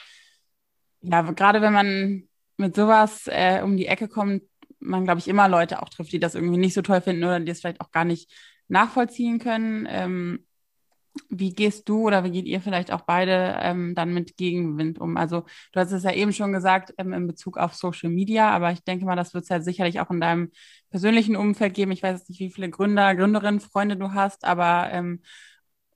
ja, 1.02 1.22
gerade 1.22 1.62
wenn 1.62 1.74
man 1.74 2.24
mit 2.58 2.76
sowas 2.76 3.28
äh, 3.28 3.62
um 3.62 3.78
die 3.78 3.88
Ecke 3.88 4.08
kommt, 4.08 4.44
man, 4.80 5.06
glaube 5.06 5.20
ich, 5.20 5.28
immer 5.28 5.48
Leute 5.48 5.82
auch 5.82 5.90
trifft, 5.90 6.12
die 6.12 6.20
das 6.20 6.36
irgendwie 6.36 6.58
nicht 6.58 6.74
so 6.74 6.82
toll 6.82 7.02
finden 7.02 7.24
oder 7.24 7.40
die 7.40 7.52
es 7.52 7.62
vielleicht 7.62 7.82
auch 7.82 7.92
gar 7.92 8.06
nicht 8.06 8.32
nachvollziehen 8.68 9.40
können. 9.40 9.88
Ähm, 9.90 10.47
wie 11.30 11.54
gehst 11.54 11.88
du 11.90 12.08
oder 12.08 12.24
wie 12.24 12.32
geht 12.32 12.46
ihr 12.46 12.62
vielleicht 12.62 12.92
auch 12.92 13.02
beide 13.02 13.58
ähm, 13.62 13.96
dann 13.96 14.14
mit 14.14 14.38
Gegenwind 14.38 15.00
um? 15.00 15.18
Also 15.18 15.46
du 15.72 15.80
hast 15.80 15.92
es 15.92 16.04
ja 16.04 16.12
eben 16.12 16.34
schon 16.34 16.54
gesagt 16.54 16.94
ähm, 16.98 17.14
in 17.14 17.28
Bezug 17.28 17.58
auf 17.58 17.74
Social 17.74 18.10
Media, 18.10 18.50
aber 18.50 18.72
ich 18.72 18.84
denke 18.84 19.06
mal, 19.06 19.16
das 19.16 19.34
wird 19.34 19.44
es 19.44 19.50
ja 19.50 19.60
sicherlich 19.62 20.00
auch 20.00 20.10
in 20.10 20.22
deinem 20.22 20.52
persönlichen 20.90 21.36
Umfeld 21.36 21.74
geben. 21.74 21.92
Ich 21.92 22.04
weiß 22.04 22.28
nicht, 22.30 22.40
wie 22.40 22.52
viele 22.52 22.70
Gründer, 22.70 23.16
Gründerinnen, 23.16 23.60
Freunde 23.60 23.98
du 23.98 24.14
hast, 24.14 24.46
aber 24.46 24.90
ähm, 24.92 25.22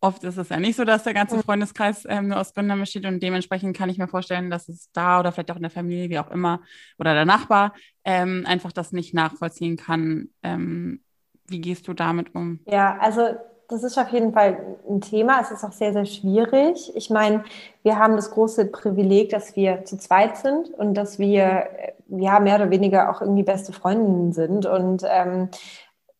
oft 0.01 0.23
ist 0.23 0.37
es 0.37 0.49
ja 0.49 0.59
nicht 0.59 0.75
so, 0.75 0.83
dass 0.83 1.03
der 1.03 1.13
ganze 1.13 1.41
Freundeskreis 1.41 2.05
ähm, 2.09 2.29
nur 2.29 2.39
aus 2.39 2.53
Gründern 2.53 2.79
besteht 2.79 3.05
und 3.05 3.21
dementsprechend 3.21 3.77
kann 3.77 3.89
ich 3.89 3.97
mir 3.97 4.07
vorstellen, 4.07 4.49
dass 4.49 4.67
es 4.67 4.91
da 4.91 5.19
oder 5.19 5.31
vielleicht 5.31 5.51
auch 5.51 5.55
in 5.55 5.61
der 5.61 5.71
Familie, 5.71 6.09
wie 6.09 6.19
auch 6.19 6.31
immer, 6.31 6.61
oder 6.97 7.13
der 7.13 7.25
Nachbar 7.25 7.73
ähm, 8.03 8.43
einfach 8.47 8.71
das 8.71 8.91
nicht 8.91 9.13
nachvollziehen 9.13 9.77
kann. 9.77 10.29
Ähm, 10.41 11.03
wie 11.47 11.61
gehst 11.61 11.87
du 11.87 11.93
damit 11.93 12.33
um? 12.33 12.59
Ja, 12.65 12.97
also 12.97 13.35
das 13.71 13.83
ist 13.83 13.97
auf 13.97 14.09
jeden 14.09 14.33
Fall 14.33 14.57
ein 14.89 15.01
Thema. 15.01 15.39
Es 15.41 15.51
ist 15.51 15.63
auch 15.63 15.71
sehr, 15.71 15.93
sehr 15.93 16.05
schwierig. 16.05 16.91
Ich 16.95 17.09
meine, 17.09 17.43
wir 17.83 17.97
haben 17.97 18.15
das 18.15 18.31
große 18.31 18.65
Privileg, 18.65 19.29
dass 19.29 19.55
wir 19.55 19.85
zu 19.85 19.97
zweit 19.97 20.37
sind 20.37 20.69
und 20.69 20.93
dass 20.95 21.19
wir 21.19 21.69
ja 22.09 22.39
mehr 22.39 22.55
oder 22.55 22.69
weniger 22.69 23.09
auch 23.09 23.21
irgendwie 23.21 23.43
beste 23.43 23.71
Freundinnen 23.71 24.33
sind 24.33 24.65
und 24.65 25.03
ähm, 25.07 25.49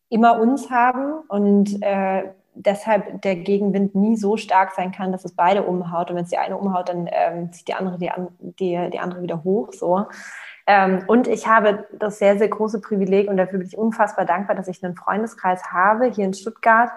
immer 0.10 0.40
uns 0.40 0.70
haben 0.70 1.24
und 1.28 1.82
äh, 1.82 2.24
deshalb 2.54 3.22
der 3.22 3.36
Gegenwind 3.36 3.96
nie 3.96 4.16
so 4.16 4.38
stark 4.38 4.72
sein 4.74 4.92
kann, 4.92 5.12
dass 5.12 5.26
es 5.26 5.36
beide 5.36 5.64
umhaut. 5.64 6.10
Und 6.10 6.18
wenn 6.18 6.24
es 6.24 6.30
die 6.30 6.38
eine 6.38 6.58
umhaut, 6.58 6.90
dann 6.90 7.10
ähm, 7.12 7.52
zieht 7.52 7.68
die 7.68 7.74
andere 7.74 7.98
die, 7.98 8.12
die, 8.60 8.90
die 8.92 9.00
andere 9.00 9.22
wieder 9.22 9.44
hoch. 9.44 9.74
So. 9.74 10.06
Ähm, 10.68 11.04
und 11.08 11.28
ich 11.28 11.48
habe 11.48 11.88
das 11.98 12.20
sehr, 12.20 12.38
sehr 12.38 12.50
große 12.50 12.82
Privileg 12.82 13.30
und 13.30 13.38
dafür 13.38 13.60
bin 13.60 13.68
ich 13.68 13.78
unfassbar 13.78 14.26
dankbar, 14.26 14.56
dass 14.56 14.68
ich 14.68 14.84
einen 14.84 14.96
Freundeskreis 14.96 15.64
habe 15.72 16.06
hier 16.08 16.26
in 16.26 16.34
Stuttgart, 16.34 16.92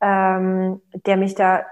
ähm, 0.00 0.80
der 1.06 1.16
mich 1.16 1.34
da 1.34 1.64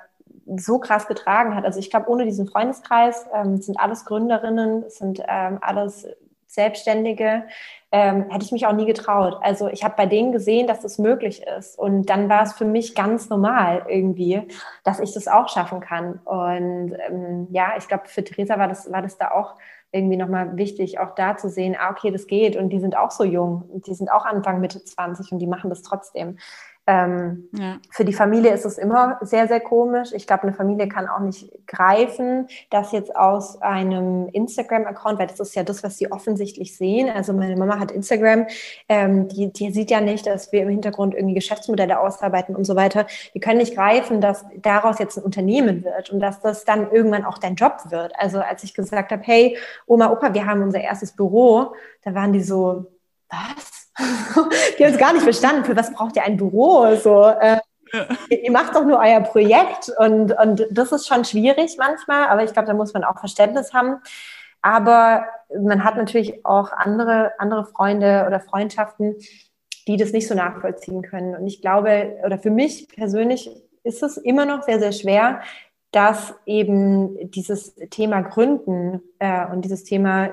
so 0.56 0.78
krass 0.78 1.06
getragen 1.08 1.54
hat. 1.54 1.64
Also 1.64 1.80
ich 1.80 1.90
glaube, 1.90 2.08
ohne 2.08 2.24
diesen 2.24 2.46
Freundeskreis 2.46 3.26
ähm, 3.34 3.60
sind 3.60 3.78
alles 3.80 4.04
Gründerinnen, 4.04 4.88
sind 4.88 5.20
ähm, 5.26 5.58
alles 5.60 6.06
Selbstständige, 6.46 7.44
ähm, 7.92 8.30
hätte 8.30 8.44
ich 8.44 8.52
mich 8.52 8.66
auch 8.66 8.72
nie 8.72 8.86
getraut. 8.86 9.38
Also 9.42 9.68
ich 9.68 9.84
habe 9.84 9.94
bei 9.96 10.06
denen 10.06 10.32
gesehen, 10.32 10.66
dass 10.66 10.80
das 10.80 10.98
möglich 10.98 11.42
ist. 11.58 11.78
Und 11.78 12.06
dann 12.06 12.28
war 12.28 12.42
es 12.42 12.54
für 12.54 12.64
mich 12.64 12.94
ganz 12.94 13.28
normal 13.28 13.84
irgendwie, 13.88 14.42
dass 14.84 15.00
ich 15.00 15.12
das 15.12 15.28
auch 15.28 15.48
schaffen 15.48 15.80
kann. 15.80 16.20
Und 16.24 16.96
ähm, 17.08 17.48
ja, 17.50 17.74
ich 17.76 17.88
glaube, 17.88 18.04
für 18.06 18.24
Theresa 18.24 18.58
war 18.58 18.68
das, 18.68 18.90
war 18.90 19.02
das 19.02 19.18
da 19.18 19.32
auch 19.32 19.56
irgendwie 19.92 20.16
nochmal 20.16 20.56
wichtig, 20.56 20.98
auch 20.98 21.14
da 21.14 21.36
zu 21.36 21.48
sehen, 21.48 21.76
ah, 21.78 21.90
okay, 21.90 22.10
das 22.10 22.26
geht. 22.26 22.56
Und 22.56 22.70
die 22.70 22.80
sind 22.80 22.96
auch 22.96 23.10
so 23.10 23.24
jung. 23.24 23.82
Die 23.86 23.94
sind 23.94 24.10
auch 24.10 24.24
Anfang, 24.24 24.60
Mitte 24.60 24.82
20 24.82 25.32
und 25.32 25.38
die 25.38 25.46
machen 25.46 25.70
das 25.70 25.82
trotzdem. 25.82 26.38
Ähm, 26.88 27.48
ja. 27.52 27.78
Für 27.90 28.04
die 28.04 28.12
Familie 28.12 28.52
ist 28.52 28.64
es 28.64 28.78
immer 28.78 29.18
sehr, 29.20 29.48
sehr 29.48 29.58
komisch. 29.58 30.12
Ich 30.12 30.26
glaube, 30.26 30.44
eine 30.44 30.52
Familie 30.52 30.88
kann 30.88 31.08
auch 31.08 31.18
nicht 31.18 31.50
greifen, 31.66 32.46
dass 32.70 32.92
jetzt 32.92 33.14
aus 33.16 33.60
einem 33.60 34.28
Instagram-Account, 34.28 35.18
weil 35.18 35.26
das 35.26 35.40
ist 35.40 35.56
ja 35.56 35.64
das, 35.64 35.82
was 35.82 35.98
sie 35.98 36.12
offensichtlich 36.12 36.76
sehen. 36.76 37.10
Also 37.10 37.32
meine 37.32 37.56
Mama 37.56 37.80
hat 37.80 37.90
Instagram, 37.90 38.46
ähm, 38.88 39.26
die, 39.28 39.52
die 39.52 39.72
sieht 39.72 39.90
ja 39.90 40.00
nicht, 40.00 40.26
dass 40.26 40.52
wir 40.52 40.62
im 40.62 40.68
Hintergrund 40.68 41.14
irgendwie 41.14 41.34
Geschäftsmodelle 41.34 41.98
ausarbeiten 41.98 42.54
und 42.54 42.64
so 42.64 42.76
weiter. 42.76 43.06
Die 43.34 43.40
können 43.40 43.58
nicht 43.58 43.74
greifen, 43.74 44.20
dass 44.20 44.44
daraus 44.58 45.00
jetzt 45.00 45.18
ein 45.18 45.24
Unternehmen 45.24 45.82
wird 45.82 46.10
und 46.10 46.20
dass 46.20 46.40
das 46.40 46.64
dann 46.64 46.92
irgendwann 46.92 47.24
auch 47.24 47.38
dein 47.38 47.56
Job 47.56 47.78
wird. 47.88 48.12
Also 48.16 48.38
als 48.38 48.62
ich 48.62 48.74
gesagt 48.74 49.10
habe, 49.10 49.22
hey, 49.24 49.58
Oma, 49.86 50.12
Opa, 50.12 50.34
wir 50.34 50.46
haben 50.46 50.62
unser 50.62 50.80
erstes 50.80 51.12
Büro, 51.12 51.74
da 52.02 52.14
waren 52.14 52.32
die 52.32 52.42
so, 52.42 52.86
was? 53.28 53.85
Die 53.98 54.84
haben 54.84 54.92
es 54.92 54.98
gar 54.98 55.12
nicht 55.12 55.22
verstanden, 55.22 55.64
für 55.64 55.76
was 55.76 55.92
braucht 55.92 56.16
ihr 56.16 56.24
ein 56.24 56.36
Büro? 56.36 56.94
So, 56.96 57.26
äh, 57.26 57.58
ihr 58.30 58.50
macht 58.50 58.74
doch 58.74 58.84
nur 58.84 58.98
euer 58.98 59.20
Projekt 59.20 59.90
und, 59.98 60.32
und 60.32 60.66
das 60.70 60.92
ist 60.92 61.06
schon 61.06 61.24
schwierig 61.24 61.76
manchmal, 61.78 62.28
aber 62.28 62.44
ich 62.44 62.52
glaube, 62.52 62.68
da 62.68 62.74
muss 62.74 62.92
man 62.92 63.04
auch 63.04 63.18
Verständnis 63.18 63.72
haben. 63.72 64.00
Aber 64.62 65.26
man 65.62 65.84
hat 65.84 65.96
natürlich 65.96 66.44
auch 66.44 66.72
andere, 66.72 67.32
andere 67.38 67.66
Freunde 67.66 68.24
oder 68.26 68.40
Freundschaften, 68.40 69.16
die 69.86 69.96
das 69.96 70.12
nicht 70.12 70.26
so 70.26 70.34
nachvollziehen 70.34 71.02
können. 71.02 71.36
Und 71.36 71.46
ich 71.46 71.60
glaube, 71.60 72.16
oder 72.24 72.38
für 72.38 72.50
mich 72.50 72.88
persönlich 72.88 73.48
ist 73.84 74.02
es 74.02 74.16
immer 74.16 74.44
noch 74.44 74.64
sehr, 74.64 74.80
sehr 74.80 74.92
schwer, 74.92 75.40
dass 75.96 76.34
eben 76.44 77.30
dieses 77.30 77.74
Thema 77.88 78.20
Gründen 78.20 79.00
äh, 79.18 79.46
und 79.50 79.64
dieses 79.64 79.82
Thema 79.82 80.28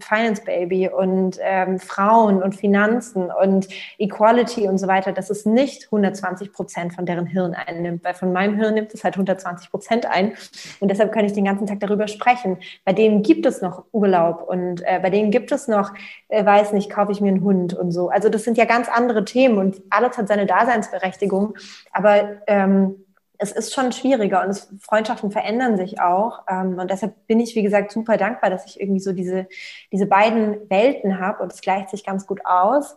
Finance 0.00 0.42
Baby 0.44 0.88
und 0.88 1.38
ähm, 1.40 1.78
Frauen 1.78 2.42
und 2.42 2.56
Finanzen 2.56 3.30
und 3.30 3.68
Equality 3.98 4.66
und 4.66 4.78
so 4.78 4.88
weiter, 4.88 5.12
dass 5.12 5.30
es 5.30 5.46
nicht 5.46 5.84
120 5.84 6.52
Prozent 6.52 6.94
von 6.94 7.06
deren 7.06 7.26
Hirn 7.26 7.54
einnimmt, 7.54 8.02
weil 8.02 8.14
von 8.14 8.32
meinem 8.32 8.56
Hirn 8.56 8.74
nimmt 8.74 8.92
es 8.92 9.04
halt 9.04 9.14
120 9.14 9.70
Prozent 9.70 10.04
ein 10.04 10.32
und 10.80 10.90
deshalb 10.90 11.12
kann 11.12 11.24
ich 11.24 11.32
den 11.32 11.44
ganzen 11.44 11.68
Tag 11.68 11.78
darüber 11.78 12.08
sprechen. 12.08 12.58
Bei 12.84 12.92
denen 12.92 13.22
gibt 13.22 13.46
es 13.46 13.62
noch 13.62 13.84
Urlaub 13.92 14.42
und 14.48 14.82
äh, 14.82 14.98
bei 15.00 15.10
denen 15.10 15.30
gibt 15.30 15.52
es 15.52 15.68
noch, 15.68 15.92
äh, 16.26 16.44
weiß 16.44 16.72
nicht, 16.72 16.90
kaufe 16.90 17.12
ich 17.12 17.20
mir 17.20 17.28
einen 17.28 17.44
Hund 17.44 17.72
und 17.72 17.92
so. 17.92 18.08
Also 18.08 18.30
das 18.30 18.42
sind 18.42 18.58
ja 18.58 18.64
ganz 18.64 18.88
andere 18.88 19.24
Themen 19.24 19.58
und 19.58 19.80
alles 19.90 20.18
hat 20.18 20.26
seine 20.26 20.46
Daseinsberechtigung, 20.46 21.54
aber 21.92 22.38
ähm, 22.48 23.03
es 23.38 23.52
ist 23.52 23.74
schon 23.74 23.92
schwieriger 23.92 24.42
und 24.42 24.50
es, 24.50 24.72
Freundschaften 24.80 25.30
verändern 25.30 25.76
sich 25.76 26.00
auch. 26.00 26.44
Ähm, 26.48 26.78
und 26.78 26.90
deshalb 26.90 27.26
bin 27.26 27.40
ich, 27.40 27.54
wie 27.54 27.62
gesagt, 27.62 27.92
super 27.92 28.16
dankbar, 28.16 28.50
dass 28.50 28.66
ich 28.66 28.80
irgendwie 28.80 29.00
so 29.00 29.12
diese, 29.12 29.46
diese 29.92 30.06
beiden 30.06 30.68
Welten 30.70 31.18
habe 31.20 31.42
und 31.42 31.52
es 31.52 31.60
gleicht 31.60 31.90
sich 31.90 32.04
ganz 32.04 32.26
gut 32.26 32.40
aus. 32.44 32.96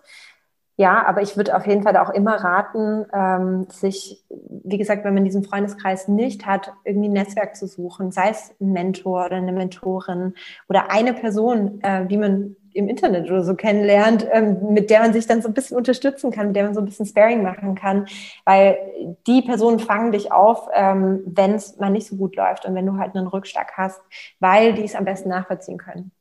Ja, 0.79 1.03
aber 1.07 1.23
ich 1.23 1.35
würde 1.35 1.55
auf 1.55 1.65
jeden 1.65 1.81
Fall 1.81 1.97
auch 1.97 2.11
immer 2.11 2.35
raten, 2.35 3.07
ähm, 3.11 3.65
sich, 3.71 4.23
wie 4.29 4.77
gesagt, 4.77 5.03
wenn 5.03 5.15
man 5.15 5.25
diesen 5.25 5.43
Freundeskreis 5.43 6.07
nicht 6.07 6.45
hat, 6.45 6.71
irgendwie 6.83 7.09
ein 7.09 7.13
Netzwerk 7.13 7.55
zu 7.55 7.65
suchen, 7.65 8.11
sei 8.11 8.29
es 8.29 8.53
ein 8.61 8.73
Mentor 8.73 9.25
oder 9.25 9.37
eine 9.37 9.53
Mentorin 9.53 10.35
oder 10.69 10.91
eine 10.91 11.15
Person, 11.15 11.81
äh, 11.81 12.05
die 12.05 12.17
man 12.17 12.55
im 12.77 12.87
Internet 12.87 13.25
oder 13.25 13.43
so 13.43 13.55
kennenlernt, 13.55 14.25
ähm, 14.31 14.73
mit 14.73 14.89
der 14.89 15.01
man 15.01 15.11
sich 15.11 15.25
dann 15.25 15.41
so 15.41 15.47
ein 15.47 15.53
bisschen 15.53 15.75
unterstützen 15.75 16.31
kann, 16.31 16.47
mit 16.47 16.55
der 16.55 16.65
man 16.65 16.73
so 16.73 16.79
ein 16.79 16.85
bisschen 16.85 17.05
Sparing 17.05 17.41
machen 17.41 17.75
kann, 17.75 18.07
weil 18.45 18.77
die 19.25 19.41
Personen 19.41 19.79
fangen 19.79 20.11
dich 20.11 20.31
auf, 20.31 20.69
ähm, 20.73 21.23
wenn 21.25 21.55
es 21.55 21.77
mal 21.77 21.89
nicht 21.89 22.07
so 22.07 22.15
gut 22.15 22.35
läuft 22.35 22.65
und 22.65 22.75
wenn 22.75 22.85
du 22.85 22.97
halt 22.97 23.15
einen 23.15 23.27
Rückschlag 23.27 23.73
hast, 23.75 23.99
weil 24.39 24.73
die 24.73 24.83
es 24.83 24.95
am 24.95 25.05
besten 25.05 25.29
nachvollziehen 25.29 25.77
können. 25.77 26.11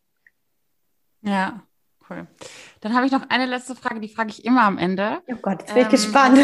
Ja, 1.21 1.63
cool. 2.09 2.27
Dann 2.81 2.95
habe 2.95 3.07
ich 3.07 3.13
noch 3.13 3.29
eine 3.29 3.47
letzte 3.47 3.75
Frage, 3.75 4.01
die 4.01 4.09
frage 4.09 4.31
ich 4.31 4.45
immer 4.45 4.63
am 4.63 4.79
Ende. 4.79 5.19
Oh 5.29 5.37
Gott, 5.43 5.61
jetzt 5.61 5.75
bin 5.75 5.83
ich 5.83 5.85
ähm, 5.85 5.91
gespannt. 5.91 6.39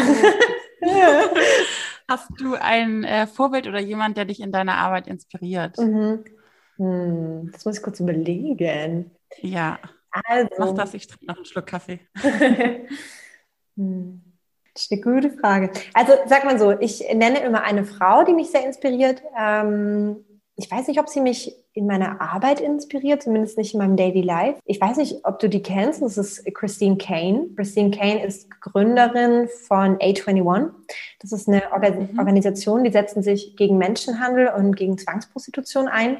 Hast 2.07 2.29
du 2.37 2.53
ein 2.61 3.03
äh, 3.03 3.25
Vorbild 3.27 3.67
oder 3.67 3.79
jemand, 3.79 4.17
der 4.17 4.25
dich 4.25 4.41
in 4.41 4.51
deiner 4.51 4.75
Arbeit 4.75 5.07
inspiriert? 5.07 5.77
Mhm. 5.79 6.23
Hm, 6.77 7.49
das 7.51 7.65
muss 7.65 7.77
ich 7.77 7.83
kurz 7.83 7.99
überlegen. 7.99 9.11
Ja. 9.41 9.79
Also. 10.13 10.49
Mach 10.59 10.73
das, 10.73 10.93
ich 10.93 11.07
trinke 11.07 11.25
noch 11.25 11.37
einen 11.37 11.45
Schluck 11.45 11.65
Kaffee. 11.67 11.99
hm. 13.75 14.21
Das 14.73 14.85
ist 14.85 14.91
eine 14.91 15.01
gute 15.01 15.29
Frage. 15.31 15.71
Also 15.93 16.13
sag 16.25 16.45
mal 16.45 16.57
so, 16.57 16.71
ich 16.71 17.03
nenne 17.13 17.39
immer 17.39 17.63
eine 17.63 17.85
Frau, 17.85 18.23
die 18.23 18.33
mich 18.33 18.49
sehr 18.49 18.65
inspiriert. 18.65 19.21
Ähm, 19.37 20.25
ich 20.55 20.69
weiß 20.69 20.87
nicht, 20.87 20.99
ob 20.99 21.09
sie 21.09 21.21
mich 21.21 21.55
in 21.73 21.87
meiner 21.87 22.21
Arbeit 22.21 22.59
inspiriert, 22.59 23.23
zumindest 23.23 23.57
nicht 23.57 23.73
in 23.73 23.79
meinem 23.79 23.97
Daily 23.97 24.21
Life. 24.21 24.59
Ich 24.65 24.79
weiß 24.79 24.97
nicht, 24.97 25.25
ob 25.25 25.39
du 25.39 25.49
die 25.49 25.63
kennst. 25.63 26.01
Das 26.03 26.17
ist 26.17 26.45
Christine 26.53 26.97
Kane. 26.97 27.49
Christine 27.55 27.89
Kane 27.89 28.23
ist 28.23 28.49
Gründerin 28.61 29.47
von 29.67 29.97
A21. 29.97 30.69
Das 31.19 31.31
ist 31.31 31.47
eine 31.47 31.63
mhm. 31.63 32.19
Organisation, 32.19 32.83
die 32.83 32.91
setzen 32.91 33.23
sich 33.23 33.55
gegen 33.55 33.79
Menschenhandel 33.79 34.49
und 34.49 34.75
gegen 34.75 34.97
Zwangsprostitution 34.97 35.87
ein. 35.87 36.17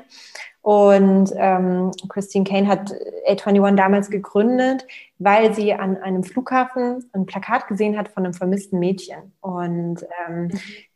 Und 0.63 1.33
ähm, 1.35 1.91
Christine 2.07 2.45
Kane 2.45 2.69
hat 2.69 2.93
A21 3.27 3.75
damals 3.75 4.09
gegründet, 4.09 4.87
weil 5.19 5.53
sie 5.53 5.73
an 5.73 5.97
einem 5.97 6.23
Flughafen 6.23 7.03
ein 7.11 7.25
Plakat 7.25 7.67
gesehen 7.67 7.97
hat 7.97 8.07
von 8.07 8.23
einem 8.23 8.33
vermissten 8.33 8.79
Mädchen. 8.79 9.33
Und 9.41 10.05
ähm, 10.25 10.51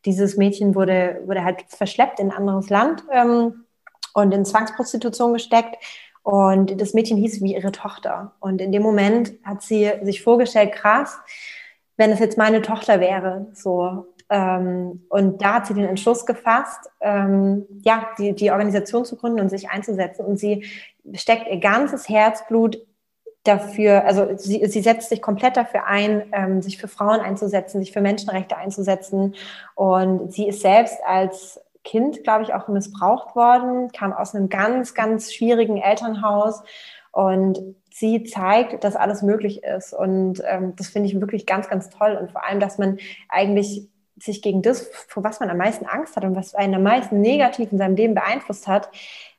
dieses 0.06 0.38
Mädchen 0.38 0.74
wurde, 0.74 1.22
wurde 1.26 1.44
halt 1.44 1.66
verschleppt 1.68 2.22
in 2.22 2.32
ein 2.32 2.38
anderes 2.38 2.70
Land 2.70 3.04
ähm, 3.12 3.66
und 4.14 4.34
in 4.34 4.46
Zwangsprostitution 4.46 5.34
gesteckt. 5.34 5.76
Und 6.24 6.80
das 6.80 6.94
Mädchen 6.94 7.18
hieß 7.18 7.42
wie 7.42 7.54
ihre 7.54 7.74
Tochter. 7.74 8.36
Und 8.40 8.62
in 8.62 8.72
dem 8.72 8.84
Moment 8.84 9.34
hat 9.44 9.64
sie 9.64 9.92
sich 10.02 10.24
vorgestellt, 10.24 10.72
krass, 10.72 11.20
wenn 11.98 12.12
es 12.12 12.20
jetzt 12.20 12.38
meine 12.38 12.62
Tochter 12.62 13.02
wäre, 13.02 13.48
so 13.52 14.06
ähm, 14.30 15.06
und 15.10 15.42
da 15.42 15.56
hat 15.56 15.68
sie 15.68 15.74
den 15.74 15.86
Entschluss 15.86 16.26
gefasst, 16.26 16.90
ähm, 17.00 17.66
ja, 17.84 18.10
die, 18.18 18.34
die 18.34 18.52
Organisation 18.52 19.06
zu 19.06 19.16
gründen 19.16 19.40
und 19.40 19.50
sich 19.50 19.70
einzusetzen. 19.70 20.26
Und 20.26 20.38
sie 20.38 20.66
steckt 21.14 21.48
ihr 21.48 21.60
ganzes 21.60 22.10
Herzblut 22.10 22.78
dafür, 23.44 24.04
also 24.04 24.36
sie, 24.36 24.66
sie 24.66 24.82
setzt 24.82 25.10
sich 25.10 25.22
komplett 25.22 25.56
dafür 25.56 25.86
ein, 25.86 26.24
ähm, 26.34 26.62
sich 26.62 26.78
für 26.78 26.90
Frauen 26.90 27.22
einzusetzen, 27.22 27.80
sich 27.80 27.94
für 27.94 28.02
Menschenrechte 28.02 28.58
einzusetzen. 28.58 29.36
Und 29.76 30.34
sie 30.34 30.48
ist 30.48 30.62
selbst 30.62 30.98
als 31.06 31.62
Kind, 31.86 32.24
glaube 32.24 32.44
ich, 32.44 32.54
auch 32.54 32.68
missbraucht 32.68 33.34
worden, 33.38 33.90
kam 33.94 34.12
aus 34.12 34.36
einem 34.36 34.50
ganz, 34.50 34.94
ganz 34.94 35.34
schwierigen 35.34 35.78
Elternhaus 35.78 36.62
und 37.14 37.60
sie 37.90 38.26
zeigt, 38.26 38.84
dass 38.84 38.98
alles 38.98 39.22
möglich 39.22 39.64
ist. 39.64 39.94
Und 39.94 40.44
ähm, 40.46 40.76
das 40.76 40.90
finde 40.90 41.08
ich 41.08 41.20
wirklich 41.20 41.46
ganz, 41.46 41.70
ganz 41.70 41.90
toll. 41.90 42.18
Und 42.20 42.32
vor 42.32 42.46
allem, 42.46 42.60
dass 42.60 42.78
man 42.78 42.98
eigentlich 43.30 43.88
sich 44.20 44.42
gegen 44.42 44.62
das, 44.62 44.90
vor 45.08 45.24
was 45.24 45.40
man 45.40 45.50
am 45.50 45.58
meisten 45.58 45.86
Angst 45.86 46.16
hat 46.16 46.24
und 46.24 46.36
was 46.36 46.56
einen 46.56 46.76
am 46.76 46.84
meisten 46.84 47.22
negativ 47.22 47.72
in 47.72 47.78
seinem 47.78 47.96
Leben 47.96 48.16
beeinflusst 48.16 48.68
hat, 48.68 48.90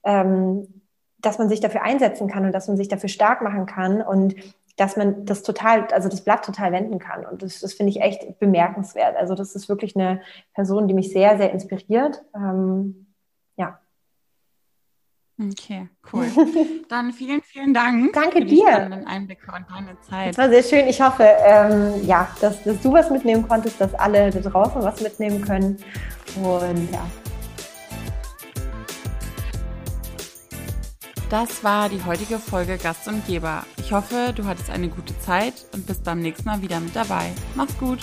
ähm, 0.05 0.83
dass 1.18 1.39
man 1.39 1.49
sich 1.49 1.61
dafür 1.61 1.83
einsetzen 1.83 2.29
kann 2.29 2.45
und 2.45 2.53
dass 2.53 2.68
man 2.68 2.76
sich 2.76 2.89
dafür 2.89 3.09
stark 3.09 3.43
machen 3.43 3.66
kann 3.66 4.03
und 4.03 4.37
dass 4.76 4.97
man 4.97 5.24
das 5.26 5.43
total, 5.43 5.89
also 5.93 6.09
das 6.09 6.20
Blatt 6.20 6.45
total 6.45 6.70
wenden 6.70 7.01
kann. 7.01 7.26
Und 7.26 7.43
das, 7.43 7.61
das 7.61 7.74
finde 7.74 7.91
ich 7.91 8.01
echt 8.01 8.39
bemerkenswert. 8.39 9.16
Also 9.16 9.35
das 9.35 9.57
ist 9.57 9.68
wirklich 9.68 9.97
eine 9.97 10.20
Person, 10.55 10.87
die 10.87 10.95
mich 10.95 11.12
sehr, 11.12 11.37
sehr 11.37 11.51
inspiriert. 11.51 12.22
Ähm. 12.35 13.07
Okay, 15.41 15.89
cool. 16.12 16.26
Dann 16.89 17.12
vielen, 17.12 17.43
vielen 17.43 17.72
Dank. 17.72 18.12
Danke 18.12 18.39
für 18.39 18.45
die 18.45 18.57
dir. 18.57 19.05
Einblicke 19.07 19.53
und 19.53 19.66
deine 19.70 20.01
Zeit. 20.01 20.30
Das 20.30 20.39
war 20.39 20.49
sehr 20.49 20.62
schön. 20.64 20.89
Ich 20.89 21.01
hoffe, 21.01 21.22
ähm, 21.22 22.05
ja, 22.05 22.28
dass, 22.41 22.62
dass 22.64 22.80
du 22.80 22.93
was 22.93 23.09
mitnehmen 23.11 23.47
konntest, 23.47 23.80
dass 23.80 23.95
alle 23.95 24.30
da 24.30 24.41
draußen 24.41 24.82
was 24.82 25.01
mitnehmen 25.01 25.41
können. 25.41 25.76
Und 26.43 26.93
ja, 26.93 27.07
Das 31.30 31.62
war 31.62 31.91
die 31.91 32.03
heutige 32.05 32.39
Folge 32.39 32.78
Gast 32.78 33.07
und 33.07 33.26
Geber. 33.26 33.66
Ich 33.76 33.93
hoffe, 33.93 34.32
du 34.34 34.47
hattest 34.47 34.70
eine 34.70 34.89
gute 34.89 35.18
Zeit 35.20 35.66
und 35.74 35.86
bist 35.86 36.03
beim 36.03 36.20
nächsten 36.20 36.49
Mal 36.49 36.62
wieder 36.62 36.80
mit 36.80 36.97
dabei. 36.97 37.32
Mach's 37.55 37.76
gut! 37.78 38.01